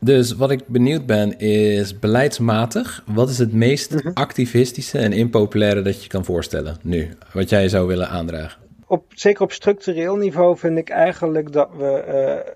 dus 0.00 0.32
wat 0.32 0.50
ik 0.50 0.66
benieuwd 0.66 1.06
ben 1.06 1.38
is 1.38 1.98
beleidsmatig. 1.98 3.02
Wat 3.06 3.28
is 3.28 3.38
het 3.38 3.52
meest 3.52 4.14
activistische 4.14 4.98
en 4.98 5.12
impopulaire 5.12 5.82
dat 5.82 6.02
je 6.02 6.08
kan 6.08 6.24
voorstellen 6.24 6.76
nu? 6.82 7.16
Wat 7.32 7.48
jij 7.48 7.68
zou 7.68 7.86
willen 7.86 8.08
aandragen? 8.08 8.60
Op, 8.86 9.04
zeker 9.08 9.42
op 9.42 9.52
structureel 9.52 10.16
niveau 10.16 10.56
vind 10.58 10.78
ik 10.78 10.88
eigenlijk 10.88 11.52
dat 11.52 11.68
we. 11.78 11.86
eh, 11.90 12.52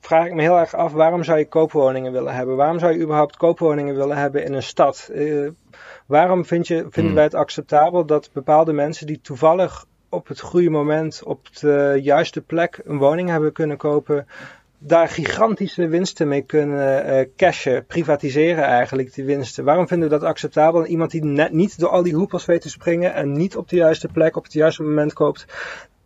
vraag 0.00 0.26
ik 0.26 0.34
me 0.34 0.42
heel 0.42 0.58
erg 0.58 0.74
af, 0.74 0.92
waarom 0.92 1.24
zou 1.24 1.38
je 1.38 1.48
koopwoningen 1.48 2.12
willen 2.12 2.34
hebben? 2.34 2.56
Waarom 2.56 2.78
zou 2.78 2.92
je 2.92 3.00
überhaupt 3.02 3.36
koopwoningen 3.36 3.96
willen 3.96 4.16
hebben 4.16 4.44
in 4.44 4.52
een 4.52 4.62
stad? 4.62 5.10
Eh, 5.14 5.48
waarom 6.06 6.44
vind 6.44 6.66
je, 6.66 6.76
vinden 6.76 7.04
Hmm. 7.04 7.14
wij 7.14 7.24
het 7.24 7.34
acceptabel 7.34 8.06
dat 8.06 8.30
bepaalde 8.32 8.72
mensen 8.72 9.06
die 9.06 9.20
toevallig 9.22 9.84
op 10.08 10.28
het 10.28 10.40
goede 10.40 10.70
moment 10.70 11.22
op 11.24 11.56
de 11.56 11.98
juiste 12.02 12.40
plek 12.40 12.80
een 12.84 12.98
woning 12.98 13.28
hebben 13.28 13.52
kunnen 13.52 13.76
kopen, 13.76 14.26
daar 14.86 15.08
gigantische 15.08 15.88
winsten 15.88 16.28
mee 16.28 16.42
kunnen 16.42 17.04
eh, 17.04 17.26
cashen, 17.36 17.86
privatiseren 17.86 18.64
eigenlijk 18.64 19.14
die 19.14 19.24
winsten. 19.24 19.64
Waarom 19.64 19.88
vinden 19.88 20.08
we 20.08 20.18
dat 20.18 20.28
acceptabel? 20.28 20.84
En 20.84 20.90
iemand 20.90 21.10
die 21.10 21.24
net 21.24 21.52
niet 21.52 21.78
door 21.78 21.88
al 21.88 22.02
die 22.02 22.14
hoepels 22.14 22.44
weet 22.44 22.60
te 22.60 22.68
springen 22.68 23.14
en 23.14 23.32
niet 23.32 23.56
op 23.56 23.68
de 23.68 23.76
juiste 23.76 24.08
plek 24.08 24.36
op 24.36 24.44
het 24.44 24.52
juiste 24.52 24.82
moment 24.82 25.12
koopt, 25.12 25.46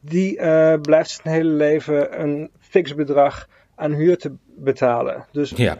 die 0.00 0.38
eh, 0.38 0.80
blijft 0.80 1.10
zijn 1.10 1.34
hele 1.34 1.50
leven 1.50 2.20
een 2.20 2.50
fix 2.58 2.94
bedrag 2.94 3.48
aan 3.74 3.92
huur 3.92 4.18
te 4.18 4.32
betalen. 4.56 5.26
Dus 5.32 5.50
Ja. 5.50 5.78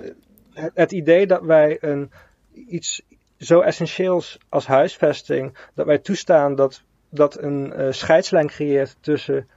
het, 0.53 0.71
het 0.75 0.93
idee 0.93 1.27
dat 1.27 1.43
wij 1.43 1.79
een, 1.81 2.11
iets 2.53 3.03
zo 3.39 3.61
essentieels 3.61 4.39
als 4.49 4.67
huisvesting, 4.67 5.57
dat 5.75 5.87
wij 5.87 5.99
toestaan 5.99 6.55
dat, 6.55 6.83
dat 7.11 7.43
een 7.43 7.73
eh, 7.73 7.87
scheidslijn 7.91 8.47
creëert 8.47 8.97
tussen 9.01 9.49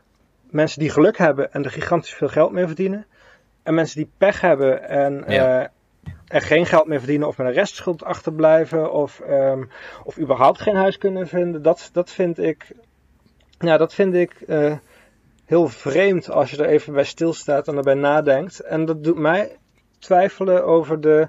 mensen 0.49 0.79
die 0.79 0.89
geluk 0.89 1.17
hebben 1.17 1.53
en 1.53 1.63
er 1.63 1.71
gigantisch 1.71 2.13
veel 2.13 2.27
geld 2.27 2.51
mee 2.51 2.65
verdienen, 2.65 3.05
en 3.63 3.73
mensen 3.73 3.97
die 3.97 4.09
pech 4.17 4.41
hebben 4.41 4.89
en 4.89 5.23
Ja. 5.27 5.61
eh, 5.61 5.67
er 6.27 6.41
geen 6.41 6.65
geld 6.65 6.87
meer 6.87 6.99
verdienen 6.99 7.27
of 7.27 7.37
met 7.37 7.47
een 7.47 7.53
restschuld 7.53 8.03
achterblijven 8.03 8.91
of, 8.91 9.19
ehm, 9.19 9.63
of 10.03 10.19
überhaupt 10.19 10.61
geen 10.61 10.75
huis 10.75 10.97
kunnen 10.97 11.27
vinden. 11.27 11.61
Dat, 11.61 11.89
dat 11.93 12.09
vind 12.09 12.39
ik, 12.39 12.71
ja, 13.59 13.77
dat 13.77 13.93
vind 13.93 14.13
ik 14.13 14.31
eh, 14.47 14.73
heel 15.45 15.67
vreemd 15.67 16.29
als 16.29 16.51
je 16.51 16.57
er 16.63 16.69
even 16.69 16.93
bij 16.93 17.03
stilstaat 17.03 17.67
en 17.67 17.75
erbij 17.77 17.93
nadenkt. 17.93 18.59
En 18.59 18.85
dat 18.85 19.03
doet 19.03 19.17
mij 19.17 19.57
twijfelen 19.99 20.65
over 20.65 21.01
de 21.01 21.27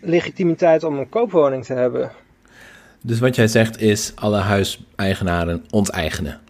legitimiteit 0.00 0.84
om 0.84 0.98
een 0.98 1.08
koopwoning 1.08 1.64
te 1.64 1.72
hebben. 1.74 2.10
Dus 3.02 3.18
wat 3.18 3.34
jij 3.36 3.46
zegt 3.48 3.80
is 3.80 4.12
alle 4.14 4.38
huiseigenaren 4.38 5.64
onteigenen. 5.70 6.40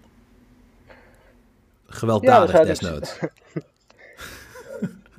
Gewelddadig 1.86 2.52
Ja, 2.52 2.64
desnoods. 2.64 3.18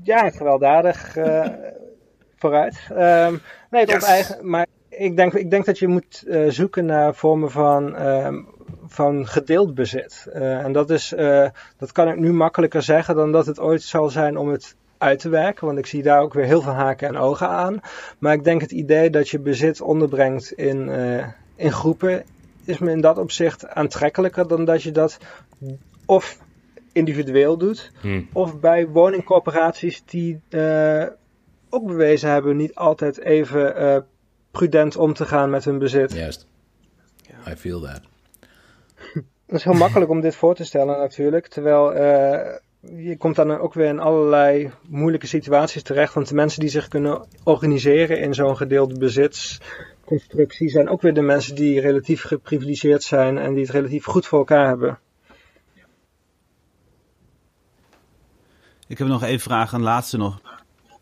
Ja, 0.04 0.30
gewelddadig 0.30 1.18
eh, 1.18 1.48
vooruit. 2.36 2.80
Ehm, 2.90 3.36
nee, 3.70 3.82
het 3.82 3.90
Yes. 3.90 3.94
onteigen, 3.94 4.50
maar 4.50 4.68
ik 4.90 5.16
denk, 5.16 5.34
ik 5.34 5.50
denk 5.50 5.66
dat 5.66 5.80
je 5.80 5.88
moet 5.88 6.24
eh, 6.28 6.46
zoeken 6.48 6.86
naar 6.86 7.16
vormen 7.16 7.52
van, 7.52 7.96
ehm, 7.96 8.36
van 8.88 9.28
gedeeld 9.28 9.74
bezit. 9.74 10.28
Eh, 10.34 10.64
en 10.64 10.72
dat, 10.72 10.90
is, 10.90 11.14
dat 11.78 11.92
kan 11.92 12.08
ik 12.10 12.18
nu 12.18 12.34
makkelijker 12.34 12.82
zeggen 12.82 13.16
dan 13.16 13.32
dat 13.32 13.46
het 13.46 13.60
ooit 13.60 13.82
zal 13.82 14.10
zijn 14.10 14.38
om 14.38 14.48
het 14.50 14.76
uit 14.98 15.20
te 15.20 15.30
werken. 15.30 15.66
Want 15.66 15.78
ik 15.78 15.86
zie 15.86 16.04
daar 16.04 16.22
ook 16.22 16.34
weer 16.34 16.46
heel 16.46 16.62
veel 16.62 16.72
haken 16.72 17.08
en 17.08 17.18
ogen 17.18 17.48
aan. 17.48 17.80
Maar 18.20 18.34
ik 18.34 18.44
denk 18.44 18.62
het 18.62 18.72
idee 18.72 19.10
dat 19.10 19.30
je 19.30 19.40
bezit 19.40 19.82
onderbrengt 19.82 20.52
in, 20.52 20.90
in 21.56 21.72
groepen 21.72 22.24
is 22.66 22.78
me 22.78 22.92
in 22.92 23.02
dat 23.02 23.18
opzicht 23.18 23.68
aantrekkelijker 23.68 24.48
dan 24.48 24.66
dat 24.66 24.84
je 24.84 24.92
dat 24.92 25.18
of 26.06 26.38
individueel 27.00 27.58
doet 27.58 27.92
Hm. 28.02 28.22
of 28.34 28.60
bij 28.60 28.88
woningcorporaties 28.88 30.04
die 30.06 30.42
eh, 30.50 31.06
ook 31.70 31.88
bewezen 31.88 32.30
hebben 32.30 32.58
niet 32.58 32.76
altijd 32.76 33.20
even 33.20 33.76
eh, 33.76 33.98
prudent 34.52 34.98
om 34.98 35.14
te 35.14 35.26
gaan 35.26 35.50
met 35.50 35.66
hun 35.66 35.78
bezit. 35.78 36.14
Juist. 36.14 36.48
I 37.48 37.56
feel 37.56 37.82
that. 37.82 38.02
Het 39.46 39.58
is 39.58 39.64
heel 39.64 39.74
makkelijk 39.74 40.12
om 40.12 40.22
dit 40.22 40.36
voor 40.36 40.56
te 40.56 40.64
stellen 40.64 40.98
natuurlijk, 40.98 41.48
terwijl 41.48 41.94
eh, 41.94 42.56
je 42.80 43.18
komt 43.18 43.36
dan 43.36 43.58
ook 43.58 43.74
weer 43.74 43.88
in 43.88 44.00
allerlei 44.00 44.72
moeilijke 44.88 45.28
situaties 45.28 45.84
terecht, 45.84 46.14
want 46.14 46.28
de 46.28 46.36
mensen 46.36 46.60
die 46.60 46.70
zich 46.70 46.88
kunnen 46.88 47.26
organiseren 47.44 48.20
in 48.20 48.34
zo'n 48.34 48.58
gedeelde 48.58 48.98
bezitsconstructie 48.98 50.70
zijn 50.70 50.90
ook 50.90 51.02
weer 51.02 51.14
de 51.14 51.22
mensen 51.22 51.56
die 51.56 51.80
relatief 51.80 52.24
geprivilegeerd 52.24 53.04
zijn 53.04 53.38
en 53.38 53.54
die 53.54 53.62
het 53.64 53.72
relatief 53.72 54.06
goed 54.06 54.28
voor 54.28 54.40
elkaar 54.40 54.68
hebben. 54.68 55.00
Ik 58.89 58.97
heb 58.97 59.08
nog 59.08 59.23
één 59.23 59.39
vraag, 59.39 59.71
een 59.71 59.82
laatste 59.82 60.17
nog. 60.17 60.41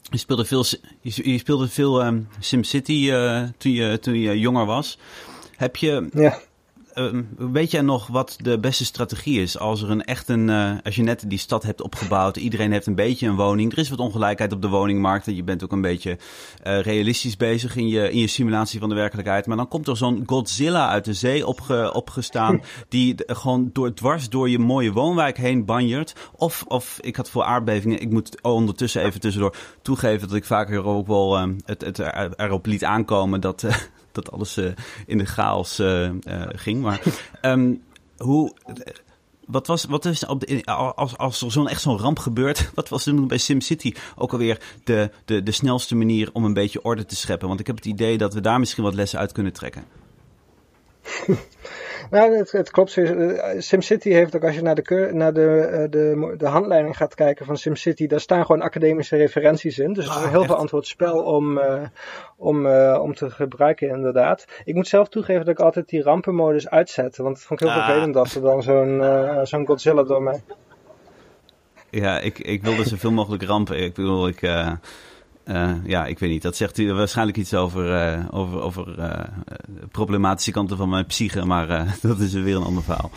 Je 0.09 0.17
speelde 0.17 0.45
veel, 0.45 0.65
je, 1.01 1.37
speelde 1.37 1.67
veel 1.67 2.03
ehm, 2.03 2.21
SimCity 2.39 3.09
eh, 3.11 3.43
toen, 3.57 3.71
je, 3.71 3.99
toen 3.99 4.13
je 4.13 4.39
jonger 4.39 4.65
was. 4.65 4.97
Heb 5.55 5.75
je, 5.75 6.09
Ja. 6.13 6.39
Ehm, 6.97 7.23
weet 7.51 7.71
jij 7.71 7.81
nog 7.81 8.07
wat 8.07 8.37
de 8.41 8.59
beste 8.59 8.85
strategie 8.85 9.41
is 9.41 9.59
als 9.59 9.81
er 9.81 9.89
een 9.89 10.03
echt 10.03 10.29
een, 10.29 10.49
eh, 10.49 10.71
als 10.83 10.95
je 10.95 11.03
net 11.03 11.23
die 11.27 11.37
stad 11.37 11.63
hebt 11.63 11.81
opgebouwd, 11.81 12.37
iedereen 12.37 12.71
heeft 12.71 12.85
een 12.85 12.95
beetje 12.95 13.27
een 13.27 13.35
woning, 13.35 13.71
er 13.71 13.77
is 13.77 13.89
wat 13.89 13.99
ongelijkheid 13.99 14.53
op 14.53 14.61
de 14.61 14.67
woningmarkt 14.67 15.27
en 15.27 15.35
je 15.35 15.43
bent 15.43 15.63
ook 15.63 15.71
een 15.71 15.81
beetje 15.81 16.17
eh, 16.63 16.79
realistisch 16.81 17.37
bezig 17.37 17.75
in 17.75 17.87
je, 17.87 18.11
in 18.11 18.19
je 18.19 18.27
simulatie 18.27 18.79
van 18.79 18.89
de 18.89 18.95
werkelijkheid, 18.95 19.45
maar 19.45 19.57
dan 19.57 19.67
komt 19.67 19.87
er 19.87 19.97
zo'n 19.97 20.23
Godzilla 20.25 20.89
uit 20.89 21.05
de 21.05 21.13
zee 21.13 21.47
opge, 21.47 21.93
opgestaan 21.93 22.61
die 22.89 23.15
gewoon 23.25 23.69
door, 23.73 23.93
dwars 23.93 24.29
door 24.29 24.49
je 24.49 24.59
mooie 24.59 24.91
woonwijk 24.91 25.37
heen 25.37 25.65
banjert. 25.65 26.15
Of, 26.35 26.63
of 26.67 26.97
ik 27.01 27.15
had 27.15 27.29
voor 27.29 27.43
aardbevingen, 27.43 28.01
ik 28.01 28.09
moet 28.09 28.41
ondertussen 28.41 29.03
even 29.03 29.19
tussendoor 29.19 29.55
toegeven 29.81 30.27
dat 30.27 30.37
ik 30.37 30.45
vaker 30.45 30.83
ook 30.83 31.07
wel 31.07 31.37
het, 31.65 31.81
het 31.81 31.97
er- 31.97 32.33
erop 32.35 32.65
liet 32.65 32.83
aankomen 32.83 33.41
dat, 33.41 33.63
eh, 33.63 33.75
dat 34.23 34.31
alles 34.31 34.57
eh, 34.57 34.71
in 35.05 35.17
de 35.17 35.25
chaos 35.25 35.79
eh, 35.79 36.05
eh, 36.05 36.13
ging. 36.55 36.81
Maar 36.81 37.01
ehm, 37.41 37.73
hoe, 38.17 38.53
wat, 39.45 39.67
was, 39.67 39.85
wat 39.85 40.05
is 40.05 40.25
op 40.25 40.39
de, 40.39 40.65
als, 40.95 41.17
als 41.17 41.41
er 41.41 41.51
zo'n 41.51 41.67
echt 41.67 41.81
zo'n 41.81 41.97
ramp 41.97 42.19
gebeurt, 42.19 42.69
wat 42.75 42.89
was 42.89 43.03
toen 43.03 43.27
bij 43.27 43.37
SimCity 43.37 43.93
ook 44.15 44.31
alweer 44.31 44.61
de, 44.83 45.11
de, 45.25 45.43
de 45.43 45.51
snelste 45.51 45.95
manier 45.95 46.29
om 46.33 46.45
een 46.45 46.53
beetje 46.53 46.81
orde 46.81 47.05
te 47.05 47.15
scheppen? 47.15 47.47
Want 47.47 47.59
ik 47.59 47.67
heb 47.67 47.75
het 47.75 47.85
idee 47.85 48.17
dat 48.17 48.33
we 48.33 48.41
daar 48.41 48.59
misschien 48.59 48.83
wat 48.83 48.93
lessen 48.93 49.19
uit 49.19 49.31
kunnen 49.31 49.53
trekken. 49.53 49.83
Nou, 52.11 52.37
het, 52.37 52.51
het 52.51 52.71
klopt. 52.71 52.97
Eh, 52.97 53.39
SimCity 53.57 54.09
heeft 54.09 54.35
ook, 54.35 54.43
als 54.43 54.55
je 54.55 54.61
naar, 54.61 54.75
de, 54.75 55.09
naar 55.13 55.33
de, 55.33 55.57
eh, 55.59 55.89
de, 55.89 56.33
de 56.37 56.47
handleiding 56.47 56.97
gaat 56.97 57.15
kijken 57.15 57.45
van 57.45 57.57
SimCity, 57.57 58.07
daar 58.07 58.19
staan 58.19 58.45
gewoon 58.45 58.61
academische 58.61 59.15
referenties 59.17 59.79
in. 59.79 59.93
Dus 59.93 60.05
er 60.05 60.11
is 60.11 60.17
Ah, 60.17 60.23
een 60.23 60.29
heel 60.29 60.41
echt? 60.41 60.49
verantwoord 60.51 60.87
spel 60.87 61.23
om, 61.23 61.57
eh, 61.57 61.81
om, 62.37 62.67
om 62.95 63.13
te 63.15 63.29
gebruiken, 63.29 63.89
inderdaad. 63.89 64.45
Ik 64.63 64.75
moet 64.75 64.87
zelf 64.87 65.07
toegeven 65.09 65.45
dat 65.45 65.59
ik 65.59 65.65
altijd 65.65 65.89
die 65.89 66.01
rampenmodus 66.01 66.69
uitzet, 66.69 67.17
want 67.17 67.37
het 67.37 67.45
vond 67.45 67.61
ik 67.61 67.67
heel 67.67 67.75
Ah. 67.77 67.85
vervelend 67.85 68.13
dat 68.13 68.31
er 68.31 68.41
dan 68.41 68.63
zo'n 68.63 69.45
zo'n 69.45 69.65
Godzilla 69.65 70.03
door 70.03 70.23
mij. 70.23 70.41
Ja, 71.89 72.19
ik, 72.19 72.39
ik 72.39 72.63
wilde 72.63 72.87
zoveel 72.87 73.11
mogelijk 73.11 73.43
rampen. 73.43 73.77
Ik 73.83 73.93
bedoel, 73.93 74.27
ik, 74.27 74.41
eh, 75.47 75.71
ja, 75.83 76.05
ik 76.05 76.19
weet 76.19 76.29
niet. 76.29 76.41
Dat 76.41 76.55
zegt 76.55 76.77
u 76.77 76.93
waarschijnlijk 76.93 77.37
iets 77.37 77.53
over, 77.53 77.93
eh, 77.95 78.25
over, 78.31 78.61
over 78.61 78.99
eh, 78.99 79.23
de 79.65 79.87
problematische 79.91 80.51
kanten 80.51 80.77
van 80.77 80.89
mijn 80.89 81.05
psyche, 81.05 81.45
maar 81.45 81.69
eh, 81.69 81.91
dat 82.01 82.19
is 82.19 82.33
weer 82.33 82.55
een 82.55 82.63
ander 82.63 82.83
verhaal. 82.83 83.11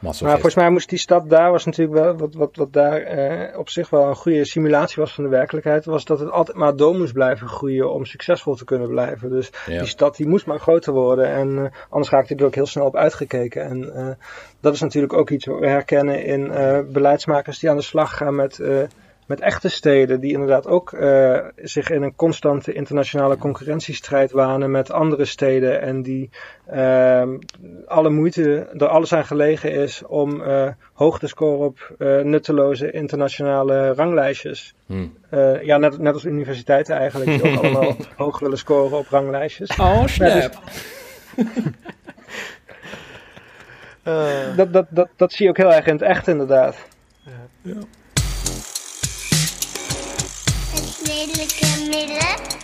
Maar 0.00 0.14
volgens 0.14 0.54
mij 0.54 0.70
moest 0.70 0.88
die 0.88 0.98
stad 0.98 1.30
daar, 1.30 1.50
was 1.50 1.64
natuurlijk 1.64 1.98
wel, 1.98 2.16
wat, 2.16 2.34
wat, 2.34 2.56
wat 2.56 2.72
daar 2.72 3.00
eh, 3.02 3.58
op 3.58 3.68
zich 3.68 3.90
wel 3.90 4.08
een 4.08 4.14
goede 4.16 4.44
simulatie 4.44 5.02
was 5.02 5.14
van 5.14 5.24
de 5.24 5.30
werkelijkheid, 5.30 5.84
was 5.84 6.04
dat 6.04 6.18
het 6.20 6.30
altijd 6.30 6.56
maar 6.56 6.76
door 6.76 6.94
moest 6.96 7.12
blijven 7.12 7.48
groeien 7.48 7.92
om 7.92 8.04
succesvol 8.04 8.54
te 8.54 8.64
kunnen 8.64 8.88
blijven. 8.88 9.30
Dus 9.30 9.50
Ja. 9.66 9.78
die 9.78 9.88
stad 9.88 10.16
die 10.16 10.28
moest 10.28 10.46
maar 10.46 10.58
groter 10.60 10.92
worden 10.92 11.26
en 11.26 11.58
eh, 11.58 11.70
anders 11.88 12.10
raakte 12.10 12.34
er 12.34 12.44
ook 12.44 12.54
heel 12.54 12.66
snel 12.66 12.86
op 12.86 12.96
uitgekeken. 12.96 13.64
En 13.64 13.94
eh, 13.94 14.08
dat 14.60 14.74
is 14.74 14.80
natuurlijk 14.80 15.12
ook 15.12 15.30
iets 15.30 15.46
wat 15.46 15.58
we 15.58 15.68
herkennen 15.68 16.24
in 16.24 16.50
eh, 16.50 16.78
beleidsmakers 16.92 17.58
die 17.58 17.70
aan 17.70 17.76
de 17.76 17.82
slag 17.82 18.16
gaan 18.16 18.34
met, 18.34 18.58
eh, 18.58 18.78
met 19.30 19.40
echte 19.40 19.68
steden, 19.68 20.20
die 20.20 20.32
inderdaad 20.32 20.66
ook 20.66 20.92
eh, 20.92 21.38
zich 21.56 21.90
in 21.90 22.02
een 22.02 22.14
constante 22.16 22.72
internationale 22.72 23.36
concurrentiestrijd 23.36 24.30
wanen 24.30 24.70
met 24.70 24.90
andere 24.90 25.24
steden 25.24 25.80
en 25.80 26.02
die 26.02 26.30
ehm, 26.66 27.38
alle 27.86 28.10
moeite, 28.10 28.66
er 28.78 28.88
alles 28.88 29.12
aan 29.12 29.24
gelegen 29.24 29.72
is 29.72 30.02
om 30.06 30.42
eh, 30.42 30.68
hoog 30.92 31.18
te 31.18 31.26
scoren 31.26 31.66
op 31.66 31.94
eh, 31.98 32.20
nutteloze 32.20 32.90
internationale 32.90 33.94
ranglijstjes. 33.94 34.74
Hm. 34.86 35.06
Eh, 35.28 35.62
ja, 35.62 35.76
net, 35.76 35.98
net 35.98 36.14
als 36.14 36.24
universiteiten 36.24 36.96
eigenlijk, 36.96 37.30
die 37.30 37.52
ook 37.52 37.58
allemaal 37.62 37.96
hoog 38.16 38.38
willen 38.38 38.58
scoren 38.58 38.98
op 38.98 39.08
ranglijstjes. 39.08 39.76
Oh, 39.76 40.06
snap. 40.06 40.52
Dat, 44.56 44.72
dat, 44.72 44.86
dat, 44.90 45.08
dat 45.16 45.32
zie 45.32 45.44
je 45.44 45.50
ook 45.50 45.56
heel 45.56 45.72
erg 45.72 45.86
in 45.86 45.92
het 45.92 46.02
echt 46.02 46.28
inderdaad. 46.28 46.76
Het 47.62 47.99
redelijke 51.20 51.66
midden. 51.90 52.58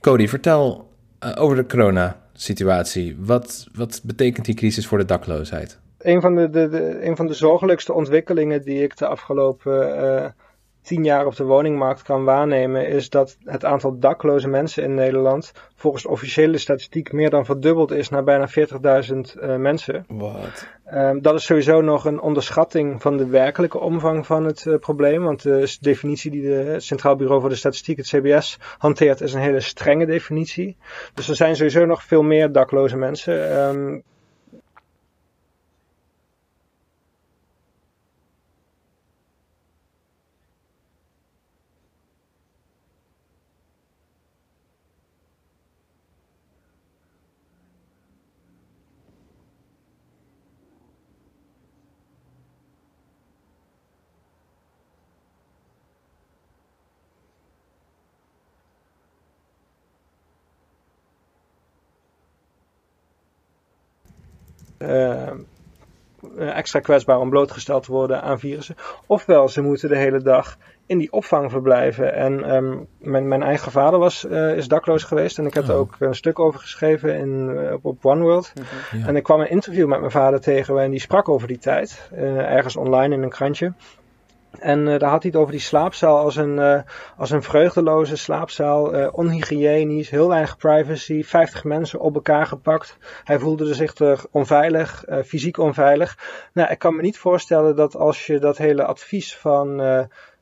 Cody, 0.00 0.28
vertel 0.28 0.88
eh, 1.18 1.42
over 1.42 1.56
de 1.56 1.66
coronasituatie. 1.66 3.16
Wat, 3.18 3.66
wat 3.74 4.00
betekent 4.04 4.46
die 4.46 4.54
crisis 4.54 4.86
voor 4.86 4.98
de 4.98 5.04
dakloosheid? 5.04 5.78
Een 5.98 6.20
van 6.20 6.34
de, 6.34 6.50
de, 6.50 6.68
de, 6.68 7.06
een 7.06 7.16
van 7.16 7.26
de 7.26 7.34
zorgelijkste 7.34 7.92
ontwikkelingen 7.92 8.62
die 8.62 8.82
ik 8.82 8.96
de 8.96 9.06
afgelopen 9.06 9.96
eh, 9.96 10.30
tien 10.82 11.04
jaar 11.04 11.26
op 11.26 11.36
de 11.36 11.44
woningmarkt 11.44 12.02
kan 12.02 12.24
waarnemen, 12.24 12.88
is 12.88 13.10
dat 13.10 13.36
het 13.44 13.64
aantal 13.64 13.98
dakloze 13.98 14.48
mensen 14.48 14.82
in 14.82 14.94
Nederland 14.94 15.52
volgens 15.74 16.02
de 16.02 16.08
officiële 16.08 16.58
statistiek 16.58 17.12
meer 17.12 17.30
dan 17.30 17.44
verdubbeld 17.44 17.90
is 17.90 18.08
naar 18.08 18.24
bijna 18.24 18.48
40.000 18.48 18.56
eh, 19.40 19.56
mensen. 19.56 20.04
Wat? 20.08 20.66
Ehm, 20.90 21.20
dat 21.20 21.34
is 21.34 21.44
sowieso 21.44 21.80
nog 21.80 22.04
een 22.04 22.20
onderschatting 22.20 23.02
van 23.02 23.16
de 23.16 23.26
werkelijke 23.26 23.78
omvang 23.78 24.26
van 24.26 24.44
het 24.44 24.66
eh, 24.66 24.74
probleem. 24.74 25.22
Want 25.22 25.42
de 25.42 25.66
s- 25.66 25.78
definitie 25.78 26.30
die 26.30 26.48
het 26.50 26.82
Centraal 26.82 27.16
Bureau 27.16 27.40
voor 27.40 27.48
de 27.50 27.56
Statistiek, 27.56 27.96
het 27.96 28.06
CBS, 28.06 28.58
hanteert, 28.78 29.20
is 29.20 29.32
een 29.34 29.40
hele 29.40 29.60
strenge 29.60 30.06
definitie. 30.06 30.76
Dus 31.14 31.28
er 31.28 31.36
zijn 31.36 31.56
sowieso 31.56 31.84
nog 31.84 32.02
veel 32.02 32.22
meer 32.22 32.52
dakloze 32.52 32.96
mensen. 32.96 33.50
Ehm, 33.58 33.98
extra 66.38 66.80
kwetsbaar 66.80 67.18
om 67.18 67.30
blootgesteld 67.30 67.84
te 67.84 67.92
worden 67.92 68.22
aan 68.22 68.38
virussen. 68.38 68.76
Ofwel, 69.06 69.48
ze 69.48 69.60
moeten 69.60 69.88
de 69.88 69.96
hele 69.96 70.22
dag 70.22 70.56
in 70.86 70.98
die 70.98 71.12
opvang 71.12 71.50
verblijven. 71.50 72.14
En 72.14 72.44
ehm, 72.44 72.76
mijn, 72.98 73.28
mijn 73.28 73.42
eigen 73.42 73.72
vader 73.72 73.98
was, 73.98 74.26
eh, 74.26 74.56
is 74.56 74.68
dakloos 74.68 75.04
geweest 75.04 75.38
en 75.38 75.46
ik 75.46 75.54
heb 75.54 75.68
er 75.68 75.74
Oh. 75.74 75.78
ook 75.80 75.96
een 75.98 76.14
stuk 76.14 76.38
over 76.38 76.60
geschreven 76.60 77.18
in, 77.18 77.58
eh, 77.58 77.72
op, 77.72 77.84
op 77.84 78.06
One 78.06 78.22
World. 78.22 78.52
Ja. 78.92 79.06
En 79.06 79.16
ik 79.16 79.22
kwam 79.22 79.40
een 79.40 79.50
interview 79.50 79.86
met 79.86 79.98
mijn 79.98 80.10
vader 80.10 80.40
tegen 80.40 80.72
waarin 80.74 80.90
die 80.90 81.00
sprak 81.00 81.28
over 81.28 81.48
die 81.48 81.58
tijd, 81.58 82.08
eh, 82.12 82.36
ergens 82.36 82.76
online 82.76 83.14
in 83.14 83.22
een 83.22 83.28
krantje. 83.28 83.72
En 84.58 84.88
eh, 84.88 84.98
daar 84.98 85.10
had 85.10 85.22
hij 85.22 85.30
het 85.30 85.40
over 85.40 85.52
die 85.52 85.60
slaapzaal 85.60 86.18
als 86.18 86.36
een, 86.36 86.58
eh, 86.58 86.82
als 87.16 87.30
een 87.30 87.42
vreugdeloze 87.42 88.16
slaapzaal, 88.16 88.94
eh, 88.94 89.08
onhygiënisch, 89.12 90.10
heel 90.10 90.28
weinig 90.28 90.56
privacy, 90.56 91.24
50 91.24 91.64
mensen 91.64 92.00
op 92.00 92.14
elkaar 92.14 92.46
gepakt. 92.46 92.96
Hij 93.24 93.38
voelde 93.38 93.74
zich 93.74 93.94
er 93.94 94.24
onveilig, 94.30 95.04
fysiek 95.24 95.58
onveilig. 95.58 96.18
Nou, 96.52 96.70
ik 96.70 96.78
kan 96.78 96.96
me 96.96 97.02
niet 97.02 97.18
voorstellen 97.18 97.76
dat 97.76 97.96
als 97.96 98.26
je 98.26 98.38
dat 98.38 98.56
hele 98.56 98.84
advies 98.84 99.36
van 99.36 99.82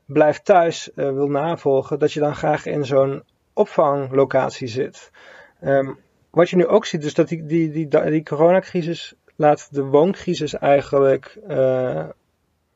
blijf 0.07 0.41
thuis 0.41 0.91
wil 0.95 1.29
navolgen, 1.29 1.99
dat 1.99 2.13
je 2.13 2.21
dan 2.21 2.37
graag 2.37 2.67
in 2.67 2.85
zo'n 2.85 3.23
opvanglocatie 3.53 4.69
zit. 4.69 5.11
Ehm, 5.61 5.93
wat 6.31 6.51
je 6.51 6.57
nu 6.57 6.67
ook 6.67 6.87
ziet, 6.87 7.05
is 7.05 7.15
dat 7.15 7.29
die, 7.29 7.47
die, 7.47 7.71
die, 7.71 7.89
die 8.11 8.23
coronacrisis 8.23 9.15
laat 9.37 9.69
de 9.71 9.85
wooncrisis 9.85 10.55
eigenlijk 10.55 11.39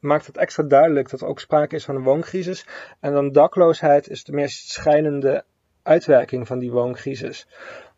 maakt 0.02 0.26
het 0.26 0.36
extra 0.36 0.62
duidelijk 0.62 1.10
dat 1.10 1.20
er 1.20 1.26
ook 1.26 1.40
sprake 1.40 1.74
is 1.74 1.84
van 1.84 1.94
een 1.94 2.02
wooncrisis. 2.02 2.66
En 3.00 3.12
dan 3.12 3.32
dakloosheid 3.32 4.08
is 4.08 4.24
de 4.24 4.32
meest 4.32 4.70
schijnende 4.70 5.44
uitwerking 5.82 6.46
van 6.46 6.58
die 6.58 6.70
wooncrisis. 6.70 7.46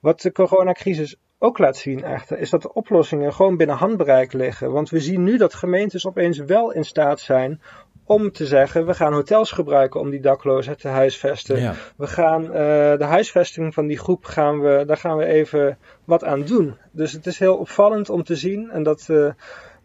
Wat 0.01 0.21
de 0.21 0.33
coronacrisis 0.33 1.17
ook 1.39 1.59
laat 1.59 1.77
zien 1.77 2.05
echter, 2.05 2.39
is 2.39 2.51
dat 2.51 2.63
de 2.63 2.73
oplossingen 2.73 3.33
gewoon 3.33 3.57
binnen 3.57 3.77
handbereik 3.77 4.33
liggen. 4.33 4.73
Want 4.73 4.91
we 4.91 5.01
zien 5.01 5.25
nu 5.25 5.37
dat 5.37 5.55
gemeentes 5.55 6.07
opeens 6.07 6.39
wel 6.39 6.73
in 6.73 6.85
staat 6.85 7.21
zijn 7.21 7.61
om 8.07 8.33
te 8.33 8.47
zeggen, 8.47 8.87
we 8.87 8.95
gaan 8.95 9.13
hotels 9.13 9.51
gebruiken 9.51 10.01
om 10.01 10.11
die 10.11 10.21
daklozen 10.21 10.77
te 10.77 10.89
huisvesten. 10.89 11.61
Ja. 11.61 11.75
We 11.97 12.07
gaan 12.07 12.45
eh, 12.45 12.51
de 12.99 13.05
huisvesting 13.05 13.75
van 13.75 13.87
die 13.87 13.99
groep 13.99 14.25
gaan 14.25 14.61
we, 14.61 14.85
daar 14.87 14.97
gaan 14.97 15.17
we 15.17 15.25
even 15.25 15.79
wat 16.05 16.25
aan 16.25 16.43
doen. 16.43 16.77
Dus 16.91 17.13
het 17.13 17.27
is 17.27 17.39
heel 17.39 17.57
opvallend 17.57 18.11
om 18.11 18.23
te 18.23 18.37
zien. 18.37 18.71
En 18.71 18.83
dat, 18.83 19.07
eh, 19.09 19.31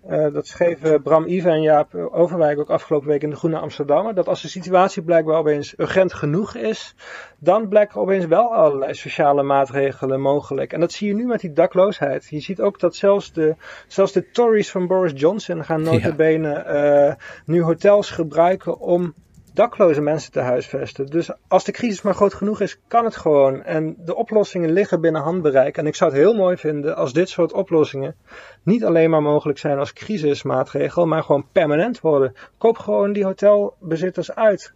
eh, 0.07 0.33
dat 0.33 0.47
schreven 0.47 1.01
Bram 1.01 1.25
Ive 1.27 1.49
en 1.49 1.61
Jaap 1.61 1.95
Overwijk 1.95 2.59
ook 2.59 2.69
afgelopen 2.69 3.07
week 3.07 3.23
in 3.23 3.29
de 3.29 3.35
Groene 3.35 3.59
Amsterdammer. 3.59 4.13
Dat 4.15 4.27
als 4.27 4.41
de 4.41 4.47
situatie 4.47 5.01
blijkbaar 5.01 5.37
opeens 5.37 5.73
urgent 5.77 6.13
genoeg 6.13 6.55
is, 6.55 6.95
dan 7.39 7.67
blijken 7.67 8.01
opeens 8.01 8.25
wel 8.25 8.53
allerlei 8.53 8.93
sociale 8.93 9.43
maatregelen 9.43 10.21
mogelijk. 10.21 10.73
En 10.73 10.79
dat 10.79 10.91
zie 10.91 11.07
je 11.07 11.15
nu 11.15 11.25
met 11.25 11.39
die 11.39 11.53
dakloosheid. 11.53 12.27
Je 12.29 12.39
ziet 12.39 12.61
ook 12.61 12.79
dat 12.79 12.95
zelfs 12.95 13.33
de, 13.33 13.55
zelfs 13.87 14.11
de 14.11 14.31
Tories 14.31 14.71
van 14.71 14.87
Boris 14.87 15.11
Johnson 15.15 15.63
gaan 15.63 15.83
Ja. 15.83 15.91
notabene 15.91 16.53
eh, 16.53 17.13
nu 17.45 17.61
hotels 17.61 18.11
gebruiken 18.11 18.79
om 18.79 19.13
dakloze 19.53 20.01
mensen 20.01 20.31
te 20.31 20.39
huisvesten. 20.39 21.05
Dus 21.05 21.31
als 21.47 21.63
de 21.63 21.71
crisis 21.71 22.01
maar 22.01 22.13
groot 22.13 22.33
genoeg 22.33 22.61
is, 22.61 22.79
kan 22.87 23.05
het 23.05 23.15
gewoon. 23.15 23.63
En 23.63 23.95
de 23.97 24.15
oplossingen 24.15 24.71
liggen 24.71 25.01
binnen 25.01 25.21
handbereik. 25.21 25.77
En 25.77 25.87
ik 25.87 25.95
zou 25.95 26.11
het 26.11 26.19
heel 26.19 26.33
mooi 26.33 26.57
vinden 26.57 26.95
als 26.95 27.13
dit 27.13 27.29
soort 27.29 27.53
oplossingen 27.53 28.15
niet 28.63 28.85
alleen 28.85 29.09
maar 29.09 29.21
mogelijk 29.21 29.59
zijn 29.59 29.77
als 29.77 29.93
crisismaatregel, 29.93 31.05
maar 31.05 31.23
gewoon 31.23 31.47
permanent 31.51 31.99
worden. 31.99 32.33
Koop 32.57 32.77
gewoon 32.77 33.13
die 33.13 33.25
hotelbezitters 33.25 34.35
uit. 34.35 34.73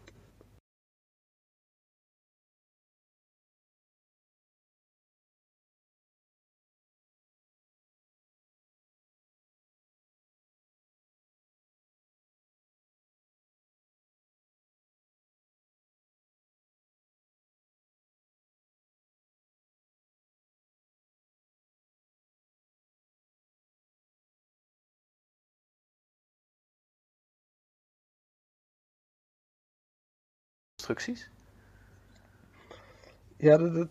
Ja, 33.38 33.58
dat, 33.58 33.74
dat- 33.76 33.88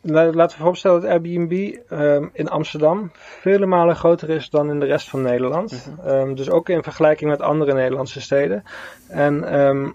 la- 0.00 0.32
laten 0.32 0.50
we 0.50 0.56
vooropstellen 0.62 1.00
dat 1.00 1.10
Airbnb 1.10 1.76
ehm, 1.88 2.28
in 2.32 2.48
Amsterdam 2.48 3.10
vele 3.12 3.66
malen 3.66 3.96
groter 3.96 4.30
is 4.30 4.50
dan 4.50 4.70
in 4.70 4.80
de 4.80 4.86
rest 4.86 5.10
van 5.10 5.22
Nederland. 5.22 5.90
Ehm, 6.04 6.34
dus 6.34 6.50
ook 6.50 6.68
in 6.68 6.82
vergelijking 6.82 7.30
met 7.30 7.40
andere 7.42 7.72
Nederlandse 7.74 8.20
steden. 8.20 8.62
En 9.08 9.44
ehm, 9.44 9.90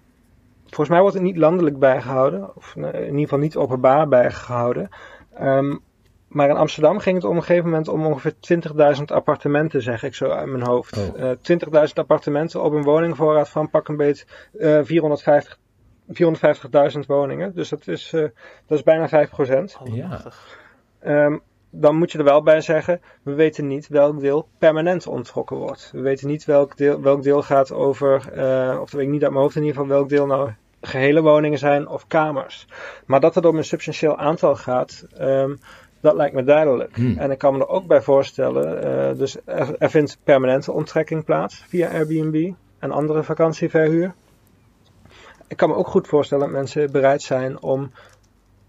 volgens 0.64 0.89
mij 0.89 0.99
wordt 0.99 1.16
het 1.16 1.24
niet 1.24 1.38
landelijk 1.38 1.80
bijgehouden, 1.80 2.56
of 2.56 2.76
eh, 2.76 2.93
in 2.93 3.06
ieder 3.06 3.20
geval 3.20 3.39
niet 3.39 3.56
openbaar 3.56 4.08
bijgehouden. 4.08 4.89
Maar 6.28 6.49
in 6.49 6.56
Amsterdam 6.56 6.99
ging 6.99 7.16
het 7.16 7.26
op 7.26 7.36
een 7.36 7.43
gegeven 7.43 7.70
moment 7.70 7.88
om 7.88 8.06
ongeveer 8.06 8.34
20.000 8.97 9.04
appartementen, 9.06 9.82
zeg 9.82 10.04
ik 10.04 10.16
zo 10.16 10.30
uit 10.30 10.47
mijn 10.47 10.64
hoofd. 10.68 10.97
Oh. 10.97 11.30
Eh, 11.30 11.38
20.000 11.41 11.93
appartementen 11.93 12.64
op 12.64 12.74
een 12.74 12.84
woningvoorraad 12.84 13.49
van 13.49 13.70
pak 13.70 13.88
een 13.88 13.97
beet 13.97 14.49
eh 14.60 14.80
450 14.84 15.60
450.000 16.14 17.05
woningen. 17.07 17.55
Dus 17.55 17.70
dat 17.70 17.88
is, 17.88 18.14
eh, 18.14 18.22
dat 18.66 18.78
is 18.78 18.84
bijna 18.84 19.07
5%. 19.07 19.78
Allemachtig. 19.80 20.59
Ehm, 20.99 21.38
dan 21.70 21.95
moet 21.95 22.12
je 22.12 22.18
er 22.18 22.24
wel 22.24 22.43
bij 22.43 22.62
zeggen, 22.62 23.01
we 23.24 23.34
weten 23.34 23.68
niet 23.68 23.88
welk 23.88 24.20
deel 24.20 24.47
permanent 24.57 25.07
onttrokken 25.07 25.57
wordt. 25.57 25.89
We 25.93 26.01
weten 26.01 26.28
niet 26.28 26.45
welk 26.45 26.78
deel, 26.78 27.01
welk 27.01 27.24
deel 27.24 27.41
gaat 27.41 27.72
over, 27.72 28.32
eh, 28.34 28.78
of 28.82 28.89
dat 28.89 28.91
weet 28.91 29.05
ik 29.05 29.12
niet 29.12 29.24
uit 29.24 29.32
mijn 29.32 29.43
hoofd 29.43 29.55
in 29.55 29.64
ieder 29.64 29.82
geval, 29.82 29.95
welk 29.95 30.09
deel 30.09 30.26
nou 30.26 30.51
gehele 30.82 31.22
woningen 31.22 31.59
zijn 31.59 31.88
of 31.88 32.07
kamers. 32.07 32.68
Maar 33.05 33.20
dat 33.20 33.36
het 33.36 33.45
om 33.45 33.57
een 33.57 33.64
substantieel 33.64 34.18
aantal 34.18 34.55
gaat, 34.55 35.05
ehm, 35.18 35.55
dat 35.99 36.16
lijkt 36.16 36.36
me 36.36 36.43
duidelijk. 36.43 36.95
Hmm. 36.95 37.18
En 37.18 37.32
ik 37.32 37.38
kan 37.38 37.53
me 37.53 37.59
er 37.59 37.68
ook 37.68 37.88
bij 37.88 38.01
voorstellen, 38.01 38.84
eh, 38.84 39.18
dus 39.18 39.38
er, 39.45 39.76
er 39.78 39.89
vindt 39.89 40.18
permanente 40.24 40.72
onttrekking 40.72 41.26
plaats 41.26 41.66
via 41.68 41.89
Airbnb 41.89 42.51
en 42.80 42.91
andere 42.91 43.24
vakantieverhuur. 43.24 44.14
Ik 45.52 45.58
kan 45.58 45.70
me 45.70 45.76
ook 45.76 45.88
goed 45.88 46.08
voorstellen 46.08 46.45
dat 46.45 46.54
mensen 46.54 46.91
bereid 46.91 47.22
zijn 47.22 47.62
om 47.62 47.91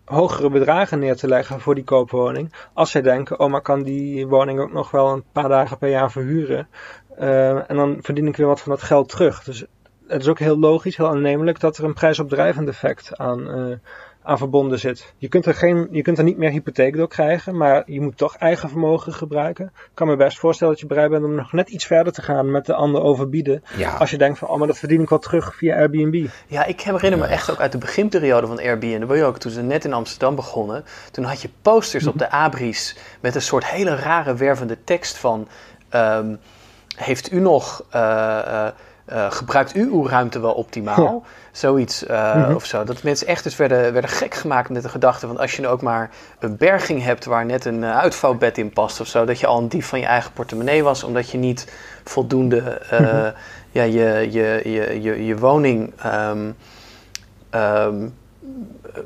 hogere 0.05 0.51
bedragen 0.51 0.99
neer 0.99 1.17
te 1.17 1.29
leggen 1.29 1.61
voor 1.61 1.75
die 1.75 1.85
koopwoning. 1.85 2.53
Als 2.73 2.91
zij 2.91 3.03
denken, 3.03 3.41
oh 3.41 3.51
maar 3.51 3.61
kan 3.61 3.83
die 3.83 4.27
woning 4.27 4.61
ook 4.61 4.73
nog 4.73 4.91
wel 4.91 5.13
een 5.13 5.25
paar 5.33 5.49
dagen 5.49 5.79
per 5.79 5.89
jaar 5.89 6.11
verhuren. 6.11 6.69
Eh, 7.17 7.71
en 7.71 7.77
dan 7.77 7.99
verdien 8.01 8.27
ik 8.27 8.37
weer 8.37 8.47
wat 8.47 8.61
van 8.61 8.73
dat 8.73 8.83
geld 8.83 9.09
terug. 9.09 9.45
Dus 9.45 9.65
het 10.07 10.21
is 10.21 10.29
ook 10.29 10.39
heel 10.39 10.59
logisch, 10.59 10.97
heel 10.97 11.09
aannemelijk 11.09 11.61
dat 11.61 11.77
er 11.77 11.85
een 11.85 11.95
prijsopdrijvend 11.95 12.69
effect 12.69 13.19
aan, 13.19 13.51
eh, 13.51 13.77
aan 14.23 14.39
verbonden 14.39 14.79
zit. 14.79 15.13
Je 15.19 15.29
kunt, 15.29 15.47
er 15.47 15.55
geen, 15.55 15.89
je 15.91 16.03
kunt 16.03 16.19
er 16.19 16.25
niet 16.25 16.37
meer 16.37 16.51
hypotheek 16.51 16.97
door 16.97 17.09
krijgen, 17.09 17.57
maar 17.57 17.83
je 17.87 18.01
moet 18.01 18.17
toch 18.17 18.37
eigen 18.37 18.69
vermogen 18.69 19.13
gebruiken. 19.13 19.65
Ik 19.65 19.91
kan 19.95 20.07
me 20.07 20.17
best 20.17 20.39
voorstellen 20.39 20.73
dat 20.73 20.83
je 20.83 20.89
bereid 20.89 21.11
bent 21.11 21.25
om 21.25 21.35
nog 21.35 21.53
net 21.53 21.69
iets 21.69 21.87
verder 21.87 22.13
te 22.13 22.23
gaan 22.23 22.51
met 22.51 22.67
de 22.67 22.75
ander 22.75 23.03
overbieden. 23.03 23.65
Ja. 23.77 23.97
Als 23.97 24.11
je 24.11 24.19
denkt 24.19 24.39
van, 24.39 24.49
oh 24.49 24.59
maar 24.59 24.67
dat 24.67 24.79
verdien 24.79 25.01
ik 25.01 25.09
wel 25.09 25.19
terug 25.19 25.55
via 25.55 25.77
Airbnb. 25.77 26.27
Ja, 26.47 26.65
ik 26.65 26.81
herinner 26.81 27.19
me 27.19 27.27
echt 27.27 27.51
ook 27.51 27.61
uit 27.61 27.73
de 27.73 27.79
beginperiode 27.79 28.47
van 28.47 28.59
Airbnb. 28.59 29.23
ook, 29.23 29.39
toen 29.39 29.53
ze 29.53 29.63
net 29.63 29.85
in 29.85 29.93
Amsterdam 29.93 30.35
begonnen. 30.35 30.85
Toen 31.11 31.25
had 31.25 31.43
je 31.43 31.49
posters 31.63 32.07
op 32.07 32.19
de 32.19 32.31
abris 32.31 32.97
met 33.21 33.35
een 33.35 33.43
soort 33.43 33.67
hele 33.67 33.95
rare 33.97 34.35
wervende 34.35 34.85
tekst 34.85 35.17
van... 35.17 35.49
ehm, 35.89 36.35
heeft 36.97 37.33
u 37.33 37.41
nog... 37.41 37.85
eh, 37.91 38.39
eh, 38.39 38.73
eh, 39.05 39.31
gebruikt 39.31 39.77
u 39.77 39.83
uw 39.83 40.07
ruimte 40.07 40.41
wel 40.41 40.53
optimaal? 40.53 41.25
Zoiets 41.53 42.07
eh, 42.07 42.53
of 42.55 42.65
zo. 42.65 42.85
Dat 42.85 43.03
mensen 43.03 43.27
echt 43.27 43.45
dus 43.45 43.57
werden, 43.57 43.93
werden 43.93 44.11
gek 44.11 44.35
gemaakt 44.35 44.69
met 44.69 44.83
de 44.83 44.89
gedachte 44.89 45.27
van... 45.27 45.39
als 45.39 45.57
je 45.57 45.63
nou 45.63 45.75
ook 45.75 45.83
maar 45.83 46.11
een 46.39 46.57
berging 46.57 47.03
hebt 47.03 47.25
waar 47.25 47.47
net 47.47 47.65
een 47.65 47.85
eh, 47.85 47.99
uitvouwbed 47.99 48.59
in 48.59 48.73
past 48.73 49.01
of 49.01 49.07
zo... 49.07 49.25
dat 49.25 49.41
je 49.41 49.47
al 49.47 49.59
een 49.59 49.69
dief 49.69 49.87
van 49.87 50.01
je 50.01 50.07
eigen 50.07 50.33
portemonnee 50.33 50.83
was... 50.83 51.03
omdat 51.03 51.31
je 51.31 51.39
niet 51.39 51.73
voldoende 52.05 52.61
eh, 52.61 53.29
ja, 53.71 53.83
je, 53.83 54.29
je, 54.31 54.61
je, 54.65 55.03
je, 55.03 55.25
je 55.25 55.39
woning... 55.39 55.93
ehm, 55.99 56.51
ehm, 57.51 58.09
eh, 58.95 59.03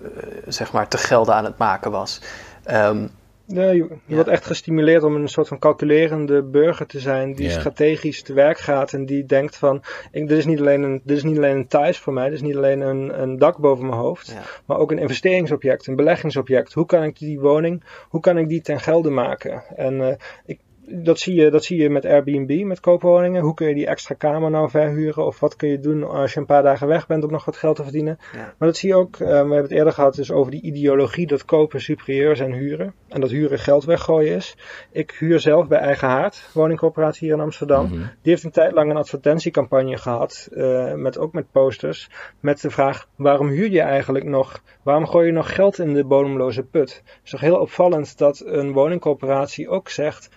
zeg 0.46 0.72
maar 0.72 0.88
te 0.88 0.98
gelden 0.98 1.34
aan 1.34 1.44
het 1.44 1.58
maken 1.58 1.90
was. 1.90 2.20
Ehm, 2.64 3.06
Ja, 3.46 3.70
je, 3.70 3.74
je 3.76 3.88
Ja. 4.06 4.14
wordt 4.14 4.28
echt 4.28 4.46
gestimuleerd 4.46 5.02
om 5.02 5.14
een 5.14 5.28
soort 5.28 5.48
van 5.48 5.58
calculerende 5.58 6.42
burger 6.42 6.86
te 6.86 7.00
zijn 7.00 7.34
die 7.34 7.44
Ja. 7.48 7.50
strategisch 7.50 8.22
te 8.22 8.32
werk 8.32 8.58
gaat 8.58 8.92
en 8.92 9.06
die 9.06 9.24
denkt 9.24 9.56
van, 9.56 9.82
ik, 10.10 10.28
dit, 10.28 10.38
is 10.38 10.46
niet 10.46 10.60
alleen 10.60 10.82
een, 10.82 11.00
dit 11.04 11.16
is 11.16 11.22
niet 11.22 11.36
alleen 11.36 11.56
een 11.56 11.66
thuis 11.68 11.98
voor 11.98 12.12
mij, 12.12 12.24
dit 12.24 12.34
is 12.34 12.42
niet 12.42 12.56
alleen 12.56 12.80
een, 12.80 13.22
een 13.22 13.38
dak 13.38 13.58
boven 13.58 13.86
mijn 13.86 14.00
hoofd, 14.00 14.26
Ja. 14.26 14.42
maar 14.66 14.78
ook 14.78 14.90
een 14.90 14.98
investeringsobject, 14.98 15.86
een 15.86 15.96
beleggingsobject. 15.96 16.72
Hoe 16.72 16.86
kan 16.86 17.02
ik 17.02 17.18
die 17.18 17.40
woning, 17.40 17.82
hoe 18.08 18.20
kan 18.20 18.38
ik 18.38 18.48
die 18.48 18.60
ten 18.62 18.80
gelde 18.80 19.10
maken? 19.10 19.62
En 19.76 20.08
eh, 20.08 20.14
ik, 20.46 20.58
dat, 20.88 21.18
zie 21.18 21.34
je, 21.34 21.50
dat 21.50 21.64
zie 21.64 21.82
je 21.82 21.90
met 21.90 22.04
Airbnb, 22.04 22.64
met 22.64 22.80
koopwoningen. 22.80 23.42
Hoe 23.42 23.54
kun 23.54 23.68
je 23.68 23.74
die 23.74 23.86
extra 23.86 24.14
kamer 24.14 24.50
nou 24.50 24.70
verhuren? 24.70 25.26
Of 25.26 25.40
wat 25.40 25.56
kun 25.56 25.68
je 25.68 25.78
doen 25.78 26.04
als 26.04 26.32
je 26.32 26.40
een 26.40 26.46
paar 26.46 26.62
dagen 26.62 26.86
weg 26.86 27.06
bent 27.06 27.24
om 27.24 27.30
nog 27.30 27.44
wat 27.44 27.56
geld 27.56 27.76
te 27.76 27.82
verdienen? 27.82 28.18
Ja. 28.32 28.54
Maar 28.58 28.68
dat 28.68 28.76
zie 28.76 28.88
je 28.88 28.94
ook, 28.94 29.14
eh, 29.14 29.26
we 29.26 29.34
hebben 29.34 29.56
het 29.56 29.70
eerder 29.70 29.92
gehad 29.92 30.14
dus 30.14 30.30
over 30.30 30.50
die 30.50 30.62
ideologie 30.62 31.26
dat 31.26 31.44
kopen 31.44 31.80
superieur 31.80 32.30
is 32.30 32.42
aan 32.42 32.52
huren. 32.52 32.94
En 33.08 33.20
dat 33.20 33.30
huren 33.30 33.58
geld 33.58 33.84
weggooien 33.84 34.34
is. 34.34 34.56
Ik 34.90 35.16
huur 35.18 35.40
zelf 35.40 35.68
bij 35.68 35.78
Eigen 35.78 36.08
Haard, 36.08 36.50
woningcorporatie 36.52 37.26
hier 37.26 37.36
in 37.36 37.42
Amsterdam. 37.42 37.88
Die 37.88 38.32
heeft 38.32 38.44
een 38.44 38.50
tijd 38.50 38.72
lang 38.72 38.90
een 38.90 38.96
advertentiecampagne 38.96 39.96
gehad, 39.96 40.48
eh, 40.52 40.94
met, 40.94 41.18
ook 41.18 41.32
met 41.32 41.50
posters, 41.50 42.10
met 42.40 42.60
de 42.60 42.70
vraag 42.70 43.08
waarom 43.16 43.48
huur 43.48 43.70
je 43.70 43.80
eigenlijk 43.80 44.24
nog? 44.24 44.62
Waarom 44.82 45.06
gooi 45.06 45.26
je 45.26 45.32
nog 45.32 45.54
geld 45.54 45.78
in 45.78 45.94
de 45.94 46.04
bodemloze 46.04 46.62
put? 46.62 46.94
Het 46.94 47.20
is 47.24 47.30
toch 47.30 47.40
heel 47.40 47.56
opvallend 47.56 48.18
dat 48.18 48.42
een 48.44 48.72
woningcorporatie 48.72 49.68
ook 49.68 49.88
zegt, 49.88 50.28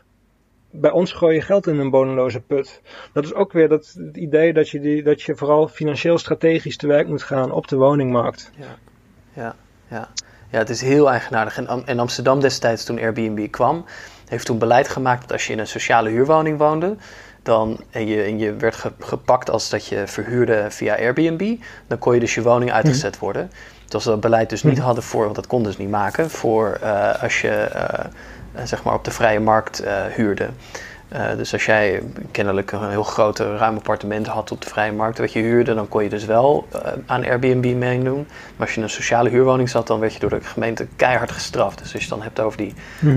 bij 0.71 0.91
ons 0.91 1.11
gooi 1.11 1.35
je 1.35 1.41
geld 1.41 1.67
in 1.67 1.79
een 1.79 1.89
bodemloze 1.89 2.39
put. 2.39 2.81
Dat 3.13 3.23
is 3.23 3.33
ook 3.33 3.51
weer 3.51 3.69
dat, 3.69 3.95
het 3.97 4.17
idee 4.17 4.53
dat 4.53 4.69
je, 4.69 4.79
die, 4.79 5.03
dat 5.03 5.21
je 5.21 5.35
vooral 5.35 5.67
financieel 5.67 6.17
strategisch 6.17 6.77
te 6.77 6.87
werk 6.87 7.07
moet 7.07 7.23
gaan 7.23 7.51
op 7.51 7.67
de 7.67 7.75
woningmarkt. 7.75 8.51
Ja, 8.55 8.65
ja, 9.33 9.55
ja. 9.87 10.09
ja 10.49 10.57
het 10.57 10.69
is 10.69 10.81
heel 10.81 11.09
eigenaardig. 11.09 11.57
En 11.85 11.99
Amsterdam 11.99 12.39
destijds, 12.39 12.83
toen 12.83 12.99
Airbnb 12.99 13.49
kwam, 13.51 13.85
heeft 14.27 14.45
toen 14.45 14.57
beleid 14.57 14.87
gemaakt 14.87 15.21
dat 15.21 15.31
als 15.31 15.47
je 15.47 15.53
in 15.53 15.59
een 15.59 15.67
sociale 15.67 16.09
huurwoning 16.09 16.57
woonde, 16.57 16.95
dan, 17.43 17.83
en, 17.89 18.07
je, 18.07 18.21
en 18.21 18.39
je 18.39 18.55
werd 18.55 18.75
ge- 18.75 18.91
gepakt 18.99 19.49
als 19.49 19.69
dat 19.69 19.85
je 19.85 20.07
verhuurde 20.07 20.65
via 20.69 20.95
Airbnb, 20.97 21.55
dan 21.87 21.97
kon 21.97 22.13
je 22.13 22.19
dus 22.19 22.35
je 22.35 22.41
woning 22.41 22.71
uitgezet 22.71 23.19
worden. 23.19 23.49
Terwijl 23.79 24.03
ze 24.03 24.09
dat 24.09 24.19
beleid 24.19 24.49
dus 24.49 24.63
niet 24.63 24.79
hadden 24.79 25.03
voor, 25.03 25.23
want 25.23 25.35
dat 25.35 25.47
kon 25.47 25.63
dus 25.63 25.77
niet 25.77 25.89
maken, 25.89 26.29
voor 26.29 26.77
eh, 26.81 27.23
als 27.23 27.41
je 27.41 27.49
eh, 27.49 28.05
zeg 28.63 28.83
maar 28.83 28.93
op 28.93 29.03
de 29.03 29.11
vrije 29.11 29.39
markt 29.39 29.79
eh, 29.79 30.03
huurde. 30.05 30.49
Eh, 31.09 31.35
dus 31.37 31.53
als 31.53 31.65
jij 31.65 32.01
kennelijk 32.31 32.71
een 32.71 32.89
heel 32.89 33.03
groot 33.03 33.39
eh, 33.39 33.55
ruim 33.57 33.75
appartement 33.75 34.27
had 34.27 34.51
op 34.51 34.61
de 34.61 34.69
vrije 34.69 34.91
markt 34.91 35.17
wat 35.17 35.33
je 35.33 35.39
huurde, 35.39 35.73
dan 35.73 35.87
kon 35.87 36.03
je 36.03 36.09
dus 36.09 36.25
wel 36.25 36.67
eh, 36.71 36.91
aan 37.05 37.25
Airbnb 37.25 37.75
meedoen. 37.75 38.27
Maar 38.27 38.59
als 38.65 38.69
je 38.69 38.77
in 38.77 38.83
een 38.83 38.89
sociale 38.89 39.29
huurwoning 39.29 39.69
zat, 39.69 39.87
dan 39.87 39.99
werd 39.99 40.13
je 40.13 40.19
door 40.19 40.29
de 40.29 40.41
gemeente 40.41 40.87
keihard 40.95 41.31
gestraft. 41.31 41.77
Dus 41.77 41.93
als 41.93 42.03
je 42.03 42.09
het 42.09 42.09
dan 42.09 42.21
hebt 42.21 42.39
over 42.39 42.57
die 42.57 42.73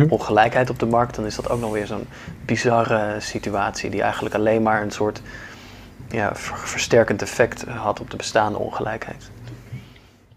ongelijkheid 0.08 0.70
op 0.70 0.78
de 0.78 0.86
markt, 0.86 1.14
dan 1.14 1.26
is 1.26 1.36
dat 1.36 1.50
ook 1.50 1.60
nog 1.60 1.72
weer 1.72 1.86
zo'n 1.86 2.06
bizarre 2.44 3.20
situatie 3.20 3.90
die 3.90 4.02
eigenlijk 4.02 4.34
alleen 4.34 4.62
maar 4.62 4.82
een 4.82 4.90
soort 4.90 5.22
ja, 6.08 6.34
ver- 6.34 6.58
versterkend 6.58 7.22
effect 7.22 7.64
had 7.68 8.00
op 8.00 8.10
de 8.10 8.16
bestaande 8.16 8.58
ongelijkheid. 8.58 9.30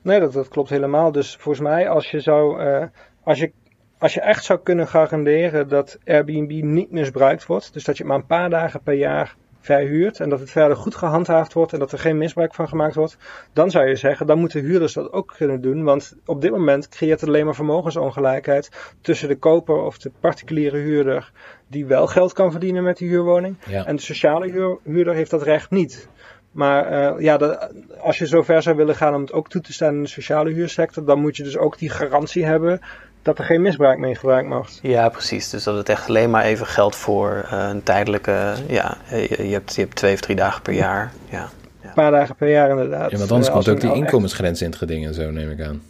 Nee, 0.01 0.19
dat, 0.19 0.33
dat 0.33 0.47
klopt 0.47 0.69
helemaal. 0.69 1.11
Dus 1.11 1.37
volgens 1.39 1.67
mij, 1.67 1.89
als 1.89 2.11
je 2.11 2.19
zou, 2.19 2.61
eh, 2.61 2.85
als 3.23 3.39
je, 3.39 3.51
als 3.97 4.13
je 4.13 4.21
echt 4.21 4.43
zou 4.43 4.59
kunnen 4.63 4.87
garanderen 4.87 5.67
dat 5.67 5.97
Airbnb 6.05 6.63
niet 6.63 6.91
misbruikt 6.91 7.45
wordt, 7.45 7.73
dus 7.73 7.83
dat 7.83 7.97
je 7.97 8.03
het 8.03 8.11
maar 8.11 8.21
een 8.21 8.27
paar 8.27 8.49
dagen 8.49 8.81
per 8.81 8.93
jaar 8.93 9.35
verhuurt 9.59 10.19
en 10.19 10.29
dat 10.29 10.39
het 10.39 10.51
verder 10.51 10.77
goed 10.77 10.95
gehandhaafd 10.95 11.53
wordt 11.53 11.73
en 11.73 11.79
dat 11.79 11.91
er 11.91 11.99
geen 11.99 12.17
misbruik 12.17 12.53
van 12.53 12.67
gemaakt 12.67 12.95
wordt, 12.95 13.17
dan 13.53 13.71
zou 13.71 13.87
je 13.87 13.95
zeggen, 13.95 14.27
dan 14.27 14.39
moeten 14.39 14.61
huurders 14.61 14.93
dat 14.93 15.11
ook 15.11 15.33
kunnen 15.37 15.61
doen, 15.61 15.83
want 15.83 16.15
op 16.25 16.41
dit 16.41 16.51
moment 16.51 16.89
creëert 16.89 17.19
het 17.19 17.29
alleen 17.29 17.45
maar 17.45 17.55
vermogensongelijkheid 17.55 18.95
tussen 19.01 19.27
de 19.27 19.35
koper 19.37 19.75
of 19.75 19.97
de 19.97 20.11
particuliere 20.19 20.77
huurder 20.77 21.31
die 21.67 21.85
wel 21.85 22.07
geld 22.07 22.33
kan 22.33 22.51
verdienen 22.51 22.83
met 22.83 22.97
die 22.97 23.09
huurwoning 23.09 23.55
Ja. 23.67 23.85
en 23.85 23.95
de 23.95 24.01
sociale 24.01 24.51
huur- 24.51 24.77
huurder 24.83 25.13
heeft 25.13 25.31
dat 25.31 25.43
recht 25.43 25.69
niet. 25.71 26.07
Maar 26.51 26.85
eh, 26.85 27.21
ja, 27.23 27.37
dat, 27.37 27.71
als 27.99 28.17
je 28.17 28.25
zover 28.25 28.61
zou 28.61 28.75
willen 28.75 28.95
gaan 28.95 29.13
om 29.15 29.21
het 29.21 29.33
ook 29.33 29.49
toe 29.49 29.61
te 29.61 29.73
staan 29.73 29.93
in 29.93 30.01
de 30.01 30.07
sociale 30.07 30.51
huursector, 30.51 31.05
dan 31.05 31.19
moet 31.19 31.37
je 31.37 31.43
dus 31.43 31.57
ook 31.57 31.77
die 31.77 31.89
garantie 31.89 32.45
hebben 32.45 32.79
dat 33.25 33.37
er 33.39 33.43
geen 33.45 33.61
misbruik 33.61 33.97
mee 33.99 34.15
gebruikt 34.15 34.47
mag. 34.49 34.69
Ja, 34.81 35.09
precies. 35.09 35.49
Dus 35.49 35.63
dat 35.63 35.75
het 35.77 35.89
echt 35.89 36.07
alleen 36.07 36.29
maar 36.29 36.43
even 36.43 36.65
geldt 36.67 36.95
voor 36.95 37.45
eh, 37.51 37.67
een 37.71 37.83
tijdelijke. 37.83 38.53
Ja, 38.67 38.97
je, 39.09 39.47
je 39.47 39.53
hebt, 39.53 39.75
je 39.75 39.81
hebt 39.81 39.95
twee 39.95 40.13
of 40.13 40.19
drie 40.19 40.35
dagen 40.35 40.61
per 40.61 40.73
jaar. 40.73 41.11
Ja. 41.29 41.49
Een 41.81 41.93
paar 41.93 42.11
dagen 42.11 42.35
per 42.35 42.49
jaar 42.49 42.69
inderdaad. 42.69 43.11
Ja, 43.11 43.17
want 43.17 43.29
anders 43.31 43.47
Eh, 43.49 43.53
komt 43.55 43.69
ook 43.69 43.79
die 43.81 43.89
echt- 43.89 43.99
inkomensgrens 43.99 44.61
in 44.61 44.67
het 44.69 44.77
geding 44.77 45.05
en 45.05 45.13
zo, 45.13 45.31
neem 45.31 45.49
ik 45.51 45.61
aan. 45.61 45.81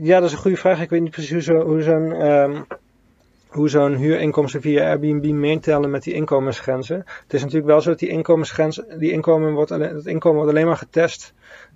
Ja, 0.00 0.18
dat 0.18 0.28
is 0.28 0.32
een 0.34 0.38
goede 0.42 0.56
vraag. 0.56 0.80
Ik 0.80 0.90
weet 0.90 1.00
niet 1.02 1.10
precies 1.10 1.30
hoe, 1.32 1.42
zo- 1.42 1.64
hoe 1.66 1.82
zo'n 1.82 2.12
ehm, 2.12 2.60
hoe 3.48 3.68
zo'n 3.68 3.94
huurinkomsten 3.94 4.60
via 4.60 4.88
Airbnb 4.88 5.24
meetellen 5.32 5.90
met 5.90 6.02
die 6.02 6.14
inkomensgrenzen. 6.14 6.96
Het 7.22 7.34
is 7.34 7.40
natuurlijk 7.40 7.68
wel 7.68 7.80
zo 7.80 7.90
dat 7.90 7.98
die 7.98 8.08
inkomensgrens, 8.08 8.80
die 8.98 9.12
inkomen 9.12 9.52
wordt, 9.52 9.70
alleen- 9.70 9.94
het 9.94 10.06
inkomen 10.06 10.36
wordt 10.38 10.52
alleen 10.52 10.66
maar 10.66 10.76
getest 10.76 11.32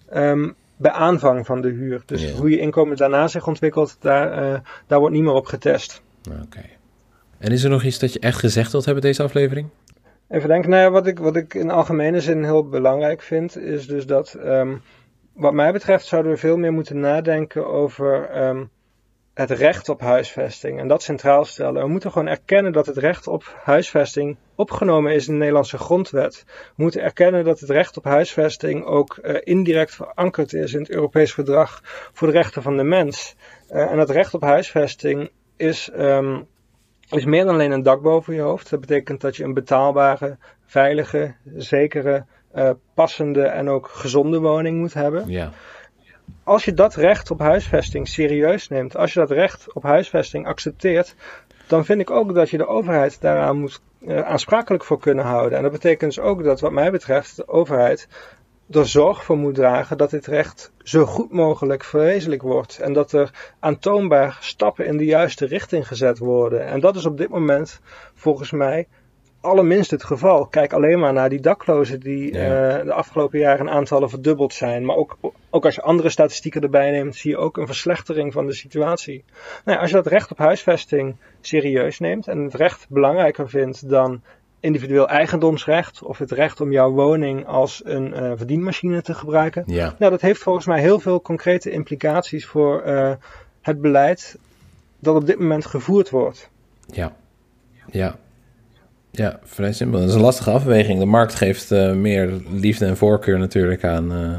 ehm, 0.09 0.51
bij 0.83 0.91
aanvang 0.91 1.47
van 1.47 1.61
de 1.61 1.69
huur. 1.69 2.03
Dus 2.07 2.23
Ja. 2.23 2.33
hoe 2.33 2.51
je 2.51 2.59
inkomen 2.59 2.97
daarna 2.97 3.29
zich 3.29 3.47
ontwikkelt, 3.47 3.97
daar, 4.01 4.33
eh, 4.33 4.61
daar 4.87 4.99
wordt 4.99 5.15
niet 5.15 5.25
meer 5.25 5.33
op 5.33 5.47
getest. 5.47 6.03
Oké. 6.43 6.63
En 7.39 7.53
is 7.53 7.65
er 7.65 7.71
nog 7.71 7.83
iets 7.85 7.99
dat 7.99 8.13
je 8.13 8.19
echt 8.19 8.39
gezegd 8.39 8.73
wilt 8.73 8.85
hebben 8.85 9.03
deze 9.03 9.23
aflevering? 9.23 9.69
Even 10.29 10.49
denken, 10.49 10.71
nou 10.71 10.83
ja, 10.83 10.91
wat 10.91 11.07
ik, 11.07 11.19
wat 11.19 11.37
ik 11.37 11.55
in 11.55 11.71
algemene 11.71 12.21
zin 12.21 12.45
heel 12.45 12.69
belangrijk 12.69 13.23
vind, 13.23 13.59
is 13.59 13.87
dus 13.87 14.07
dat, 14.07 14.35
ehm, 14.35 14.75
wat 15.33 15.53
mij 15.53 15.73
betreft, 15.73 16.07
zouden 16.07 16.33
we 16.33 16.39
veel 16.39 16.57
meer 16.57 16.73
moeten 16.73 17.01
nadenken 17.01 17.67
over 17.67 18.25
ehm, 18.29 18.65
het 19.35 19.51
recht 19.51 19.89
op 19.89 20.01
huisvesting 20.01 20.79
en 20.79 20.89
dat 20.89 21.03
centraal 21.03 21.45
stellen. 21.45 21.83
We 21.83 21.89
moeten 21.89 22.13
gewoon 22.13 22.29
erkennen 22.29 22.73
dat 22.73 22.87
het 22.87 22.97
recht 22.97 23.27
op 23.27 23.57
huisvesting 23.63 24.37
opgenomen 24.55 25.13
is 25.13 25.27
in 25.27 25.33
de 25.33 25.39
Nederlandse 25.39 25.79
grondwet. 25.79 26.45
We 26.47 26.83
moeten 26.83 27.03
erkennen 27.03 27.45
dat 27.45 27.61
het 27.61 27.71
recht 27.71 27.97
op 27.97 28.05
huisvesting 28.05 28.85
ook 28.85 29.17
eh, 29.17 29.37
indirect 29.45 29.95
verankerd 29.95 30.53
is 30.53 30.73
in 30.73 30.81
het 30.81 30.91
Europees 30.91 31.33
Verdrag 31.35 31.81
voor 32.13 32.27
de 32.29 32.35
rechten 32.35 32.63
van 32.63 32.77
de 32.77 32.83
mens. 32.83 33.37
Eh, 33.69 33.91
en 33.91 33.97
dat 33.97 34.11
recht 34.11 34.35
op 34.35 34.43
huisvesting 34.43 35.31
is. 35.57 35.91
ehm, 35.91 36.41
is 37.11 37.25
meer 37.25 37.45
dan 37.45 37.55
alleen 37.55 37.71
een 37.71 37.83
dak 37.83 38.03
boven 38.03 38.35
je 38.35 38.41
hoofd. 38.41 38.71
Dat 38.71 38.81
betekent 38.81 39.21
dat 39.21 39.37
je 39.37 39.45
een 39.45 39.55
betaalbare, 39.55 40.37
veilige, 40.67 41.35
zekere, 41.57 42.25
eh, 42.53 42.71
passende 42.95 43.43
en 43.43 43.69
ook 43.69 43.89
gezonde 43.89 44.39
woning 44.39 44.79
moet 44.79 44.95
hebben. 44.95 45.29
Ja. 45.29 45.53
Als 46.45 46.65
je 46.65 46.75
dat 46.75 46.95
recht 46.95 47.31
op 47.31 47.39
huisvesting 47.39 48.09
serieus 48.09 48.69
neemt, 48.69 48.97
als 48.97 49.13
je 49.13 49.21
dat 49.21 49.31
recht 49.31 49.73
op 49.73 49.83
huisvesting 49.83 50.47
accepteert, 50.47 51.15
dan 51.67 51.85
vind 51.85 52.01
ik 52.01 52.11
ook 52.11 52.35
dat 52.35 52.51
je 52.51 52.57
de 52.57 52.67
overheid 52.67 53.21
daaraan 53.21 53.59
moet 53.59 53.81
eh, 54.07 54.21
aansprakelijk 54.21 54.85
voor 54.85 54.99
kunnen 54.99 55.25
houden. 55.25 55.57
En 55.57 55.63
dat 55.63 55.73
betekent 55.73 56.15
dus 56.15 56.25
ook 56.25 56.45
dat, 56.45 56.61
wat 56.61 56.73
mij 56.73 56.91
betreft, 56.91 57.37
de 57.37 57.49
overheid 57.49 58.09
er 58.71 58.89
zorg 58.89 59.25
voor 59.25 59.37
moet 59.37 59.55
dragen 59.55 59.99
dat 59.99 60.11
dit 60.11 60.27
recht 60.27 60.73
zo 60.83 61.05
goed 61.07 61.33
mogelijk 61.33 61.85
verwezenlijk 61.85 62.43
wordt. 62.43 62.79
En 62.79 62.93
dat 62.93 63.13
er 63.13 63.55
aantoonbaar 63.59 64.39
stappen 64.41 64.87
in 64.87 64.97
de 64.97 65.05
juiste 65.05 65.47
richting 65.47 65.87
gezet 65.87 66.19
worden. 66.19 66.67
En 66.67 66.81
dat 66.81 66.97
is 66.97 67.07
op 67.07 67.17
dit 67.17 67.29
moment 67.29 67.81
volgens 68.15 68.51
mij 68.51 68.89
allerminst 69.43 69.91
het 69.91 70.05
geval. 70.05 70.47
Kijk 70.47 70.73
alleen 70.73 70.99
maar 70.99 71.13
naar 71.13 71.29
die 71.29 71.41
daklozen 71.41 72.01
die 72.01 72.35
Ja. 72.35 72.79
eh, 72.79 72.85
de 72.85 72.93
afgelopen 72.93 73.39
jaren 73.39 73.67
in 73.67 73.73
aantallen 73.73 74.11
verdubbeld 74.11 74.55
zijn. 74.55 74.85
Maar 74.85 74.97
ook, 74.97 75.17
ook 75.51 75.65
als 75.65 75.75
je 75.75 75.83
andere 75.83 76.09
statistieken 76.09 76.63
erbij 76.63 76.91
neemt, 76.91 77.17
zie 77.17 77.31
je 77.31 77.37
ook 77.37 77.57
een 77.57 77.67
verslechtering 77.67 78.33
van 78.33 78.47
de 78.47 78.53
situatie. 78.53 79.25
Nou 79.65 79.77
ja, 79.77 79.83
als 79.83 79.91
je 79.91 79.97
dat 79.97 80.07
recht 80.07 80.31
op 80.31 80.39
huisvesting 80.39 81.17
serieus 81.41 81.99
neemt 81.99 82.29
en 82.29 82.39
het 82.39 82.55
recht 82.55 82.87
belangrijker 82.89 83.49
vindt 83.49 83.89
dan 83.89 84.23
individueel 84.61 85.09
eigendomsrecht 85.09 86.03
of 86.03 86.19
het 86.19 86.31
recht 86.31 86.61
om 86.61 86.73
jouw 86.73 86.91
woning 86.91 87.47
als 87.47 87.81
een 87.85 88.15
eh, 88.15 88.33
verdienmachine 88.37 89.03
te 89.03 89.15
gebruiken. 89.15 89.63
Ja. 89.67 89.95
Nou, 89.99 90.11
dat 90.11 90.21
heeft 90.21 90.43
volgens 90.43 90.67
mij 90.67 90.81
heel 90.81 90.99
veel 91.01 91.21
concrete 91.21 91.71
implicaties 91.71 92.47
voor 92.47 92.81
eh, 92.83 93.13
het 93.61 93.81
beleid 93.81 94.39
dat 94.99 95.17
op 95.17 95.27
dit 95.27 95.39
moment 95.39 95.67
gevoerd 95.67 96.11
wordt. 96.11 96.51
Ja. 96.87 97.13
Ja. 97.91 98.17
Ja, 99.15 99.39
vrij 99.43 99.73
simpel. 99.73 100.01
Dat 100.01 100.09
is 100.09 100.15
een 100.15 100.21
lastige 100.21 100.51
afweging. 100.51 100.99
De 100.99 101.05
markt 101.05 101.35
geeft 101.35 101.71
eh, 101.71 101.93
meer 101.93 102.41
liefde 102.51 102.87
en 102.87 102.97
voorkeur 102.97 103.39
natuurlijk 103.39 103.85
aan, 103.85 104.13
eh, 104.13 104.39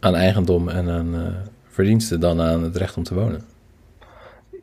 aan 0.00 0.14
eigendom 0.14 0.68
en 0.68 0.88
aan 0.88 1.14
eh, 1.14 1.20
verdiensten 1.68 2.20
dan 2.20 2.40
aan 2.40 2.62
het 2.62 2.76
recht 2.76 2.96
om 2.96 3.02
te 3.02 3.14
wonen. 3.14 3.42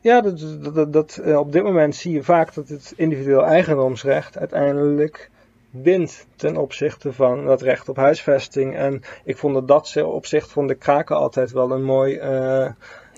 Ja, 0.00 0.20
dat, 0.20 0.74
dat, 0.74 0.92
dat, 0.92 1.20
op 1.36 1.52
dit 1.52 1.62
moment 1.62 1.96
zie 1.96 2.12
je 2.12 2.22
vaak 2.22 2.54
dat 2.54 2.68
het 2.68 2.92
individueel 2.96 3.44
eigendomsrecht 3.44 4.38
uiteindelijk 4.38 5.30
wint 5.70 6.26
ten 6.36 6.56
opzichte 6.56 7.12
van 7.12 7.46
dat 7.46 7.62
recht 7.62 7.88
op 7.88 7.96
huisvesting. 7.96 8.76
En 8.76 9.02
ik 9.24 9.36
vond 9.36 9.54
dat 9.54 9.68
dat 9.68 10.02
opzicht 10.02 10.50
van 10.50 10.66
de 10.66 10.74
kraken 10.74 11.16
altijd 11.16 11.52
wel 11.52 11.70
een 11.70 11.84
mooi, 11.84 12.20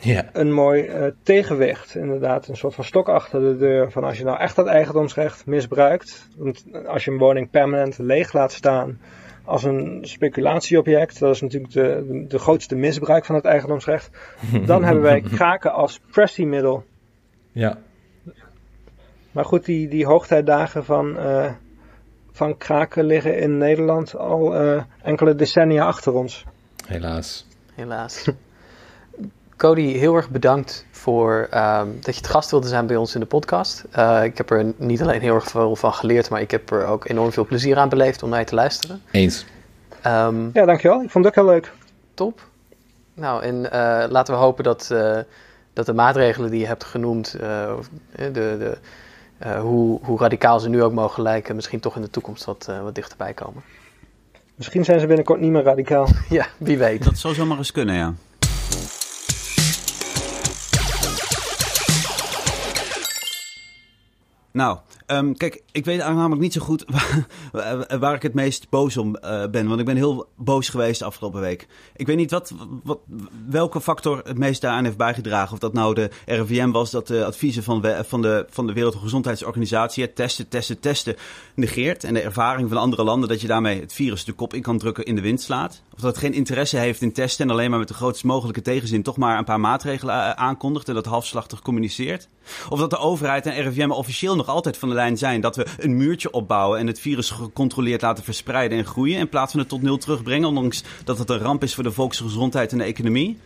Ja. 0.00 0.28
een 0.32 0.52
mooi 0.52 0.86
eh, 0.86 1.06
tegenwicht. 1.22 1.94
Inderdaad, 1.94 2.48
een 2.48 2.56
soort 2.56 2.74
van 2.74 2.84
stok 2.84 3.08
achter 3.08 3.40
de 3.40 3.56
deur. 3.56 3.90
Van 3.90 4.04
als 4.04 4.18
je 4.18 4.24
nou 4.24 4.38
echt 4.38 4.56
dat 4.56 4.66
eigendomsrecht 4.66 5.46
misbruikt, 5.46 6.28
want 6.36 6.64
als 6.86 7.04
je 7.04 7.10
een 7.10 7.18
woning 7.18 7.50
permanent 7.50 7.98
leeg 7.98 8.32
laat 8.32 8.52
staan 8.52 8.98
als 9.44 9.64
een 9.64 9.98
speculatieobject, 10.02 11.18
dat 11.18 11.34
is 11.34 11.40
natuurlijk 11.40 11.72
de, 11.72 12.04
de, 12.08 12.26
de 12.26 12.38
grootste 12.38 12.74
misbruik 12.74 13.24
van 13.24 13.34
het 13.34 13.44
eigendomsrecht, 13.44 14.10
dan 14.66 14.84
hebben 14.84 15.02
wij 15.02 15.20
kraken 15.20 15.72
als 15.72 16.00
pressiemiddel. 16.10 16.84
Ja. 17.52 17.78
Maar 19.32 19.44
goed, 19.44 19.64
die, 19.64 19.88
die 19.88 20.06
hoogtijdagen 20.06 20.84
van, 20.84 21.18
eh, 21.18 21.52
van 22.32 22.56
kraken 22.56 23.04
liggen 23.04 23.38
in 23.38 23.58
Nederland 23.58 24.16
al 24.16 24.54
eh, 24.54 24.82
enkele 25.02 25.34
decennia 25.34 25.84
achter 25.84 26.12
ons. 26.12 26.44
Helaas. 26.86 27.46
Helaas. 27.74 28.24
Cody, 29.60 29.92
heel 29.92 30.14
erg 30.14 30.30
bedankt 30.30 30.86
voor 30.90 31.46
ehm, 31.50 31.88
dat 31.94 32.14
je 32.14 32.20
het 32.20 32.30
gast 32.30 32.50
wilde 32.50 32.68
zijn 32.68 32.86
bij 32.86 32.96
ons 32.96 33.14
in 33.14 33.20
de 33.20 33.26
podcast. 33.26 33.84
Uh, 33.98 34.24
ik 34.24 34.36
heb 34.36 34.50
er 34.50 34.72
niet 34.76 35.02
alleen 35.02 35.20
heel 35.20 35.34
erg 35.34 35.44
veel 35.44 35.76
van 35.76 35.92
geleerd, 35.92 36.30
maar 36.30 36.40
ik 36.40 36.50
heb 36.50 36.70
er 36.70 36.86
ook 36.86 37.08
enorm 37.08 37.32
veel 37.32 37.46
plezier 37.46 37.76
aan 37.76 37.88
beleefd 37.88 38.22
om 38.22 38.28
naar 38.28 38.38
je 38.38 38.44
te 38.44 38.54
luisteren. 38.54 39.02
Eens. 39.10 39.46
Um, 40.06 40.50
ja, 40.52 40.64
dankjewel. 40.64 41.02
Ik 41.02 41.10
vond 41.10 41.24
het 41.24 41.36
ook 41.36 41.44
heel 41.44 41.52
leuk. 41.52 41.72
Top. 42.14 42.40
Nou, 43.14 43.42
en 43.42 43.54
uh, 43.54 44.04
laten 44.08 44.34
we 44.34 44.40
hopen 44.40 44.64
dat, 44.64 44.88
uh, 44.92 45.18
dat 45.72 45.86
de 45.86 45.94
maatregelen 45.94 46.50
die 46.50 46.60
je 46.60 46.66
hebt 46.66 46.84
genoemd, 46.84 47.30
de, 47.30 48.30
de, 48.32 48.76
hoe, 49.58 49.98
hoe 50.02 50.18
radicaal 50.18 50.60
ze 50.60 50.68
nu 50.68 50.82
ook 50.82 50.92
mogen 50.92 51.22
lijken, 51.22 51.54
misschien 51.54 51.80
toch 51.80 51.96
in 51.96 52.02
de 52.02 52.10
toekomst 52.10 52.44
wat, 52.44 52.70
wat 52.82 52.94
dichterbij 52.94 53.32
komen. 53.32 53.62
Misschien 54.54 54.84
zijn 54.84 55.00
ze 55.00 55.06
binnenkort 55.06 55.40
niet 55.40 55.50
meer 55.50 55.62
radicaal. 55.62 56.08
ja, 56.28 56.46
wie 56.56 56.78
weet. 56.78 57.04
Dat 57.04 57.18
zou 57.18 57.34
zomaar 57.34 57.58
eens 57.58 57.72
kunnen, 57.72 57.94
ja. 57.94 58.14
Nou, 64.52 64.78
um, 65.06 65.36
kijk, 65.36 65.62
ik 65.72 65.84
weet 65.84 65.98
namelijk 65.98 66.40
niet 66.40 66.52
zo 66.52 66.60
goed 66.60 66.84
waar, 67.52 67.98
waar 67.98 68.14
ik 68.14 68.22
het 68.22 68.34
meest 68.34 68.68
boos 68.68 68.96
om 68.96 69.16
uh, 69.24 69.46
ben. 69.46 69.68
Want 69.68 69.80
ik 69.80 69.86
ben 69.86 69.96
heel 69.96 70.28
boos 70.36 70.68
geweest 70.68 70.98
de 70.98 71.04
afgelopen 71.04 71.40
week. 71.40 71.66
Ik 71.96 72.06
weet 72.06 72.16
niet 72.16 72.30
wat, 72.30 72.52
wat, 72.82 72.98
welke 73.48 73.80
factor 73.80 74.20
het 74.24 74.38
meest 74.38 74.60
daaraan 74.60 74.84
heeft 74.84 74.96
bijgedragen. 74.96 75.52
Of 75.52 75.58
dat 75.58 75.72
nou 75.72 75.94
de 75.94 76.10
RIVM 76.26 76.70
was 76.70 76.90
dat 76.90 77.06
de 77.06 77.24
adviezen 77.24 77.62
van, 77.62 77.84
van, 78.06 78.22
de, 78.22 78.46
van 78.50 78.66
de 78.66 78.72
Wereldgezondheidsorganisatie, 78.72 80.02
het 80.02 80.16
testen, 80.16 80.48
testen, 80.48 80.80
testen, 80.80 81.16
negeert. 81.54 82.04
En 82.04 82.14
de 82.14 82.20
ervaring 82.20 82.68
van 82.68 82.78
andere 82.78 83.04
landen 83.04 83.28
dat 83.28 83.40
je 83.40 83.46
daarmee 83.46 83.80
het 83.80 83.92
virus 83.92 84.24
de 84.24 84.32
kop 84.32 84.54
in 84.54 84.62
kan 84.62 84.78
drukken 84.78 85.04
in 85.04 85.14
de 85.14 85.20
wind 85.20 85.40
slaat. 85.40 85.82
Of 85.94 86.00
dat 86.00 86.10
het 86.10 86.24
geen 86.24 86.34
interesse 86.34 86.76
heeft 86.76 87.02
in 87.02 87.12
testen 87.12 87.44
en 87.44 87.52
alleen 87.52 87.70
maar 87.70 87.78
met 87.78 87.88
de 87.88 87.94
grootst 87.94 88.24
mogelijke 88.24 88.62
tegenzin 88.62 89.02
toch 89.02 89.16
maar 89.16 89.38
een 89.38 89.44
paar 89.44 89.60
maatregelen 89.60 90.14
uh, 90.14 90.30
aankondigt 90.30 90.88
en 90.88 90.94
dat 90.94 91.06
halfslachtig 91.06 91.62
communiceert. 91.62 92.28
Of 92.68 92.78
dat 92.78 92.90
de 92.90 92.98
overheid 92.98 93.46
en 93.46 93.62
RIVM 93.62 93.90
officieel 93.90 94.36
nog 94.36 94.48
altijd 94.48 94.76
van 94.76 94.88
de 94.88 94.94
lijn 94.94 95.18
zijn 95.18 95.40
dat 95.40 95.56
we 95.56 95.66
een 95.78 95.96
muurtje 95.96 96.30
opbouwen 96.30 96.78
en 96.78 96.86
het 96.86 97.00
virus 97.00 97.30
gecontroleerd 97.30 98.02
laten 98.02 98.24
verspreiden 98.24 98.78
en 98.78 98.86
groeien 98.86 99.18
in 99.18 99.28
plaats 99.28 99.50
van 99.50 99.60
het 99.60 99.68
tot 99.68 99.82
nul 99.82 99.98
terugbrengen, 99.98 100.48
ondanks 100.48 100.82
dat 101.04 101.18
het 101.18 101.30
een 101.30 101.38
ramp 101.38 101.62
is 101.62 101.74
voor 101.74 101.84
de 101.84 101.92
volksgezondheid 101.92 102.72
en 102.72 102.78
de 102.78 102.84
economie. 102.84 103.38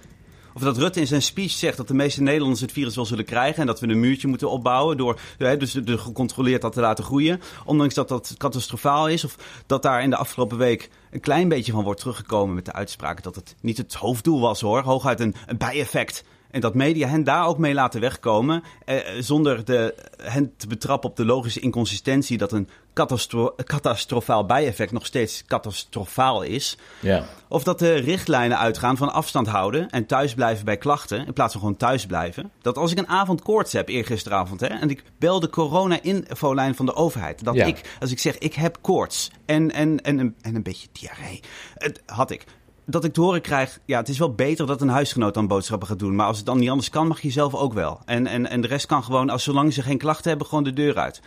Of 0.54 0.62
dat 0.62 0.78
Rutte 0.78 1.00
in 1.00 1.06
zijn 1.06 1.22
speech 1.22 1.50
zegt 1.50 1.76
dat 1.76 1.88
de 1.88 1.94
meeste 1.94 2.22
Nederlanders 2.22 2.60
het 2.60 2.72
virus 2.72 2.96
wel 2.96 3.04
zullen 3.04 3.24
krijgen. 3.24 3.60
En 3.60 3.66
dat 3.66 3.80
we 3.80 3.88
een 3.88 4.00
muurtje 4.00 4.28
moeten 4.28 4.50
opbouwen 4.50 4.96
door 4.96 5.20
dus 5.38 5.78
gecontroleerd 5.86 6.62
dat 6.62 6.72
te 6.72 6.80
laten 6.80 7.04
groeien. 7.04 7.40
Ondanks 7.64 7.94
dat 7.94 8.08
dat 8.08 8.34
catastrofaal 8.38 9.08
is. 9.08 9.24
Of 9.24 9.36
dat 9.66 9.82
daar 9.82 10.02
in 10.02 10.10
de 10.10 10.16
afgelopen 10.16 10.58
week 10.58 10.90
een 11.10 11.20
klein 11.20 11.48
beetje 11.48 11.72
van 11.72 11.84
wordt 11.84 12.00
teruggekomen 12.00 12.54
met 12.54 12.64
de 12.64 12.72
uitspraak 12.72 13.22
dat 13.22 13.34
het 13.34 13.54
niet 13.60 13.76
het 13.76 13.94
hoofddoel 13.94 14.40
was 14.40 14.60
hoor. 14.60 14.82
Hooguit 14.82 15.20
een, 15.20 15.34
een 15.46 15.58
bijeffect 15.58 16.24
en 16.54 16.60
dat 16.60 16.74
media 16.74 17.08
hen 17.08 17.24
daar 17.24 17.46
ook 17.46 17.58
mee 17.58 17.74
laten 17.74 18.00
wegkomen. 18.00 18.62
Eh, 18.84 18.96
zonder 19.18 19.64
de, 19.64 19.94
hen 20.22 20.52
te 20.56 20.66
betrappen 20.66 21.10
op 21.10 21.16
de 21.16 21.24
logische 21.24 21.60
inconsistentie 21.60 22.38
dat 22.38 22.52
een 22.52 22.68
catastro 22.92 23.54
catastrofaal 23.56 24.46
bijeffect 24.46 24.92
nog 24.92 25.06
steeds 25.06 25.44
catastrofaal 25.46 26.42
is. 26.42 26.78
Ja. 27.00 27.24
Of 27.48 27.62
dat 27.62 27.78
de 27.78 27.94
richtlijnen 27.94 28.58
uitgaan 28.58 28.96
van 28.96 29.12
afstand 29.12 29.46
houden 29.46 29.90
en 29.90 30.06
thuisblijven 30.06 30.64
bij 30.64 30.76
klachten 30.76 31.26
in 31.26 31.32
plaats 31.32 31.52
van 31.52 31.60
gewoon 31.60 31.76
thuisblijven. 31.76 32.50
Dat 32.62 32.76
als 32.76 32.92
ik 32.92 32.98
een 32.98 33.08
avond 33.08 33.42
koorts 33.42 33.72
heb, 33.72 33.88
eergisteravond, 33.88 34.60
hè, 34.60 34.66
en 34.66 34.90
ik 34.90 35.02
bel 35.18 35.40
de 35.40 35.50
corona-infolijn 35.50 36.74
van 36.74 36.86
de 36.86 36.94
overheid. 36.94 37.44
Dat 37.44 37.54
Ja. 37.54 37.64
ik, 37.64 37.96
als 38.00 38.10
ik 38.10 38.18
zeg 38.18 38.38
ik 38.38 38.54
heb 38.54 38.78
koorts 38.80 39.30
en, 39.46 39.72
en, 39.72 40.02
en, 40.02 40.18
en, 40.18 40.34
en 40.40 40.54
een 40.54 40.62
beetje 40.62 40.88
diarree, 40.92 41.40
het 41.74 42.02
had 42.06 42.30
ik 42.30 42.44
dat 42.86 43.04
ik 43.04 43.12
te 43.12 43.20
horen 43.20 43.40
krijg, 43.40 43.78
ja, 43.84 43.98
het 43.98 44.08
is 44.08 44.18
wel 44.18 44.34
beter 44.34 44.66
dat 44.66 44.80
een 44.80 44.88
huisgenoot 44.88 45.34
dan 45.34 45.46
boodschappen 45.46 45.88
gaat 45.88 45.98
doen. 45.98 46.14
Maar 46.14 46.26
als 46.26 46.36
het 46.36 46.46
dan 46.46 46.58
niet 46.58 46.68
anders 46.70 46.90
kan, 46.90 47.06
mag 47.06 47.20
je 47.20 47.30
zelf 47.30 47.54
ook 47.54 47.72
wel. 47.72 48.00
En, 48.04 48.26
en, 48.26 48.46
en 48.46 48.60
de 48.60 48.68
rest 48.68 48.86
kan 48.86 49.04
gewoon, 49.04 49.30
als 49.30 49.42
zolang 49.42 49.72
ze 49.72 49.82
geen 49.82 49.98
klachten 49.98 50.28
hebben, 50.28 50.46
gewoon 50.46 50.64
de 50.64 50.72
deur 50.72 50.98
uit. 50.98 51.20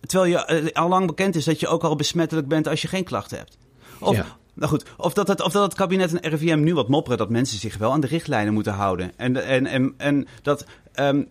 Terwijl 0.00 0.30
je 0.30 0.44
eh, 0.44 0.72
al 0.72 0.88
lang 0.88 1.06
bekend 1.06 1.36
is 1.36 1.44
dat 1.44 1.60
je 1.60 1.68
ook 1.68 1.82
al 1.82 1.96
besmettelijk 1.96 2.48
bent 2.48 2.68
als 2.68 2.82
je 2.82 2.88
geen 2.88 3.04
klachten 3.04 3.38
hebt. 3.38 3.58
Of, 3.98 4.16
Ja. 4.16 4.26
nou 4.54 4.70
goed, 4.70 4.84
of 4.96 5.12
dat, 5.12 5.28
het, 5.28 5.42
of 5.42 5.52
dat 5.52 5.62
het 5.62 5.74
kabinet 5.74 6.20
en 6.20 6.30
RIVM 6.30 6.60
nu 6.60 6.74
wat 6.74 6.88
mopperen 6.88 7.18
dat 7.18 7.30
mensen 7.30 7.58
zich 7.58 7.76
wel 7.76 7.92
aan 7.92 8.00
de 8.00 8.06
richtlijnen 8.06 8.54
moeten 8.54 8.72
houden. 8.72 9.12
En, 9.16 9.44
en, 9.44 9.66
en, 9.66 9.94
en 9.96 10.26
dat 10.42 10.66
ehm, 10.92 11.22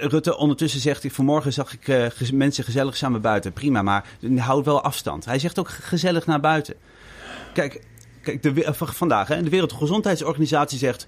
Rutte 0.00 0.36
ondertussen 0.36 0.80
zegt, 0.80 1.06
vanmorgen 1.12 1.52
zag 1.52 1.72
ik 1.72 1.88
eh, 1.88 2.30
mensen 2.32 2.64
gezellig 2.64 2.96
samen 2.96 3.20
buiten. 3.20 3.52
Prima, 3.52 3.82
maar 3.82 4.04
houd 4.36 4.64
wel 4.64 4.82
afstand. 4.82 5.24
Hij 5.24 5.38
zegt 5.38 5.58
ook 5.58 5.68
gezellig 5.68 6.26
naar 6.26 6.40
buiten. 6.40 6.74
Kijk, 7.52 7.82
kijk 8.22 8.42
de, 8.42 8.64
eh, 8.64 8.72
vandaag, 8.74 9.28
hè, 9.28 9.42
de 9.42 9.50
Wereldgezondheidsorganisatie 9.50 10.78
zegt... 10.78 11.06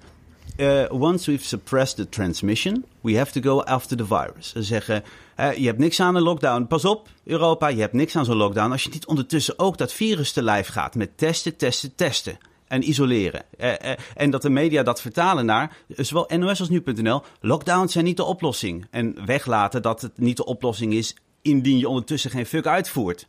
eh, 0.56 0.84
once 0.90 1.30
we've 1.30 1.44
suppressed 1.44 1.96
the 1.96 2.08
transmission, 2.08 2.84
we 3.00 3.16
have 3.16 3.40
to 3.40 3.50
go 3.50 3.60
after 3.60 3.96
the 3.96 4.06
virus. 4.06 4.52
Ze 4.52 4.62
zeggen, 4.62 5.02
je 5.36 5.66
hebt 5.66 5.78
niks 5.78 6.00
aan 6.00 6.14
een 6.14 6.22
lockdown. 6.22 6.66
Pas 6.66 6.84
op, 6.84 7.08
Europa, 7.24 7.68
je 7.68 7.80
hebt 7.80 7.92
niks 7.92 8.16
aan 8.16 8.24
zo'n 8.24 8.36
lockdown... 8.36 8.70
als 8.70 8.82
je 8.82 8.90
niet 8.92 9.06
ondertussen 9.06 9.58
ook 9.58 9.78
dat 9.78 9.92
virus 9.92 10.32
te 10.32 10.42
lijf 10.42 10.68
gaat... 10.68 10.94
met 10.94 11.18
testen, 11.18 11.56
testen, 11.56 11.94
testen 11.94 12.38
en 12.68 12.88
isoleren. 12.88 13.42
Eh, 13.56 13.92
en 14.14 14.30
dat 14.30 14.42
de 14.42 14.50
media 14.50 14.82
dat 14.82 15.00
vertalen 15.00 15.46
naar, 15.46 15.76
zowel 15.88 16.30
NOS 16.36 16.60
als 16.60 16.68
nu.nl... 16.68 17.22
lockdowns 17.40 17.92
zijn 17.92 18.04
niet 18.04 18.16
de 18.16 18.24
oplossing. 18.24 18.86
En 18.90 19.26
weglaten 19.26 19.82
dat 19.82 20.02
het 20.02 20.18
niet 20.18 20.36
de 20.36 20.44
oplossing 20.44 20.92
is... 20.92 21.16
indien 21.42 21.78
je 21.78 21.88
ondertussen 21.88 22.30
geen 22.30 22.46
fuck 22.46 22.66
uitvoert. 22.66 23.26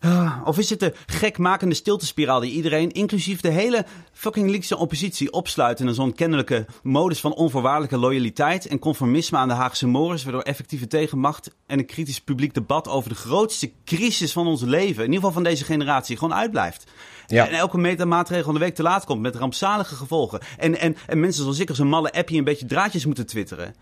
Ah, 0.00 0.40
Of 0.44 0.58
is 0.58 0.70
het 0.70 0.80
de 0.80 0.94
gekmakende 1.06 1.74
stiltespiraal 1.74 2.40
die 2.40 2.52
iedereen, 2.52 2.90
inclusief 2.92 3.40
de 3.40 3.48
hele 3.48 3.84
fucking 4.12 4.50
linkse 4.50 4.76
oppositie, 4.76 5.32
opsluit 5.32 5.80
in 5.80 5.86
een 5.86 5.94
zo'n 5.94 6.12
kennelijke 6.14 6.66
modus 6.82 7.20
van 7.20 7.34
onvoorwaardelijke 7.34 7.98
loyaliteit 7.98 8.66
en 8.66 8.78
conformisme 8.78 9.38
aan 9.38 9.48
de 9.48 9.54
Haagse 9.54 9.86
mores, 9.86 10.22
waardoor 10.22 10.42
effectieve 10.42 10.86
tegenmacht 10.86 11.50
en 11.66 11.78
een 11.78 11.86
kritisch 11.86 12.20
publiek 12.20 12.54
debat 12.54 12.88
over 12.88 13.08
de 13.08 13.14
grootste 13.16 13.72
crisis 13.84 14.32
van 14.32 14.46
ons 14.46 14.62
leven, 14.62 15.04
in 15.04 15.12
ieder 15.12 15.14
geval 15.14 15.32
van 15.32 15.42
deze 15.42 15.64
generatie, 15.64 16.16
gewoon 16.16 16.34
uitblijft. 16.34 16.84
Ja. 17.26 17.46
En 17.48 17.54
elke 17.54 17.78
meta- 17.78 18.04
maatregel 18.04 18.44
van 18.44 18.54
de 18.54 18.60
week 18.60 18.74
te 18.74 18.82
laat 18.82 19.04
komt 19.04 19.20
met 19.20 19.36
rampzalige 19.36 19.94
gevolgen. 19.94 20.40
En, 20.58 20.78
en, 20.78 20.96
en 21.06 21.20
mensen 21.20 21.42
zoals 21.42 21.58
ik 21.58 21.68
als 21.68 21.78
een 21.78 21.88
malle 21.88 22.12
appje 22.12 22.38
een 22.38 22.44
beetje 22.44 22.66
draadjes 22.66 23.06
moeten 23.06 23.26
twitteren. 23.26 23.74